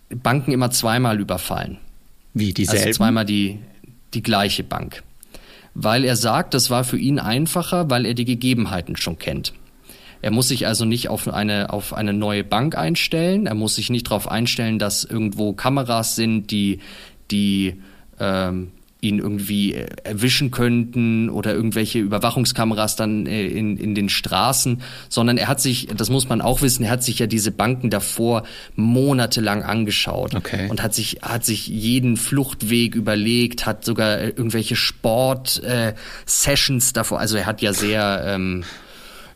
Banken 0.09 0.51
immer 0.51 0.71
zweimal 0.71 1.19
überfallen. 1.19 1.77
Wie 2.33 2.53
dieselben? 2.53 2.85
Also 2.85 2.97
zweimal 2.97 3.25
die 3.25 3.59
die 4.13 4.23
gleiche 4.23 4.63
Bank. 4.63 5.03
Weil 5.73 6.05
er 6.05 6.15
sagt, 6.15 6.53
das 6.53 6.69
war 6.69 6.83
für 6.83 6.97
ihn 6.97 7.19
einfacher, 7.19 7.89
weil 7.89 8.05
er 8.05 8.15
die 8.15 8.25
Gegebenheiten 8.25 8.95
schon 8.95 9.19
kennt. 9.19 9.53
Er 10.21 10.31
muss 10.31 10.47
sich 10.47 10.67
also 10.67 10.85
nicht 10.85 11.09
auf 11.09 11.27
eine, 11.27 11.71
auf 11.71 11.93
eine 11.93 12.13
neue 12.13 12.43
Bank 12.43 12.77
einstellen. 12.77 13.47
Er 13.47 13.55
muss 13.55 13.75
sich 13.75 13.89
nicht 13.89 14.07
darauf 14.07 14.29
einstellen, 14.29 14.79
dass 14.79 15.03
irgendwo 15.03 15.53
Kameras 15.53 16.15
sind, 16.15 16.51
die, 16.51 16.79
die 17.29 17.81
ähm, 18.19 18.71
ihn 18.99 19.19
irgendwie 19.19 19.75
erwischen 20.03 20.49
könnten 20.49 21.29
oder 21.29 21.53
irgendwelche 21.53 21.99
Überwachungskameras 21.99 22.95
dann 22.95 23.27
äh, 23.27 23.45
in, 23.45 23.77
in 23.77 23.93
den 23.93 24.09
Straßen, 24.09 24.81
sondern 25.07 25.37
er 25.37 25.47
hat 25.47 25.61
sich, 25.61 25.87
das 25.95 26.09
muss 26.09 26.27
man 26.29 26.41
auch 26.41 26.61
wissen, 26.61 26.83
er 26.83 26.89
hat 26.91 27.03
sich 27.03 27.19
ja 27.19 27.27
diese 27.27 27.51
Banken 27.51 27.91
davor 27.91 28.41
monatelang 28.75 29.61
angeschaut 29.63 30.33
okay. 30.35 30.67
und 30.69 30.81
hat 30.81 30.95
sich, 30.95 31.19
hat 31.21 31.45
sich 31.45 31.67
jeden 31.67 32.17
Fluchtweg 32.17 32.95
überlegt, 32.95 33.67
hat 33.67 33.85
sogar 33.85 34.19
irgendwelche 34.19 34.75
Sport-Sessions 34.75 36.89
äh, 36.89 36.93
davor, 36.93 37.19
also 37.19 37.37
er 37.37 37.45
hat 37.45 37.61
ja 37.61 37.73
sehr 37.73 38.23
ähm, 38.25 38.63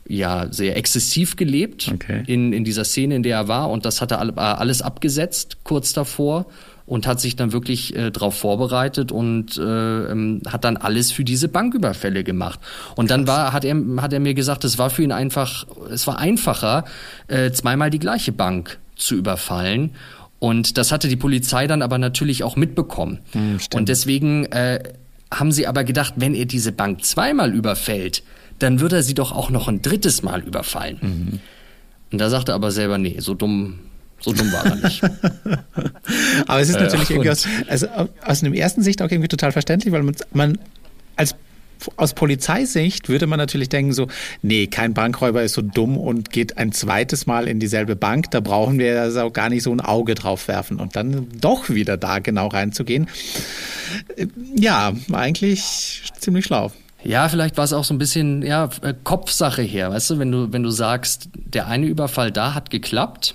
ja 0.08 0.46
sehr 0.50 0.76
exzessiv 0.76 1.36
gelebt 1.36 1.90
okay. 1.92 2.22
in, 2.26 2.52
in 2.52 2.64
dieser 2.64 2.84
Szene, 2.84 3.16
in 3.16 3.22
der 3.22 3.36
er 3.36 3.48
war. 3.48 3.70
Und 3.70 3.84
das 3.84 4.00
hat 4.00 4.10
er 4.12 4.20
alles 4.38 4.82
abgesetzt 4.82 5.58
kurz 5.64 5.92
davor 5.92 6.46
und 6.86 7.06
hat 7.06 7.20
sich 7.20 7.36
dann 7.36 7.52
wirklich 7.52 7.94
äh, 7.96 8.10
darauf 8.10 8.36
vorbereitet 8.36 9.12
und 9.12 9.56
äh, 9.56 9.62
ähm, 9.62 10.42
hat 10.46 10.64
dann 10.64 10.76
alles 10.76 11.12
für 11.12 11.24
diese 11.24 11.48
Banküberfälle 11.48 12.24
gemacht. 12.24 12.60
Und 12.96 13.10
dann 13.10 13.26
war, 13.26 13.52
hat 13.52 13.64
er, 13.64 13.76
hat 13.98 14.12
er 14.12 14.20
mir 14.20 14.34
gesagt, 14.34 14.64
es 14.64 14.78
war 14.78 14.90
für 14.90 15.02
ihn 15.02 15.12
einfach, 15.12 15.66
es 15.90 16.06
war 16.06 16.18
einfacher, 16.18 16.84
äh, 17.28 17.50
zweimal 17.52 17.90
die 17.90 17.98
gleiche 17.98 18.32
Bank 18.32 18.78
zu 18.96 19.14
überfallen. 19.14 19.92
Und 20.38 20.76
das 20.76 20.90
hatte 20.90 21.06
die 21.06 21.16
Polizei 21.16 21.68
dann 21.68 21.82
aber 21.82 21.98
natürlich 21.98 22.42
auch 22.42 22.56
mitbekommen. 22.56 23.20
Mhm, 23.32 23.60
und 23.74 23.88
deswegen 23.88 24.46
äh, 24.46 24.82
haben 25.32 25.52
sie 25.52 25.66
aber 25.66 25.84
gedacht, 25.84 26.14
wenn 26.16 26.34
er 26.34 26.46
diese 26.46 26.72
Bank 26.72 27.04
zweimal 27.04 27.54
überfällt, 27.54 28.22
dann 28.62 28.80
wird 28.80 28.92
er 28.92 29.02
sie 29.02 29.14
doch 29.14 29.32
auch 29.32 29.50
noch 29.50 29.68
ein 29.68 29.82
drittes 29.82 30.22
Mal 30.22 30.42
überfallen. 30.42 30.98
Mhm. 31.00 31.40
Und 32.12 32.18
da 32.18 32.30
sagt 32.30 32.48
er 32.48 32.54
aber 32.54 32.70
selber, 32.70 32.98
nee, 32.98 33.16
so 33.18 33.34
dumm, 33.34 33.80
so 34.20 34.32
dumm 34.32 34.52
war 34.52 34.66
er 34.66 34.76
nicht. 34.76 35.02
aber 36.46 36.60
es 36.60 36.68
ist 36.68 36.78
natürlich 36.78 37.10
äh, 37.10 37.14
irgendwie 37.14 37.30
aus, 37.30 37.46
also 37.68 37.88
aus 38.24 38.42
einem 38.42 38.54
ersten 38.54 38.82
Sicht 38.82 39.02
auch 39.02 39.10
irgendwie 39.10 39.28
total 39.28 39.52
verständlich, 39.52 39.92
weil 39.92 40.02
man, 40.02 40.16
man 40.32 40.58
als 41.16 41.34
aus 41.96 42.14
Polizeisicht 42.14 43.08
würde 43.08 43.26
man 43.26 43.38
natürlich 43.38 43.68
denken 43.68 43.92
so, 43.92 44.06
nee, 44.42 44.68
kein 44.68 44.94
Bankräuber 44.94 45.42
ist 45.42 45.54
so 45.54 45.62
dumm 45.62 45.96
und 45.96 46.30
geht 46.30 46.56
ein 46.56 46.70
zweites 46.70 47.26
Mal 47.26 47.48
in 47.48 47.58
dieselbe 47.58 47.96
Bank. 47.96 48.30
Da 48.30 48.38
brauchen 48.38 48.78
wir 48.78 49.02
also 49.02 49.30
gar 49.30 49.48
nicht 49.48 49.64
so 49.64 49.72
ein 49.72 49.80
Auge 49.80 50.14
drauf 50.14 50.46
werfen 50.46 50.78
und 50.78 50.94
dann 50.94 51.26
doch 51.40 51.70
wieder 51.70 51.96
da 51.96 52.20
genau 52.20 52.48
reinzugehen. 52.48 53.08
Äh, 54.16 54.26
ja, 54.54 54.92
eigentlich 55.10 56.04
ziemlich 56.20 56.44
schlau. 56.44 56.70
Ja, 57.04 57.28
vielleicht 57.28 57.56
war 57.56 57.64
es 57.64 57.72
auch 57.72 57.84
so 57.84 57.94
ein 57.94 57.98
bisschen 57.98 58.42
ja, 58.42 58.68
äh, 58.82 58.94
Kopfsache 59.02 59.62
her, 59.62 59.90
weißt 59.90 60.10
du, 60.10 60.18
wenn 60.18 60.30
du, 60.32 60.52
wenn 60.52 60.62
du 60.62 60.70
sagst, 60.70 61.28
der 61.34 61.66
eine 61.66 61.86
Überfall 61.86 62.30
da 62.30 62.54
hat 62.54 62.70
geklappt, 62.70 63.34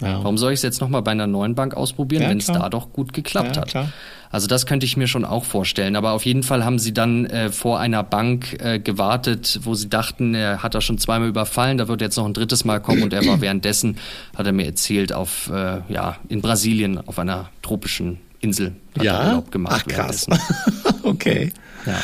ja. 0.00 0.18
warum 0.22 0.38
soll 0.38 0.52
ich 0.52 0.58
es 0.58 0.62
jetzt 0.62 0.80
nochmal 0.80 1.02
bei 1.02 1.10
einer 1.10 1.26
neuen 1.26 1.54
Bank 1.54 1.74
ausprobieren, 1.74 2.22
ja, 2.22 2.30
wenn 2.30 2.38
es 2.38 2.46
da 2.46 2.68
doch 2.68 2.92
gut 2.92 3.12
geklappt 3.12 3.56
ja, 3.56 3.62
hat? 3.62 3.68
Klar. 3.68 3.88
Also 4.30 4.46
das 4.46 4.66
könnte 4.66 4.84
ich 4.84 4.96
mir 4.96 5.06
schon 5.06 5.24
auch 5.24 5.44
vorstellen. 5.44 5.96
Aber 5.96 6.12
auf 6.12 6.26
jeden 6.26 6.42
Fall 6.42 6.64
haben 6.64 6.78
sie 6.78 6.92
dann 6.92 7.26
äh, 7.26 7.50
vor 7.50 7.80
einer 7.80 8.02
Bank 8.02 8.62
äh, 8.62 8.78
gewartet, 8.78 9.60
wo 9.62 9.74
sie 9.74 9.88
dachten, 9.88 10.34
er 10.34 10.62
hat 10.62 10.74
da 10.74 10.80
schon 10.80 10.98
zweimal 10.98 11.28
überfallen, 11.28 11.78
da 11.78 11.88
wird 11.88 12.00
jetzt 12.00 12.16
noch 12.16 12.26
ein 12.26 12.34
drittes 12.34 12.64
Mal 12.64 12.80
kommen 12.80 13.02
und 13.02 13.12
er 13.12 13.26
war 13.26 13.40
währenddessen, 13.40 13.96
hat 14.36 14.46
er 14.46 14.52
mir 14.52 14.66
erzählt, 14.66 15.12
auf 15.12 15.50
äh, 15.50 15.80
ja 15.88 16.16
in 16.28 16.42
Brasilien 16.42 17.00
auf 17.06 17.18
einer 17.18 17.48
tropischen 17.62 18.18
Insel 18.40 18.76
hat 18.96 19.04
ja? 19.04 19.28
Urlaub 19.28 19.50
gemacht. 19.50 19.84
Ach, 19.88 19.92
krass. 19.92 20.26
okay. 21.02 21.52
Ja. 21.86 22.00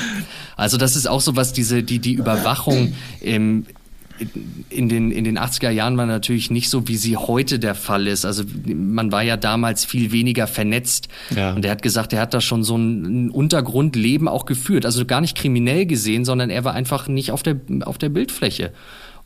Also 0.57 0.77
das 0.77 0.97
ist 0.97 1.07
auch 1.07 1.21
so 1.21 1.37
was, 1.37 1.53
diese, 1.53 1.83
die, 1.83 1.99
die 1.99 2.15
Überwachung 2.15 2.95
im, 3.21 3.67
in 4.71 4.89
den, 4.89 5.11
in 5.11 5.25
den 5.25 5.39
80er 5.39 5.71
Jahren 5.71 5.97
war 5.97 6.07
natürlich 6.07 6.51
nicht 6.51 6.71
so, 6.71 6.87
wie 6.89 6.97
sie 6.97 7.17
heute 7.17 7.59
der 7.59 7.75
Fall 7.75 8.07
ist. 8.07 8.25
Also 8.25 8.45
man 8.67 9.11
war 9.11 9.23
ja 9.23 9.37
damals 9.37 9.85
viel 9.85 10.13
weniger 10.13 10.47
vernetzt. 10.47 11.09
Ja. 11.35 11.53
Und 11.53 11.65
er 11.65 11.73
hat 11.73 11.83
gesagt, 11.83 12.13
er 12.13 12.21
hat 12.21 12.35
da 12.35 12.41
schon 12.41 12.63
so 12.63 12.77
ein 12.77 13.31
Untergrundleben 13.31 14.29
auch 14.29 14.47
geführt. 14.47 14.87
Also 14.87 15.05
gar 15.05 15.21
nicht 15.21 15.37
kriminell 15.37 15.87
gesehen, 15.87 16.25
sondern 16.25 16.51
er 16.51 16.65
war 16.65 16.75
einfach 16.75 17.09
nicht 17.09 17.33
auf 17.33 17.43
der, 17.43 17.57
auf 17.85 17.99
der 17.99 18.09
Bildfläche 18.09 18.73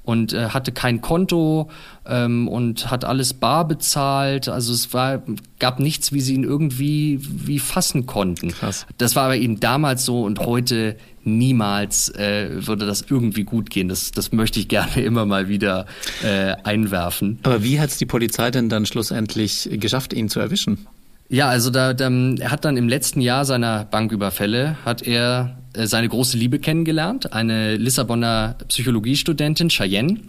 und 0.08 0.32
äh, 0.32 0.48
hatte 0.48 0.72
kein 0.72 1.02
Konto 1.02 1.68
ähm, 2.06 2.48
und 2.48 2.90
hat 2.90 3.04
alles 3.04 3.34
bar 3.34 3.68
bezahlt. 3.68 4.48
Also 4.48 4.72
es 4.72 4.94
war 4.94 5.22
gab 5.58 5.80
nichts, 5.80 6.12
wie 6.14 6.22
sie 6.22 6.32
ihn 6.32 6.44
irgendwie 6.44 7.20
wie 7.20 7.58
fassen 7.58 8.06
konnten. 8.06 8.52
Krass. 8.52 8.86
Das 8.96 9.16
war 9.16 9.24
aber 9.24 9.36
eben 9.36 9.60
damals 9.60 10.06
so 10.06 10.22
und 10.22 10.40
heute 10.40 10.96
niemals 11.24 12.08
äh, 12.14 12.66
würde 12.66 12.86
das 12.86 13.04
irgendwie 13.10 13.44
gut 13.44 13.68
gehen. 13.68 13.90
Das, 13.90 14.10
das 14.10 14.32
möchte 14.32 14.58
ich 14.58 14.68
gerne 14.68 15.02
immer 15.02 15.26
mal 15.26 15.48
wieder 15.48 15.84
äh, 16.24 16.54
einwerfen. 16.64 17.38
Aber 17.42 17.62
wie 17.62 17.78
hat 17.78 17.90
es 17.90 17.98
die 17.98 18.06
Polizei 18.06 18.50
denn 18.50 18.70
dann 18.70 18.86
schlussendlich 18.86 19.68
geschafft, 19.72 20.14
ihn 20.14 20.30
zu 20.30 20.40
erwischen? 20.40 20.86
Ja, 21.28 21.50
also 21.50 21.68
da, 21.68 21.92
da, 21.92 22.08
er 22.08 22.50
hat 22.50 22.64
dann 22.64 22.78
im 22.78 22.88
letzten 22.88 23.20
Jahr 23.20 23.44
seiner 23.44 23.84
Banküberfälle 23.84 24.78
hat 24.86 25.02
er 25.02 25.57
seine 25.74 26.08
große 26.08 26.36
Liebe 26.36 26.58
kennengelernt, 26.58 27.32
eine 27.32 27.76
Lissabonner 27.76 28.56
Psychologiestudentin 28.68 29.68
Cheyenne. 29.68 30.20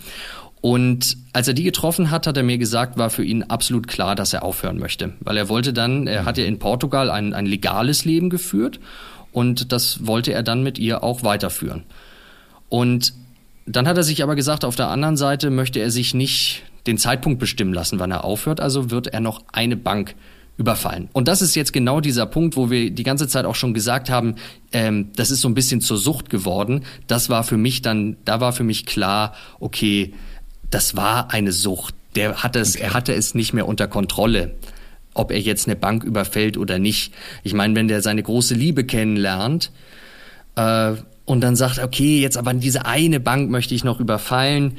Und 0.62 1.16
als 1.32 1.48
er 1.48 1.54
die 1.54 1.64
getroffen 1.64 2.12
hat, 2.12 2.28
hat 2.28 2.36
er 2.36 2.44
mir 2.44 2.58
gesagt, 2.58 2.98
war 2.98 3.10
für 3.10 3.24
ihn 3.24 3.44
absolut 3.44 3.88
klar, 3.88 4.16
dass 4.16 4.34
er 4.34 4.44
aufhören 4.44 4.78
möchte. 4.78 5.14
Weil 5.22 5.38
er 5.38 5.48
wollte 5.48 5.72
dann, 5.72 6.06
er 6.06 6.26
hat 6.26 6.38
ja 6.38 6.44
in 6.44 6.60
Portugal 6.60 7.10
ein, 7.10 7.34
ein 7.34 7.46
legales 7.46 8.04
Leben 8.04 8.30
geführt 8.30 8.80
und 9.32 9.72
das 9.72 10.06
wollte 10.06 10.34
er 10.34 10.44
dann 10.44 10.64
mit 10.64 10.78
ihr 10.78 11.04
auch 11.04 11.24
weiterführen. 11.24 11.84
Und 12.68 13.14
dann 13.66 13.88
hat 13.88 13.98
er 13.98 14.04
sich 14.04 14.22
aber 14.22 14.36
gesagt, 14.36 14.66
auf 14.66 14.76
der 14.76 14.90
anderen 14.90 15.16
Seite 15.16 15.50
möchte 15.50 15.80
er 15.80 15.92
sich 15.92 16.14
nicht 16.14 16.64
den 16.88 16.98
Zeitpunkt 16.98 17.40
bestimmen 17.40 17.74
lassen, 17.74 18.00
wann 18.00 18.12
er 18.12 18.24
aufhört, 18.24 18.60
also 18.60 18.92
wird 18.92 19.08
er 19.08 19.20
noch 19.20 19.44
eine 19.54 19.78
Bank 19.78 20.16
überfallen. 20.60 21.08
Und 21.14 21.30
das 21.30 21.42
ist 21.42 21.56
jetzt 21.56 21.72
genau 21.72 22.02
dieser 22.02 22.26
Punkt, 22.26 22.58
wo 22.58 22.70
wir 22.70 22.92
die 22.92 23.04
ganze 23.04 23.30
Zeit 23.30 23.46
auch 23.46 23.56
schon 23.56 23.74
gesagt 23.74 24.10
haben, 24.10 24.36
ähm, 24.74 25.10
das 25.16 25.32
ist 25.32 25.40
so 25.40 25.48
ein 25.48 25.54
bisschen 25.54 25.80
zur 25.80 25.98
Sucht 25.98 26.30
geworden. 26.30 26.84
Das 27.08 27.30
war 27.30 27.44
für 27.44 27.58
mich 27.58 27.82
dann, 27.82 28.18
da 28.26 28.42
war 28.42 28.52
für 28.52 28.66
mich 28.66 28.86
klar, 28.86 29.34
okay, 29.62 30.14
das 30.70 30.98
war 30.98 31.32
eine 31.32 31.54
Sucht. 31.54 31.96
Der 32.16 32.44
hatte 32.44 32.60
es, 32.60 32.76
okay. 32.76 32.84
er 32.84 32.94
hatte 32.94 33.14
es 33.14 33.34
nicht 33.34 33.54
mehr 33.54 33.68
unter 33.68 33.88
Kontrolle 33.88 34.56
ob 35.16 35.32
er 35.32 35.40
jetzt 35.40 35.68
eine 35.68 35.76
Bank 35.76 36.04
überfällt 36.04 36.56
oder 36.56 36.80
nicht. 36.80 37.14
Ich 37.44 37.54
meine, 37.54 37.76
wenn 37.76 37.90
der 37.90 38.02
seine 38.02 38.24
große 38.24 38.54
Liebe 38.54 38.86
kennenlernt 38.86 39.72
äh, 40.56 40.94
und 41.26 41.42
dann 41.42 41.56
sagt, 41.58 41.80
okay, 41.80 42.22
jetzt 42.22 42.38
aber 42.38 42.54
diese 42.54 42.86
eine 42.86 43.20
Bank 43.20 43.50
möchte 43.50 43.76
ich 43.76 43.84
noch 43.84 44.00
überfallen, 44.00 44.78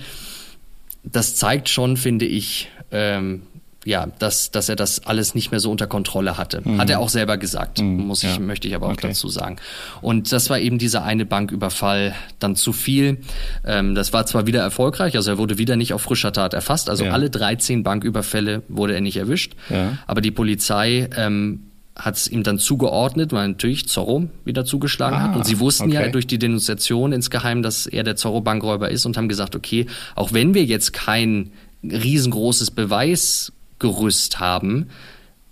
das 1.03 1.35
zeigt 1.35 1.69
schon, 1.69 1.97
finde 1.97 2.25
ich, 2.25 2.69
ähm, 2.90 3.43
ja, 3.85 4.09
dass, 4.19 4.51
dass 4.51 4.69
er 4.69 4.77
das 4.77 5.07
alles 5.07 5.35
nicht 5.35 5.51
mehr 5.51 5.61
so 5.61 5.71
unter 5.71 5.87
Kontrolle 5.87 6.37
hatte. 6.37 6.61
Mhm. 6.62 6.79
Hat 6.79 6.90
er 6.90 7.01
auch 7.01 7.09
selber 7.09 7.38
gesagt, 7.38 7.81
mhm. 7.81 8.07
muss 8.07 8.23
ich, 8.23 8.35
ja. 8.35 8.38
möchte 8.38 8.69
ich 8.69 8.75
aber 8.75 8.87
auch 8.87 8.93
okay. 8.93 9.09
dazu 9.09 9.29
sagen. 9.29 9.57
Und 10.03 10.33
das 10.33 10.51
war 10.51 10.59
eben 10.59 10.78
dieser 10.78 11.03
eine 11.03 11.24
Banküberfall 11.24 12.14
dann 12.39 12.57
zu 12.57 12.72
viel. 12.72 13.18
Ähm, 13.64 13.95
das 13.95 14.12
war 14.12 14.26
zwar 14.26 14.47
wieder 14.47 14.61
erfolgreich, 14.61 15.16
also 15.16 15.31
er 15.31 15.39
wurde 15.39 15.57
wieder 15.57 15.76
nicht 15.76 15.95
auf 15.95 16.03
frischer 16.03 16.33
Tat 16.33 16.53
erfasst, 16.53 16.91
also 16.91 17.05
ja. 17.05 17.12
alle 17.12 17.31
13 17.31 17.83
Banküberfälle 17.83 18.62
wurde 18.68 18.95
er 18.95 19.01
nicht 19.01 19.16
erwischt, 19.16 19.55
ja. 19.70 19.99
aber 20.07 20.20
die 20.20 20.31
Polizei 20.31 21.09
ähm, 21.16 21.61
hat 21.97 22.16
es 22.16 22.28
ihm 22.28 22.43
dann 22.43 22.59
zugeordnet, 22.59 23.33
weil 23.33 23.49
natürlich 23.49 23.89
Zorro 23.89 24.28
wieder 24.45 24.64
zugeschlagen 24.64 25.16
ah, 25.16 25.22
hat. 25.22 25.37
Und 25.37 25.45
sie 25.45 25.59
wussten 25.59 25.89
okay. 25.89 25.95
ja 25.95 26.09
durch 26.09 26.26
die 26.26 26.39
Denunziation 26.39 27.12
insgeheim, 27.12 27.62
dass 27.62 27.87
er 27.87 28.05
der 28.05 28.16
Zorro-Bankräuber 28.16 28.91
ist 28.91 29.05
und 29.07 29.16
haben 29.16 29.28
gesagt, 29.28 29.55
okay, 29.55 29.87
auch 30.14 30.33
wenn 30.33 30.55
wir 30.55 30.64
jetzt 30.64 30.93
kein 30.93 31.53
riesengroßes 31.83 32.70
Beweis 32.70 33.53
Gerüst 33.81 34.39
haben, 34.39 34.87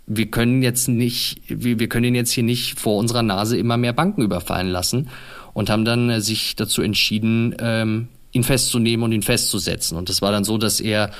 wir 0.08 0.30
können 0.30 0.62
jetzt 0.62 0.88
nicht, 0.88 1.42
wir, 1.48 1.78
wir 1.78 1.88
können 1.88 2.06
ihn 2.06 2.14
jetzt 2.14 2.32
hier 2.32 2.44
nicht 2.44 2.78
vor 2.78 2.96
unserer 2.96 3.22
Nase 3.22 3.58
immer 3.58 3.76
mehr 3.76 3.92
Banken 3.92 4.22
überfallen 4.22 4.68
lassen 4.68 5.08
und 5.52 5.70
haben 5.70 5.84
dann 5.84 6.08
äh, 6.08 6.20
sich 6.20 6.56
dazu 6.56 6.82
entschieden, 6.82 7.54
ähm, 7.60 8.08
ihn 8.32 8.42
festzunehmen 8.42 9.04
und 9.04 9.12
ihn 9.12 9.22
festzusetzen. 9.22 9.98
Und 9.98 10.08
das 10.08 10.22
war 10.22 10.32
dann 10.32 10.44
so, 10.44 10.56
dass 10.56 10.80
er 10.80 11.10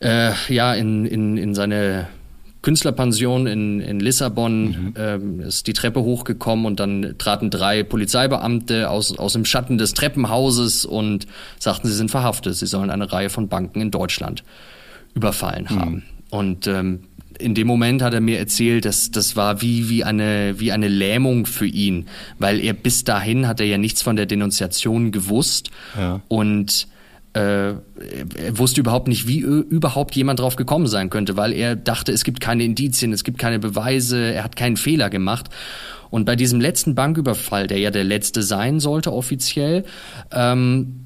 äh, 0.00 0.32
ja 0.48 0.74
in, 0.74 1.06
in, 1.06 1.36
in 1.36 1.54
seine 1.54 2.08
Künstlerpension 2.62 3.46
in, 3.46 3.80
in 3.80 4.00
Lissabon, 4.00 4.66
mhm. 4.66 4.94
ähm, 4.96 5.40
ist 5.40 5.66
die 5.66 5.74
Treppe 5.74 6.00
hochgekommen 6.02 6.66
und 6.66 6.80
dann 6.80 7.16
traten 7.18 7.50
drei 7.50 7.82
Polizeibeamte 7.82 8.88
aus, 8.88 9.18
aus 9.18 9.34
dem 9.34 9.44
Schatten 9.44 9.76
des 9.76 9.92
Treppenhauses 9.92 10.86
und 10.86 11.26
sagten, 11.58 11.88
sie 11.88 11.94
sind 11.94 12.10
verhaftet, 12.10 12.54
sie 12.54 12.66
sollen 12.66 12.90
eine 12.90 13.12
Reihe 13.12 13.28
von 13.28 13.48
Banken 13.48 13.80
in 13.80 13.90
Deutschland 13.90 14.44
überfallen 15.14 15.66
mhm. 15.68 16.02
Und 16.34 16.66
ähm, 16.66 17.04
in 17.38 17.54
dem 17.54 17.68
Moment 17.68 18.02
hat 18.02 18.12
er 18.12 18.20
mir 18.20 18.40
erzählt, 18.40 18.86
dass 18.86 19.12
das 19.12 19.36
war 19.36 19.62
wie 19.62 19.88
wie 19.88 20.02
eine 20.02 20.58
wie 20.58 20.72
eine 20.72 20.88
Lähmung 20.88 21.46
für 21.46 21.66
ihn, 21.66 22.06
weil 22.40 22.58
er 22.58 22.72
bis 22.72 23.04
dahin 23.04 23.46
hat 23.46 23.60
er 23.60 23.66
ja 23.66 23.78
nichts 23.78 24.02
von 24.02 24.16
der 24.16 24.26
Denunziation 24.26 25.12
gewusst 25.12 25.70
ja. 25.96 26.20
und 26.26 26.88
äh, 27.34 27.38
er 27.38 27.78
wusste 28.50 28.80
überhaupt 28.80 29.06
nicht, 29.06 29.28
wie 29.28 29.38
überhaupt 29.38 30.16
jemand 30.16 30.40
drauf 30.40 30.56
gekommen 30.56 30.88
sein 30.88 31.08
könnte, 31.08 31.36
weil 31.36 31.52
er 31.52 31.76
dachte, 31.76 32.10
es 32.10 32.24
gibt 32.24 32.40
keine 32.40 32.64
Indizien, 32.64 33.12
es 33.12 33.22
gibt 33.22 33.38
keine 33.38 33.60
Beweise, 33.60 34.32
er 34.32 34.42
hat 34.42 34.56
keinen 34.56 34.76
Fehler 34.76 35.10
gemacht. 35.10 35.50
Und 36.10 36.24
bei 36.24 36.34
diesem 36.34 36.60
letzten 36.60 36.96
Banküberfall, 36.96 37.68
der 37.68 37.78
ja 37.78 37.92
der 37.92 38.04
letzte 38.04 38.42
sein 38.42 38.80
sollte 38.80 39.12
offiziell, 39.12 39.84
ähm, 40.32 41.00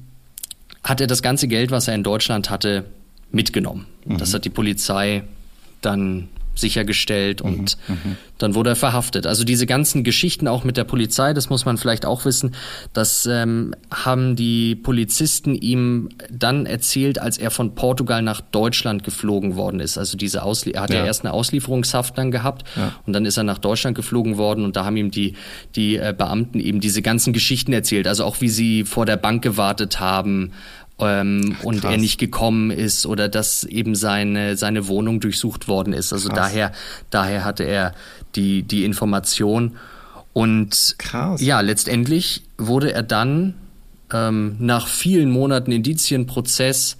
hat 0.83 1.01
er 1.01 1.07
das 1.07 1.21
ganze 1.21 1.47
Geld, 1.47 1.69
was 1.69 1.87
er 1.87 1.93
in 1.93 2.03
Deutschland 2.03 2.49
hatte, 2.49 2.85
mitgenommen. 3.31 3.85
Mhm. 4.05 4.17
Das 4.17 4.33
hat 4.33 4.45
die 4.45 4.49
Polizei 4.49 5.23
dann 5.81 6.29
sichergestellt 6.59 7.41
und 7.41 7.77
mhm, 7.87 7.93
mhm, 7.93 8.17
dann 8.37 8.55
wurde 8.55 8.71
er 8.71 8.75
verhaftet. 8.75 9.25
Also 9.25 9.43
diese 9.43 9.65
ganzen 9.65 10.03
Geschichten 10.03 10.47
auch 10.47 10.63
mit 10.63 10.77
der 10.77 10.83
Polizei, 10.83 11.33
das 11.33 11.49
muss 11.49 11.65
man 11.65 11.77
vielleicht 11.77 12.05
auch 12.05 12.25
wissen, 12.25 12.55
das 12.93 13.25
ähm, 13.25 13.73
haben 13.91 14.35
die 14.35 14.75
Polizisten 14.75 15.55
ihm 15.55 16.09
dann 16.29 16.65
erzählt, 16.65 17.19
als 17.19 17.37
er 17.37 17.51
von 17.51 17.75
Portugal 17.75 18.21
nach 18.21 18.41
Deutschland 18.41 19.03
geflogen 19.03 19.55
worden 19.55 19.79
ist. 19.79 19.97
Also 19.97 20.17
diese 20.17 20.43
Auslie 20.43 20.73
er 20.73 20.81
hat 20.83 20.89
ja. 20.91 20.99
ja 20.99 21.05
erst 21.05 21.23
eine 21.23 21.33
Auslieferungshaft 21.33 22.17
dann 22.17 22.31
gehabt 22.31 22.65
ja. 22.75 22.93
und 23.05 23.13
dann 23.13 23.25
ist 23.25 23.37
er 23.37 23.43
nach 23.43 23.57
Deutschland 23.57 23.95
geflogen 23.95 24.37
worden 24.37 24.65
und 24.65 24.75
da 24.75 24.85
haben 24.85 24.97
ihm 24.97 25.11
die 25.11 25.35
die 25.75 25.97
äh, 25.97 26.13
Beamten 26.17 26.59
eben 26.59 26.79
diese 26.79 27.01
ganzen 27.01 27.33
Geschichten 27.33 27.73
erzählt, 27.73 28.07
also 28.07 28.25
auch 28.25 28.41
wie 28.41 28.49
sie 28.49 28.83
vor 28.83 29.05
der 29.05 29.17
Bank 29.17 29.41
gewartet 29.41 29.99
haben 29.99 30.51
ähm, 31.01 31.55
Ach, 31.59 31.63
und 31.63 31.83
er 31.83 31.97
nicht 31.97 32.19
gekommen 32.19 32.71
ist 32.71 33.05
oder 33.05 33.29
dass 33.29 33.63
eben 33.63 33.95
seine 33.95 34.57
seine 34.57 34.87
Wohnung 34.87 35.19
durchsucht 35.19 35.67
worden 35.67 35.93
ist. 35.93 36.13
Also 36.13 36.29
Krass. 36.29 36.37
daher 36.37 36.71
daher 37.09 37.43
hatte 37.43 37.63
er 37.63 37.93
die 38.35 38.63
die 38.63 38.85
Information 38.85 39.77
und 40.33 40.95
Krass. 40.97 41.41
ja 41.41 41.61
letztendlich 41.61 42.43
wurde 42.57 42.93
er 42.93 43.03
dann 43.03 43.55
ähm, 44.11 44.55
nach 44.59 44.87
vielen 44.87 45.29
Monaten 45.29 45.71
Indizienprozess 45.71 46.97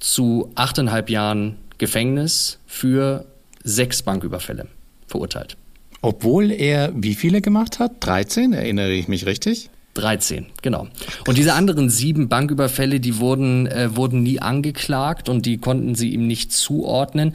zu 0.00 0.50
achteinhalb 0.54 1.10
Jahren 1.10 1.56
Gefängnis 1.78 2.58
für 2.66 3.24
sechs 3.62 4.02
Banküberfälle 4.02 4.68
verurteilt. 5.06 5.56
Obwohl 6.02 6.50
er 6.50 6.92
wie 6.94 7.14
viele 7.14 7.40
gemacht 7.40 7.78
hat? 7.78 7.92
13, 8.00 8.52
erinnere 8.52 8.92
ich 8.92 9.08
mich 9.08 9.24
richtig? 9.24 9.70
13, 9.94 10.46
genau. 10.62 10.88
Und 11.26 11.38
diese 11.38 11.54
anderen 11.54 11.88
sieben 11.88 12.28
Banküberfälle, 12.28 13.00
die 13.00 13.18
wurden, 13.18 13.66
äh, 13.66 13.96
wurden 13.96 14.22
nie 14.22 14.40
angeklagt 14.40 15.28
und 15.28 15.46
die 15.46 15.58
konnten 15.58 15.94
sie 15.94 16.10
ihm 16.10 16.26
nicht 16.26 16.52
zuordnen. 16.52 17.34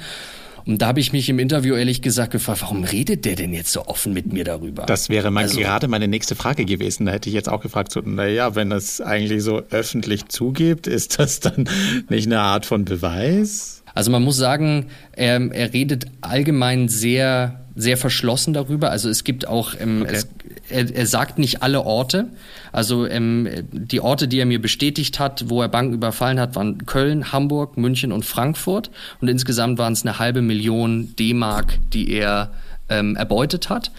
Und 0.65 0.83
da 0.83 0.87
habe 0.87 0.99
ich 0.99 1.13
mich 1.13 1.27
im 1.29 1.39
Interview 1.39 1.73
ehrlich 1.73 2.03
gesagt 2.03 2.31
gefragt, 2.31 2.61
warum 2.61 2.83
redet 2.83 3.25
der 3.25 3.35
denn 3.35 3.53
jetzt 3.53 3.71
so 3.71 3.87
offen 3.87 4.13
mit 4.13 4.31
mir 4.31 4.43
darüber? 4.43 4.85
Das 4.85 5.09
wäre 5.09 5.31
mein, 5.31 5.45
also, 5.45 5.59
gerade 5.59 5.87
meine 5.87 6.07
nächste 6.07 6.35
Frage 6.35 6.63
gewesen. 6.65 7.07
Da 7.07 7.13
hätte 7.13 7.27
ich 7.27 7.33
jetzt 7.33 7.49
auch 7.49 7.61
gefragt, 7.61 7.91
so, 7.91 8.01
naja, 8.01 8.53
wenn 8.53 8.69
das 8.69 9.01
eigentlich 9.01 9.41
so 9.41 9.63
öffentlich 9.71 10.27
zugibt, 10.27 10.85
ist 10.85 11.17
das 11.17 11.39
dann 11.39 11.67
nicht 12.09 12.27
eine 12.27 12.41
Art 12.41 12.67
von 12.67 12.85
Beweis? 12.85 13.83
Also 13.95 14.11
man 14.11 14.23
muss 14.23 14.37
sagen, 14.37 14.85
er, 15.13 15.51
er 15.51 15.73
redet 15.73 16.05
allgemein 16.21 16.87
sehr, 16.87 17.65
sehr 17.79 17.97
verschlossen 17.97 18.53
darüber. 18.53 18.91
Also 18.91 19.09
es 19.09 19.23
gibt 19.23 19.47
auch, 19.47 19.73
ähm, 19.79 20.03
okay. 20.03 20.15
es, 20.15 20.27
er, 20.69 20.93
er 20.93 21.05
sagt 21.05 21.39
nicht 21.39 21.63
alle 21.63 21.85
Orte. 21.85 22.27
Also 22.71 23.07
ähm, 23.07 23.47
die 23.71 24.01
Orte, 24.01 24.27
die 24.27 24.39
er 24.39 24.45
mir 24.45 24.61
bestätigt 24.61 25.19
hat, 25.19 25.45
wo 25.47 25.61
er 25.61 25.69
Banken 25.69 25.93
überfallen 25.93 26.39
hat, 26.39 26.55
waren 26.55 26.85
Köln, 26.85 27.31
Hamburg, 27.31 27.77
München 27.77 28.11
und 28.11 28.25
Frankfurt. 28.25 28.91
Und 29.21 29.27
insgesamt 29.27 29.77
waren 29.77 29.93
es 29.93 30.05
eine 30.05 30.19
halbe 30.19 30.41
Million 30.41 31.15
D-Mark, 31.17 31.79
die 31.93 32.11
er 32.11 32.51
ähm, 32.89 33.15
erbeutet 33.15 33.69
hat. 33.69 33.91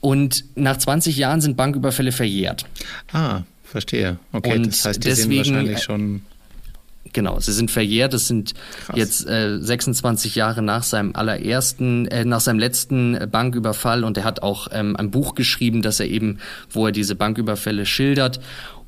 Und 0.00 0.44
nach 0.54 0.76
20 0.76 1.16
Jahren 1.16 1.40
sind 1.40 1.56
Banküberfälle 1.56 2.12
verjährt. 2.12 2.66
Ah, 3.12 3.42
verstehe. 3.64 4.18
Okay, 4.32 4.56
und 4.56 4.66
das 4.68 4.84
heißt, 4.84 5.02
die 5.02 5.08
deswegen, 5.08 5.44
sind 5.44 5.54
wahrscheinlich 5.54 5.82
schon 5.82 6.22
Genau, 7.14 7.38
sie 7.38 7.52
sind 7.52 7.70
verjährt. 7.70 8.12
Es 8.12 8.26
sind 8.26 8.54
Krass. 8.86 8.96
jetzt 8.96 9.28
äh, 9.28 9.58
26 9.58 10.34
Jahre 10.34 10.62
nach 10.62 10.82
seinem 10.82 11.14
allerersten, 11.14 12.06
äh, 12.08 12.24
nach 12.24 12.40
seinem 12.40 12.58
letzten 12.58 13.30
Banküberfall 13.30 14.02
und 14.02 14.18
er 14.18 14.24
hat 14.24 14.42
auch 14.42 14.66
ähm, 14.72 14.96
ein 14.96 15.12
Buch 15.12 15.36
geschrieben, 15.36 15.80
dass 15.80 16.00
er 16.00 16.08
eben, 16.08 16.38
wo 16.70 16.86
er 16.86 16.92
diese 16.92 17.14
Banküberfälle 17.14 17.86
schildert. 17.86 18.40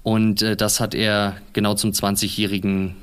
Und 0.03 0.43
äh, 0.43 0.57
das 0.57 0.81
hat 0.81 0.95
er 0.95 1.37
genau 1.53 1.75
zum 1.75 1.93
20-jährigen 1.93 2.97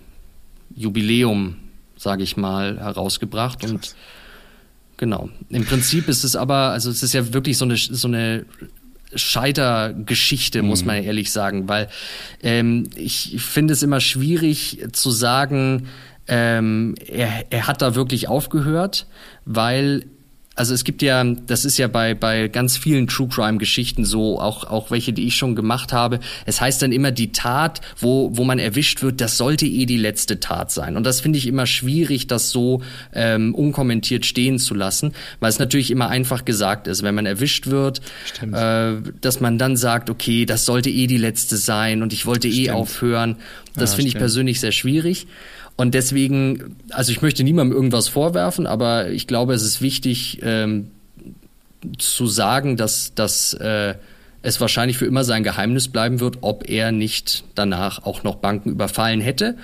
Jubiläum, 0.76 1.56
sage 1.96 2.24
ich 2.24 2.36
mal, 2.36 2.78
herausgebracht. 2.78 3.62
Krass. 3.62 3.72
Und 3.72 3.96
genau. 4.98 5.30
Im 5.50 5.64
Prinzip 5.64 6.10
ist 6.10 6.26
es 6.26 6.36
aber, 6.36 6.72
also 6.72 6.90
es 6.90 7.02
ist 7.02 7.14
ja 7.14 7.34
wirklich 7.34 7.58
so 7.58 7.64
eine 7.64 7.78
so 7.78 8.10
eine 8.10 8.46
Scheitergeschichte, 9.16 10.62
mhm. 10.62 10.70
muss 10.70 10.86
man 10.86 11.04
ehrlich 11.04 11.32
sagen, 11.32 11.68
weil 11.68 11.90
ähm, 12.42 12.90
ich 12.96 13.38
finde 13.40 13.74
es 13.74 13.84
immer 13.84 14.00
schwierig 14.00 14.86
zu 14.92 15.12
sagen, 15.12 15.88
ähm, 16.28 16.96
er, 17.06 17.46
er 17.50 17.68
hat 17.68 17.82
da 17.82 17.96
wirklich 17.96 18.28
aufgehört, 18.28 19.08
weil 19.46 20.06
also 20.56 20.74
es 20.74 20.84
gibt 20.84 21.02
ja, 21.02 21.24
das 21.24 21.66
ist 21.66 21.78
ja 21.78 21.88
bei, 21.88 22.14
bei 22.14 22.48
ganz 22.48 22.78
vielen 22.78 23.08
True 23.08 23.28
Crime 23.28 23.58
Geschichten 23.58 24.06
so, 24.06 24.40
auch, 24.40 24.66
auch 24.66 24.92
welche, 24.92 25.12
die 25.12 25.26
ich 25.26 25.36
schon 25.36 25.56
gemacht 25.56 25.94
habe. 25.94 26.20
Es 26.46 26.62
heißt 26.62 26.82
dann 26.82 26.92
immer, 26.92 27.12
die 27.12 27.32
Tat, 27.32 27.82
wo, 27.98 28.30
wo 28.34 28.44
man 28.44 28.60
erwischt 28.60 29.02
wird, 29.02 29.20
das 29.20 29.38
sollte 29.38 29.66
eh 29.66 29.86
die 29.86 29.98
letzte 29.98 30.40
Tat 30.40 30.72
sein. 30.72 30.96
Und 30.96 31.06
das 31.06 31.22
finde 31.22 31.40
ich 31.40 31.48
immer 31.48 31.66
schwierig, 31.66 32.28
das 32.28 32.52
so 32.52 32.82
ähm, 33.14 33.56
unkommentiert 33.56 34.26
stehen 34.26 34.60
zu 34.60 34.76
lassen, 34.76 35.14
weil 35.40 35.50
es 35.50 35.58
natürlich 35.58 35.90
immer 35.90 36.10
einfach 36.10 36.46
gesagt 36.46 36.88
ist, 36.88 37.02
wenn 37.02 37.16
man 37.16 37.26
erwischt 37.26 37.68
wird, 37.68 38.02
äh, 38.42 38.94
dass 39.22 39.40
man 39.40 39.58
dann 39.58 39.76
sagt, 39.76 40.10
okay, 40.10 40.46
das 40.46 40.66
sollte 40.66 40.90
eh 40.90 41.08
die 41.08 41.18
letzte 41.18 41.58
sein 41.58 42.04
und 42.04 42.14
ich 42.14 42.26
wollte 42.26 42.48
eh 42.48 42.52
stimmt. 42.52 42.68
eh 42.68 42.72
aufhören. 42.72 43.36
Das 43.76 43.92
ja, 43.92 43.96
finde 43.96 44.10
ich 44.10 44.16
persönlich 44.16 44.60
sehr 44.60 44.72
schwierig. 44.72 45.26
Und 45.76 45.94
deswegen, 45.96 46.76
also 46.90 47.12
ich 47.12 47.22
möchte 47.22 47.44
niemandem 47.44 47.76
irgendwas 47.76 48.08
vorwerfen, 48.08 48.68
aber 48.68 49.10
ich 49.10 49.28
glaube, 49.28 49.54
es 49.54 49.64
ist 49.64 49.82
wichtig 49.82 50.40
ähm, 50.44 50.92
zu 51.98 52.28
sagen, 52.28 52.78
dass, 52.78 53.16
dass 53.16 53.54
äh, 53.56 53.96
es 54.44 54.62
wahrscheinlich 54.62 54.98
für 54.98 55.06
immer 55.06 55.24
sein 55.24 55.44
Geheimnis 55.44 55.88
bleiben 55.88 56.20
wird, 56.20 56.40
ob 56.42 56.70
er 56.70 56.92
nicht 56.92 57.44
danach 57.56 58.04
auch 58.04 58.24
noch 58.24 58.36
Banken 58.36 58.70
überfallen 58.70 59.22
hätte 59.22 59.56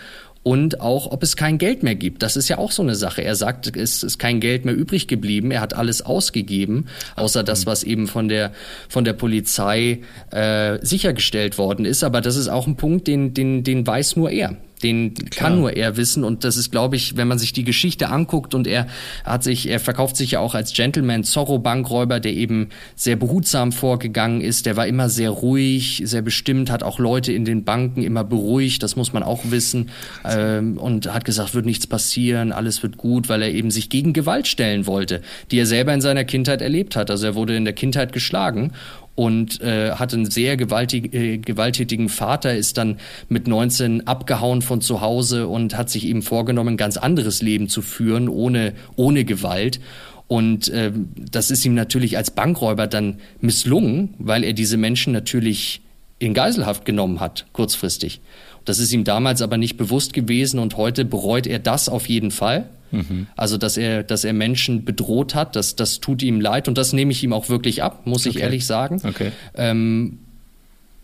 und 0.42 0.80
auch, 0.80 1.12
ob 1.12 1.22
es 1.22 1.36
kein 1.36 1.58
Geld 1.58 1.84
mehr 1.84 1.96
gibt. 1.96 2.24
Das 2.24 2.38
ist 2.38 2.48
ja 2.48 2.58
auch 2.58 2.72
so 2.72 2.82
eine 2.82 2.96
Sache. 2.96 3.22
Er 3.22 3.36
sagt, 3.36 3.76
es 3.76 4.04
ist 4.04 4.20
kein 4.20 4.40
Geld 4.40 4.66
mehr 4.66 4.74
übrig 4.74 5.08
geblieben. 5.08 5.52
Er 5.52 5.62
hat 5.62 5.74
alles 5.74 6.02
ausgegeben, 6.02 6.88
außer 7.16 7.44
das, 7.44 7.66
was 7.66 7.84
eben 7.84 8.08
von 8.08 8.30
der 8.30 8.54
von 8.88 9.04
der 9.04 9.14
Polizei 9.14 10.00
äh, 10.32 10.80
sichergestellt 10.82 11.58
worden 11.58 11.86
ist. 11.86 12.04
Aber 12.04 12.22
das 12.22 12.36
ist 12.38 12.48
auch 12.48 12.68
ein 12.68 12.78
Punkt, 12.78 13.08
den 13.08 13.34
den 13.34 13.64
den 13.64 13.86
weiß 13.86 14.16
nur 14.16 14.32
er. 14.32 14.56
Den 14.84 15.14
Klar. 15.14 15.50
kann 15.50 15.60
nur 15.60 15.76
er 15.76 15.98
wissen 15.98 16.24
und 16.24 16.44
das 16.44 16.58
ist, 16.58 16.72
glaube 16.72 16.96
ich, 16.96 17.18
wenn 17.18 17.28
man 17.28 17.38
sich 17.38 17.54
die 17.54 17.64
Geschichte 17.64 18.10
anguckt 18.10 18.54
und 18.54 18.66
er 18.68 18.88
hat 19.26 19.44
sich, 19.44 19.70
er 19.70 19.80
verkauft 19.80 20.16
sich 20.16 20.32
ja 20.32 20.40
auch 20.40 20.56
als 20.56 20.74
Gentleman 20.74 21.24
Zorro 21.24 21.60
Bankräuber, 21.60 22.20
der 22.20 22.34
eben 22.34 22.70
sehr 22.96 23.16
behutsam 23.16 23.72
vorgegangen 23.72 24.42
ist. 24.42 24.66
Der 24.66 24.78
war 24.78 24.88
immer 24.88 25.10
sehr 25.10 25.32
ruhig, 25.32 26.02
sehr 26.06 26.22
bestimmt, 26.22 26.72
hat 26.72 26.84
auch 26.84 27.00
Leute 27.00 27.34
in 27.34 27.46
den 27.46 27.64
Banken 27.64 28.04
immer 28.04 28.24
beruhigt. 28.24 28.82
Das 28.84 28.96
muss 28.96 29.12
man 29.12 29.24
auch 29.24 29.42
wissen 29.46 29.90
ähm, 30.24 30.78
und 30.78 31.14
hat 31.14 31.26
gesagt, 31.26 31.54
wird 31.54 31.66
nichts 31.66 31.88
passieren, 31.88 32.52
alles 32.52 32.82
wird 32.82 32.98
gut, 32.98 33.30
weil 33.30 33.42
er 33.42 33.52
eben 33.52 33.72
sich 33.72 33.90
gegen 33.90 34.14
Gewalt 34.14 34.48
stellen 34.48 34.88
wollte, 34.88 35.22
die 35.52 35.60
er 35.60 35.66
selber 35.66 35.94
in 35.94 36.02
seiner 36.02 36.24
Kindheit 36.24 36.62
erlebt 36.62 36.96
hat. 36.96 37.12
Also 37.12 37.28
er 37.28 37.36
wurde 37.36 37.56
in 37.56 37.66
der 37.66 37.74
Kindheit 37.74 38.14
geschlagen 38.14 38.72
und 39.16 39.62
äh, 39.62 39.92
hatte 39.92 40.16
einen 40.16 40.30
sehr 40.30 40.56
gewaltig, 40.58 41.14
äh, 41.14 41.38
gewalttätigen 41.38 42.10
Vater, 42.10 42.56
ist 42.56 42.78
dann 42.78 42.98
mit 43.28 43.48
19 43.48 44.08
abgehauen 44.08 44.62
von 44.62 44.82
zu 44.82 45.02
Hause 45.02 45.48
und 45.48 45.78
hat 45.78 45.90
sich 45.90 46.06
eben 46.06 46.22
vorgenommen, 46.22 46.76
ein 46.76 46.78
ganz 46.78 46.98
anderes 46.98 47.42
Leben 47.42 47.68
zu 47.68 47.82
führen, 47.82 48.30
ohne, 48.30 48.74
ohne 48.96 49.26
Gewalt. 49.26 49.80
Und 50.28 50.70
äh, 50.70 50.92
das 51.16 51.52
ist 51.52 51.66
ihm 51.66 51.74
natürlich 51.74 52.16
als 52.16 52.32
Bankräuber 52.32 52.88
dann 52.88 53.18
misslungen, 53.42 54.14
weil 54.20 54.44
er 54.44 54.54
diese 54.54 54.78
Menschen 54.78 55.12
natürlich 55.12 55.82
in 56.20 56.34
Geiselhaft 56.34 56.86
genommen 56.86 57.20
hat, 57.20 57.46
kurzfristig. 57.54 58.22
Das 58.70 58.80
ist 58.80 58.94
ihm 58.94 59.04
damals 59.04 59.42
aber 59.42 59.58
nicht 59.58 59.78
bewusst 59.78 60.14
gewesen 60.14 60.60
und 60.60 60.78
heute 60.78 61.04
bereut 61.06 61.48
er 61.48 61.60
das 61.60 61.90
auf 61.90 62.08
jeden 62.08 62.32
Fall 62.32 62.70
Mhm. 62.92 63.28
Also, 63.36 63.58
dass 63.58 63.78
er, 63.78 64.04
dass 64.04 64.24
er 64.24 64.34
Menschen 64.34 64.86
bedroht 64.86 65.36
hat, 65.36 65.56
das, 65.56 65.76
das 65.76 66.00
tut 66.00 66.22
ihm 66.24 66.42
leid 66.42 66.68
und 66.68 66.78
das 66.78 66.94
nehme 66.94 67.12
ich 67.12 67.24
ihm 67.24 67.34
auch 67.34 67.50
wirklich 67.50 67.84
ab, 67.84 68.06
muss 68.06 68.26
ich 68.26 68.40
ehrlich 68.40 68.66
sagen. 68.66 69.02
Okay. 69.04 69.32
Ähm, 69.56 70.20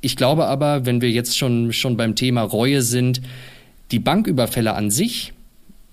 ich 0.01 0.16
glaube 0.16 0.45
aber, 0.47 0.86
wenn 0.86 1.01
wir 1.01 1.11
jetzt 1.11 1.38
schon, 1.38 1.74
schon 1.74 1.97
beim 1.97 2.16
Thema 2.16 2.41
Reue 2.41 2.82
sind, 2.82 3.22
die 3.91 3.99
Banküberfälle 3.99 4.74
an 4.74 4.91
sich 4.91 5.34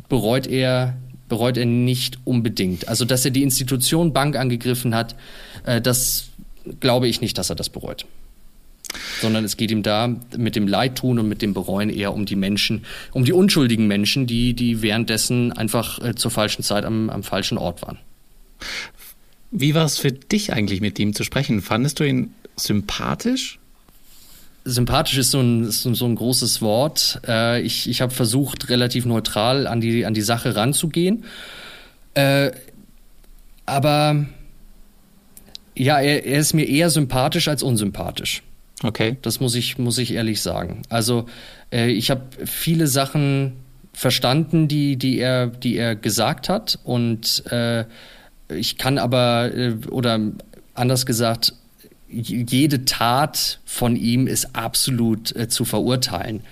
bereut 0.08 0.46
er, 0.46 0.96
bereut 1.28 1.56
er 1.56 1.66
nicht 1.66 2.18
unbedingt. 2.24 2.88
Also, 2.88 3.04
dass 3.04 3.24
er 3.24 3.30
die 3.30 3.42
Institution 3.42 4.12
Bank 4.12 4.36
angegriffen 4.36 4.94
hat, 4.94 5.14
äh, 5.64 5.80
das 5.80 6.28
glaube 6.80 7.08
ich 7.08 7.20
nicht, 7.20 7.38
dass 7.38 7.50
er 7.50 7.56
das 7.56 7.68
bereut 7.68 8.06
sondern 9.20 9.44
es 9.44 9.56
geht 9.56 9.70
ihm 9.70 9.82
da 9.82 10.14
mit 10.36 10.56
dem 10.56 10.66
Leidtun 10.66 11.18
und 11.18 11.28
mit 11.28 11.42
dem 11.42 11.54
Bereuen 11.54 11.90
eher 11.90 12.12
um 12.12 12.26
die 12.26 12.36
Menschen, 12.36 12.84
um 13.12 13.24
die 13.24 13.32
unschuldigen 13.32 13.86
Menschen, 13.86 14.26
die, 14.26 14.54
die 14.54 14.82
währenddessen 14.82 15.52
einfach 15.52 16.02
äh, 16.02 16.14
zur 16.14 16.30
falschen 16.30 16.62
Zeit 16.62 16.84
am, 16.84 17.10
am 17.10 17.22
falschen 17.22 17.58
Ort 17.58 17.82
waren. 17.82 17.98
Wie 19.50 19.74
war 19.74 19.84
es 19.84 19.98
für 19.98 20.12
dich 20.12 20.52
eigentlich 20.52 20.80
mit 20.80 20.98
ihm 20.98 21.14
zu 21.14 21.24
sprechen? 21.24 21.60
Fandest 21.60 22.00
du 22.00 22.04
ihn 22.04 22.34
sympathisch? 22.56 23.58
Sympathisch 24.64 25.18
ist 25.18 25.32
so 25.32 25.40
ein, 25.40 25.64
ist 25.64 25.82
so 25.82 26.04
ein 26.04 26.14
großes 26.14 26.62
Wort. 26.62 27.20
Äh, 27.26 27.62
ich 27.62 27.88
ich 27.88 28.00
habe 28.00 28.14
versucht, 28.14 28.68
relativ 28.68 29.04
neutral 29.04 29.66
an 29.66 29.80
die, 29.80 30.06
an 30.06 30.14
die 30.14 30.22
Sache 30.22 30.54
ranzugehen. 30.56 31.24
Äh, 32.14 32.52
aber 33.66 34.26
ja, 35.76 36.00
er, 36.00 36.24
er 36.24 36.40
ist 36.40 36.52
mir 36.52 36.68
eher 36.68 36.90
sympathisch 36.90 37.48
als 37.48 37.62
unsympathisch. 37.62 38.42
Okay. 38.82 39.16
Das 39.22 39.40
muss 39.40 39.54
ich, 39.54 39.78
muss 39.78 39.98
ich 39.98 40.14
ehrlich 40.14 40.42
sagen. 40.42 40.82
Also 40.88 41.26
äh, 41.72 41.90
ich 41.90 42.10
habe 42.10 42.22
viele 42.44 42.86
Sachen 42.86 43.52
verstanden, 43.92 44.68
die, 44.68 44.96
die, 44.96 45.18
er, 45.18 45.46
die 45.46 45.76
er 45.76 45.94
gesagt 45.94 46.48
hat. 46.48 46.78
Und 46.84 47.44
äh, 47.50 47.84
ich 48.48 48.78
kann 48.78 48.98
aber, 48.98 49.54
äh, 49.54 49.74
oder 49.90 50.20
anders 50.74 51.06
gesagt, 51.06 51.54
jede 52.08 52.84
Tat 52.84 53.60
von 53.64 53.96
ihm 53.96 54.26
ist 54.26 54.54
absolut 54.54 55.34
äh, 55.34 55.48
zu 55.48 55.64
verurteilen. 55.64 56.42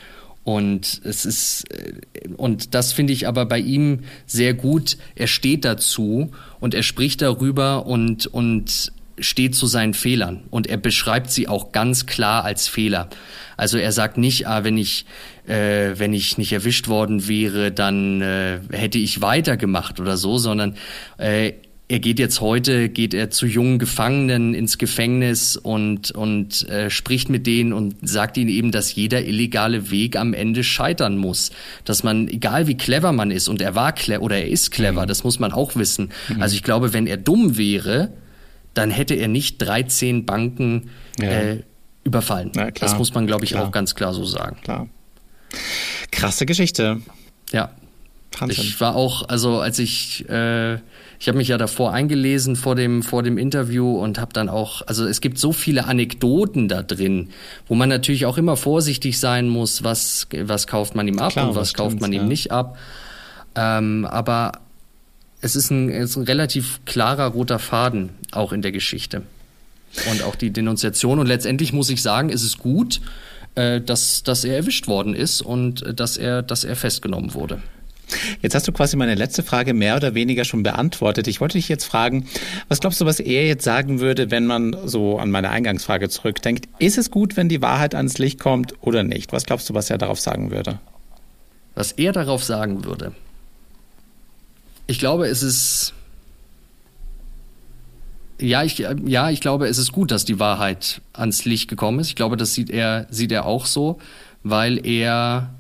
Und 0.43 1.03
es 1.05 1.27
ist, 1.27 1.65
äh, 1.71 2.29
und 2.37 2.75
das 2.75 2.93
finde 2.93 3.13
ich 3.13 3.29
aber 3.29 3.47
bei 3.47 3.59
ihm 3.59 4.01
sehr 4.27 4.55
gut. 4.55 4.97
Er 5.15 5.27
steht 5.27 5.65
dazu 5.65 6.31
und 6.61 6.75
er 6.75 6.83
spricht 6.83 7.23
darüber 7.23 7.87
und, 7.87 8.27
und 8.27 8.93
steht 9.21 9.55
zu 9.55 9.67
seinen 9.67 9.95
Fehlern 9.95 10.45
und 10.51 10.67
er 10.67 10.77
beschreibt 10.77 11.31
sie 11.31 11.49
auch 11.49 11.73
ganz 11.73 12.07
klar 12.07 12.45
als 12.45 12.69
Fehler. 12.69 13.09
Also 13.57 13.79
er 13.79 13.93
sagt 13.93 14.17
nicht, 14.17 14.47
ah, 14.47 14.65
wenn 14.65 14.79
ich 14.79 15.05
äh, 15.47 15.99
wenn 15.99 16.13
ich 16.13 16.39
nicht 16.39 16.53
erwischt 16.53 16.89
worden 16.89 17.29
wäre, 17.29 17.73
dann 17.73 18.23
äh, 18.23 18.61
hätte 18.71 18.99
ich 18.99 19.21
weitergemacht 19.21 20.01
oder 20.01 20.17
so, 20.17 20.39
sondern 20.39 20.77
äh, 21.19 21.53
er 21.91 21.99
geht 21.99 22.21
jetzt 22.21 22.41
heute, 22.41 22.89
geht 22.89 23.15
er 23.15 23.31
zu 23.31 23.47
jungen 23.47 23.81
Gefangenen 23.81 24.55
ins 24.55 24.79
Gefängnis 24.79 25.57
und, 25.57 26.13
und 26.13 26.69
äh, 26.69 26.89
spricht 26.89 27.29
mit 27.29 27.49
denen 27.49 27.73
und 27.73 27.97
sagt 28.09 28.37
ihnen 28.37 28.49
eben, 28.49 28.71
dass 28.71 28.95
jeder 28.95 29.25
illegale 29.25 29.91
Weg 29.91 30.15
am 30.15 30.33
Ende 30.33 30.63
scheitern 30.63 31.17
muss. 31.17 31.51
Dass 31.85 32.05
man, 32.05 32.29
egal 32.29 32.69
wie 32.69 32.77
clever 32.77 33.11
man 33.11 33.33
ist, 33.33 33.49
und 33.49 33.61
er 33.61 33.75
war 33.75 33.93
clever 33.93 34.23
oder 34.23 34.37
er 34.37 34.49
ist 34.49 34.71
clever, 34.71 35.03
mhm. 35.03 35.09
das 35.09 35.25
muss 35.25 35.41
man 35.41 35.53
auch 35.53 35.75
wissen. 35.75 36.11
Mhm. 36.29 36.41
Also 36.41 36.55
ich 36.55 36.63
glaube, 36.63 36.93
wenn 36.93 37.09
er 37.09 37.17
dumm 37.17 37.59
wäre, 37.59 38.13
dann 38.75 38.91
hätte 38.91 39.15
er 39.15 39.29
nicht 39.29 39.59
13 39.59 40.27
Banken 40.27 40.91
ja. 41.19 41.29
äh, 41.29 41.63
überfallen. 42.05 42.53
Ja, 42.55 42.71
das 42.71 42.97
muss 42.97 43.15
man, 43.15 43.27
glaube 43.27 43.45
ich, 43.45 43.51
klar. 43.51 43.67
auch 43.67 43.73
ganz 43.73 43.95
klar 43.95 44.15
so 44.15 44.25
sagen. 44.25 44.57
Klar. 44.63 44.89
Krasse 46.11 46.47
Geschichte. 46.47 47.01
Ja. 47.53 47.71
Wahnsinn. 48.39 48.65
Ich 48.65 48.81
war 48.81 48.95
auch, 48.95 49.29
also 49.29 49.61
als 49.61 49.79
ich, 49.79 50.29
äh, 50.29 50.75
ich 50.75 51.27
habe 51.27 51.37
mich 51.37 51.49
ja 51.49 51.59
davor 51.59 51.93
eingelesen 51.93 52.55
vor 52.55 52.77
dem 52.77 53.03
vor 53.03 53.23
dem 53.23 53.39
Interview 53.39 53.99
und 53.99 54.21
habe 54.21 54.33
dann 54.33 54.49
auch, 54.49 54.83
also 54.87 55.05
es 55.07 55.21
gibt 55.21 55.39
so 55.39 55.53
viele 55.53 55.87
Anekdoten 55.87 56.69
da 56.69 56.83
drin, 56.83 57.31
wo 57.67 57.75
man 57.75 57.89
natürlich 57.89 58.27
auch 58.27 58.39
immer 58.39 58.57
vorsichtig 58.57 59.19
sein 59.19 59.49
muss, 59.49 59.83
was 59.83 60.29
was 60.33 60.67
kauft 60.69 60.95
man 60.95 61.09
ihm 61.09 61.19
ab 61.19 61.33
Klar, 61.33 61.49
und 61.49 61.57
was 61.57 61.75
kauft 61.75 62.01
man 62.01 62.13
ihm 62.13 62.29
nicht 62.29 62.53
ab. 62.53 62.79
Ähm, 63.57 64.07
aber 64.09 64.53
es 65.41 65.57
ist 65.57 65.71
ein, 65.71 65.91
es 65.91 66.11
ist 66.11 66.17
ein 66.17 66.25
relativ 66.25 66.81
klarer 66.85 67.27
roter 67.27 67.59
Faden 67.59 68.11
auch 68.33 68.53
in 68.53 68.63
der 68.63 68.73
Geschichte. 68.73 69.23
Und 70.11 70.23
auch 70.23 70.37
die 70.37 70.51
Denunziation. 70.51 71.19
Und 71.19 71.27
letztendlich 71.27 71.73
muss 71.73 71.91
ich 71.91 72.01
sagen, 72.01 72.29
ist 72.29 72.45
es 72.45 72.59
gut, 72.59 73.01
äh, 73.57 73.81
dass, 73.81 74.23
dass 74.23 74.45
er 74.45 74.57
erwischt 74.57 74.87
worden 74.87 75.15
ist 75.15 75.43
und 75.43 75.83
äh, 75.83 75.95
dass 75.95 76.17
er, 76.17 76.43
dass 76.43 76.63
er 76.63 76.77
festgenommen 76.77 77.35
wurde. 77.35 77.61
Jetzt 78.43 78.55
hast 78.55 78.67
du 78.67 78.73
quasi 78.73 78.97
meine 78.97 79.15
letzte 79.15 79.43
Frage 79.43 79.73
mehr 79.73 79.97
oder 79.97 80.15
weniger 80.15 80.45
schon 80.45 80.63
beantwortet. 80.63 81.29
Ich 81.29 81.41
wollte 81.41 81.59
dich 81.59 81.69
jetzt 81.69 81.85
fragen, 81.85 82.27
was 82.69 82.81
glaubst 82.81 83.01
du, 83.01 83.07
was 83.07 83.21
er 83.21 83.47
jetzt 83.47 83.65
sagen 83.65 84.01
würde, 84.01 84.31
wenn 84.31 84.47
man 84.47 84.77
so 84.85 85.19
an 85.19 85.31
meine 85.31 85.51
Eingangsfrage 85.51 86.09
zurückdenkt? 86.09 86.69
Ist 86.79 86.99
es 86.99 87.11
gut, 87.11 87.37
wenn 87.37 87.49
die 87.49 87.63
Wahrheit 87.63 87.95
ans 87.95 88.19
Licht 88.19 88.41
kommt 88.41 88.75
oder 88.81 89.05
nicht? 89.05 89.33
Was 89.33 89.47
glaubst 89.47 89.71
du, 89.71 89.75
was 89.75 89.91
er 89.91 89.99
darauf 89.99 90.19
sagen 90.19 90.51
würde? 90.51 90.81
Was 91.75 91.93
er 91.93 92.13
darauf 92.13 92.43
sagen 92.43 92.85
würde? 92.85 93.13
Ich 94.91 94.99
glaube, 94.99 95.29
es 95.29 95.45
ist. 95.45 95.95
Ja, 98.41 98.65
ich, 98.65 98.79
ja, 98.79 99.31
ich 99.31 99.41
glaube, 99.41 99.69
es 99.69 99.79
ist 99.79 99.93
gut, 99.93 100.11
dass 100.11 100.25
die 100.25 100.41
Wahrheit 100.41 101.01
ans 101.13 101.45
Licht 101.45 101.69
gekommen 101.69 102.01
ist. 102.01 102.09
Ich 102.09 102.17
glaube, 102.17 102.37
das 102.37 102.55
sieht 102.55 102.71
er, 102.71 103.07
sieht 103.09 103.31
er 103.31 103.47
auch 103.47 103.67
so, 103.67 104.01
weil 104.43 104.85
er, 104.85 105.51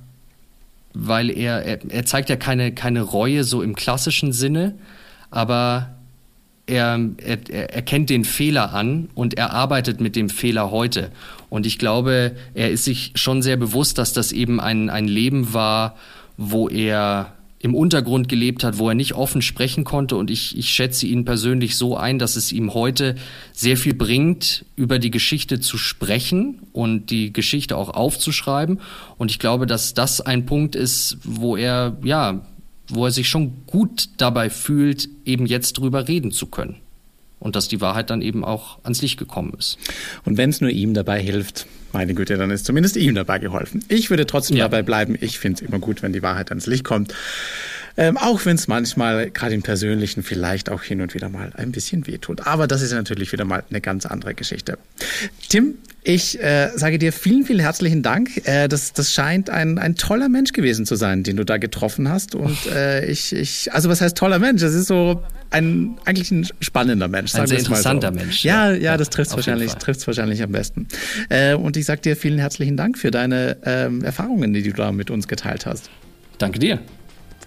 weil 0.94 1.30
er, 1.30 1.62
er, 1.62 1.78
er 1.88 2.04
zeigt 2.06 2.28
ja 2.28 2.34
keine, 2.34 2.74
keine 2.74 3.02
Reue 3.02 3.44
so 3.44 3.62
im 3.62 3.76
klassischen 3.76 4.32
Sinne, 4.32 4.74
aber 5.30 5.90
er, 6.66 6.98
er, 7.18 7.72
er 7.72 7.82
kennt 7.82 8.10
den 8.10 8.24
Fehler 8.24 8.74
an 8.74 9.10
und 9.14 9.34
er 9.34 9.52
arbeitet 9.52 10.00
mit 10.00 10.16
dem 10.16 10.28
Fehler 10.28 10.72
heute. 10.72 11.12
Und 11.50 11.66
ich 11.66 11.78
glaube, 11.78 12.34
er 12.54 12.72
ist 12.72 12.84
sich 12.84 13.12
schon 13.14 13.42
sehr 13.42 13.56
bewusst, 13.56 13.96
dass 13.96 14.12
das 14.12 14.32
eben 14.32 14.58
ein, 14.58 14.90
ein 14.90 15.06
Leben 15.06 15.54
war, 15.54 15.94
wo 16.36 16.68
er 16.68 17.32
im 17.62 17.74
Untergrund 17.74 18.28
gelebt 18.28 18.64
hat, 18.64 18.78
wo 18.78 18.88
er 18.88 18.94
nicht 18.94 19.14
offen 19.14 19.42
sprechen 19.42 19.84
konnte. 19.84 20.16
Und 20.16 20.30
ich, 20.30 20.56
ich 20.56 20.70
schätze 20.70 21.06
ihn 21.06 21.26
persönlich 21.26 21.76
so 21.76 21.94
ein, 21.94 22.18
dass 22.18 22.36
es 22.36 22.52
ihm 22.52 22.72
heute 22.72 23.16
sehr 23.52 23.76
viel 23.76 23.92
bringt, 23.92 24.64
über 24.76 24.98
die 24.98 25.10
Geschichte 25.10 25.60
zu 25.60 25.76
sprechen 25.76 26.62
und 26.72 27.10
die 27.10 27.34
Geschichte 27.34 27.76
auch 27.76 27.90
aufzuschreiben. 27.90 28.80
Und 29.18 29.30
ich 29.30 29.38
glaube, 29.38 29.66
dass 29.66 29.92
das 29.92 30.22
ein 30.22 30.46
Punkt 30.46 30.74
ist, 30.74 31.18
wo 31.22 31.54
er, 31.54 31.98
ja, 32.02 32.46
wo 32.88 33.04
er 33.04 33.10
sich 33.10 33.28
schon 33.28 33.66
gut 33.66 34.08
dabei 34.16 34.48
fühlt, 34.48 35.10
eben 35.26 35.44
jetzt 35.44 35.74
drüber 35.74 36.08
reden 36.08 36.32
zu 36.32 36.46
können. 36.46 36.76
Und 37.40 37.56
dass 37.56 37.66
die 37.66 37.80
Wahrheit 37.80 38.10
dann 38.10 38.22
eben 38.22 38.44
auch 38.44 38.78
ans 38.84 39.02
Licht 39.02 39.18
gekommen 39.18 39.54
ist. 39.58 39.78
Und 40.24 40.36
wenn 40.36 40.50
es 40.50 40.60
nur 40.60 40.70
ihm 40.70 40.94
dabei 40.94 41.20
hilft, 41.20 41.66
meine 41.92 42.14
Güte, 42.14 42.36
dann 42.36 42.50
ist 42.50 42.66
zumindest 42.66 42.96
ihm 42.96 43.14
dabei 43.14 43.38
geholfen. 43.38 43.84
Ich 43.88 44.10
würde 44.10 44.26
trotzdem 44.26 44.56
ja. 44.56 44.64
dabei 44.64 44.82
bleiben. 44.82 45.16
Ich 45.20 45.38
finde 45.38 45.62
es 45.62 45.68
immer 45.68 45.78
gut, 45.78 46.02
wenn 46.02 46.12
die 46.12 46.22
Wahrheit 46.22 46.50
ans 46.50 46.66
Licht 46.66 46.84
kommt. 46.84 47.14
Ähm, 48.00 48.16
auch 48.16 48.46
wenn 48.46 48.56
es 48.56 48.66
manchmal, 48.66 49.30
gerade 49.30 49.54
im 49.54 49.60
Persönlichen, 49.60 50.22
vielleicht 50.22 50.70
auch 50.70 50.82
hin 50.82 51.02
und 51.02 51.12
wieder 51.12 51.28
mal 51.28 51.52
ein 51.54 51.70
bisschen 51.70 52.06
wehtut. 52.06 52.46
Aber 52.46 52.66
das 52.66 52.80
ist 52.80 52.94
natürlich 52.94 53.30
wieder 53.30 53.44
mal 53.44 53.62
eine 53.68 53.82
ganz 53.82 54.06
andere 54.06 54.32
Geschichte. 54.32 54.78
Tim, 55.50 55.74
ich 56.02 56.42
äh, 56.42 56.70
sage 56.76 56.98
dir 56.98 57.12
vielen, 57.12 57.44
vielen 57.44 57.60
herzlichen 57.60 58.02
Dank. 58.02 58.30
Äh, 58.46 58.68
das, 58.68 58.94
das 58.94 59.12
scheint 59.12 59.50
ein, 59.50 59.76
ein 59.76 59.96
toller 59.96 60.30
Mensch 60.30 60.54
gewesen 60.54 60.86
zu 60.86 60.96
sein, 60.96 61.24
den 61.24 61.36
du 61.36 61.44
da 61.44 61.58
getroffen 61.58 62.08
hast. 62.08 62.34
Und 62.34 62.56
äh, 62.74 63.04
ich, 63.04 63.34
ich, 63.34 63.70
also 63.74 63.90
was 63.90 64.00
heißt 64.00 64.16
toller 64.16 64.38
Mensch? 64.38 64.62
Das 64.62 64.72
ist 64.72 64.86
so 64.86 65.22
ein 65.50 65.98
eigentlich 66.06 66.30
ein 66.30 66.48
spannender 66.60 67.08
Mensch. 67.08 67.34
Ein 67.34 67.48
sehr 67.48 67.58
interessanter 67.58 68.14
so. 68.14 68.18
Mensch. 68.18 68.44
Ja, 68.44 68.70
ja, 68.70 68.78
ja 68.78 68.96
das 68.96 69.10
trifft 69.10 69.32
wahrscheinlich, 69.32 69.74
trifft's 69.74 70.06
wahrscheinlich 70.06 70.42
am 70.42 70.52
besten. 70.52 70.88
Äh, 71.28 71.52
und 71.52 71.76
ich 71.76 71.84
sage 71.84 72.00
dir 72.00 72.16
vielen 72.16 72.38
herzlichen 72.38 72.78
Dank 72.78 72.96
für 72.96 73.10
deine 73.10 73.58
ähm, 73.66 74.02
Erfahrungen, 74.02 74.54
die 74.54 74.62
du 74.62 74.72
da 74.72 74.90
mit 74.90 75.10
uns 75.10 75.28
geteilt 75.28 75.66
hast. 75.66 75.90
Danke 76.38 76.58
dir. 76.58 76.80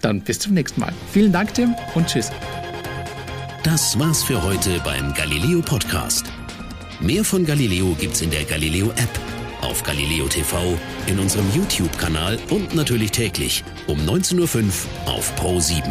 Dann 0.04 0.20
bis 0.20 0.38
zum 0.38 0.52
nächsten 0.52 0.80
Mal. 0.80 0.92
Vielen 1.12 1.32
Dank, 1.32 1.54
Tim, 1.54 1.74
und 1.94 2.06
tschüss. 2.06 2.30
Das 3.62 3.98
war's 3.98 4.22
für 4.22 4.42
heute 4.42 4.78
beim 4.84 5.14
Galileo 5.14 5.62
Podcast. 5.62 6.26
Mehr 7.00 7.24
von 7.24 7.46
Galileo 7.46 7.96
gibt's 7.98 8.20
in 8.20 8.30
der 8.30 8.44
Galileo 8.44 8.90
App, 8.90 9.08
auf 9.62 9.82
Galileo 9.82 10.28
TV, 10.28 10.78
in 11.06 11.18
unserem 11.18 11.50
YouTube-Kanal 11.54 12.38
und 12.50 12.74
natürlich 12.74 13.12
täglich 13.12 13.64
um 13.86 13.98
19.05 14.00 14.64
Uhr 15.06 15.12
auf 15.14 15.34
Pro 15.36 15.58
7. 15.58 15.82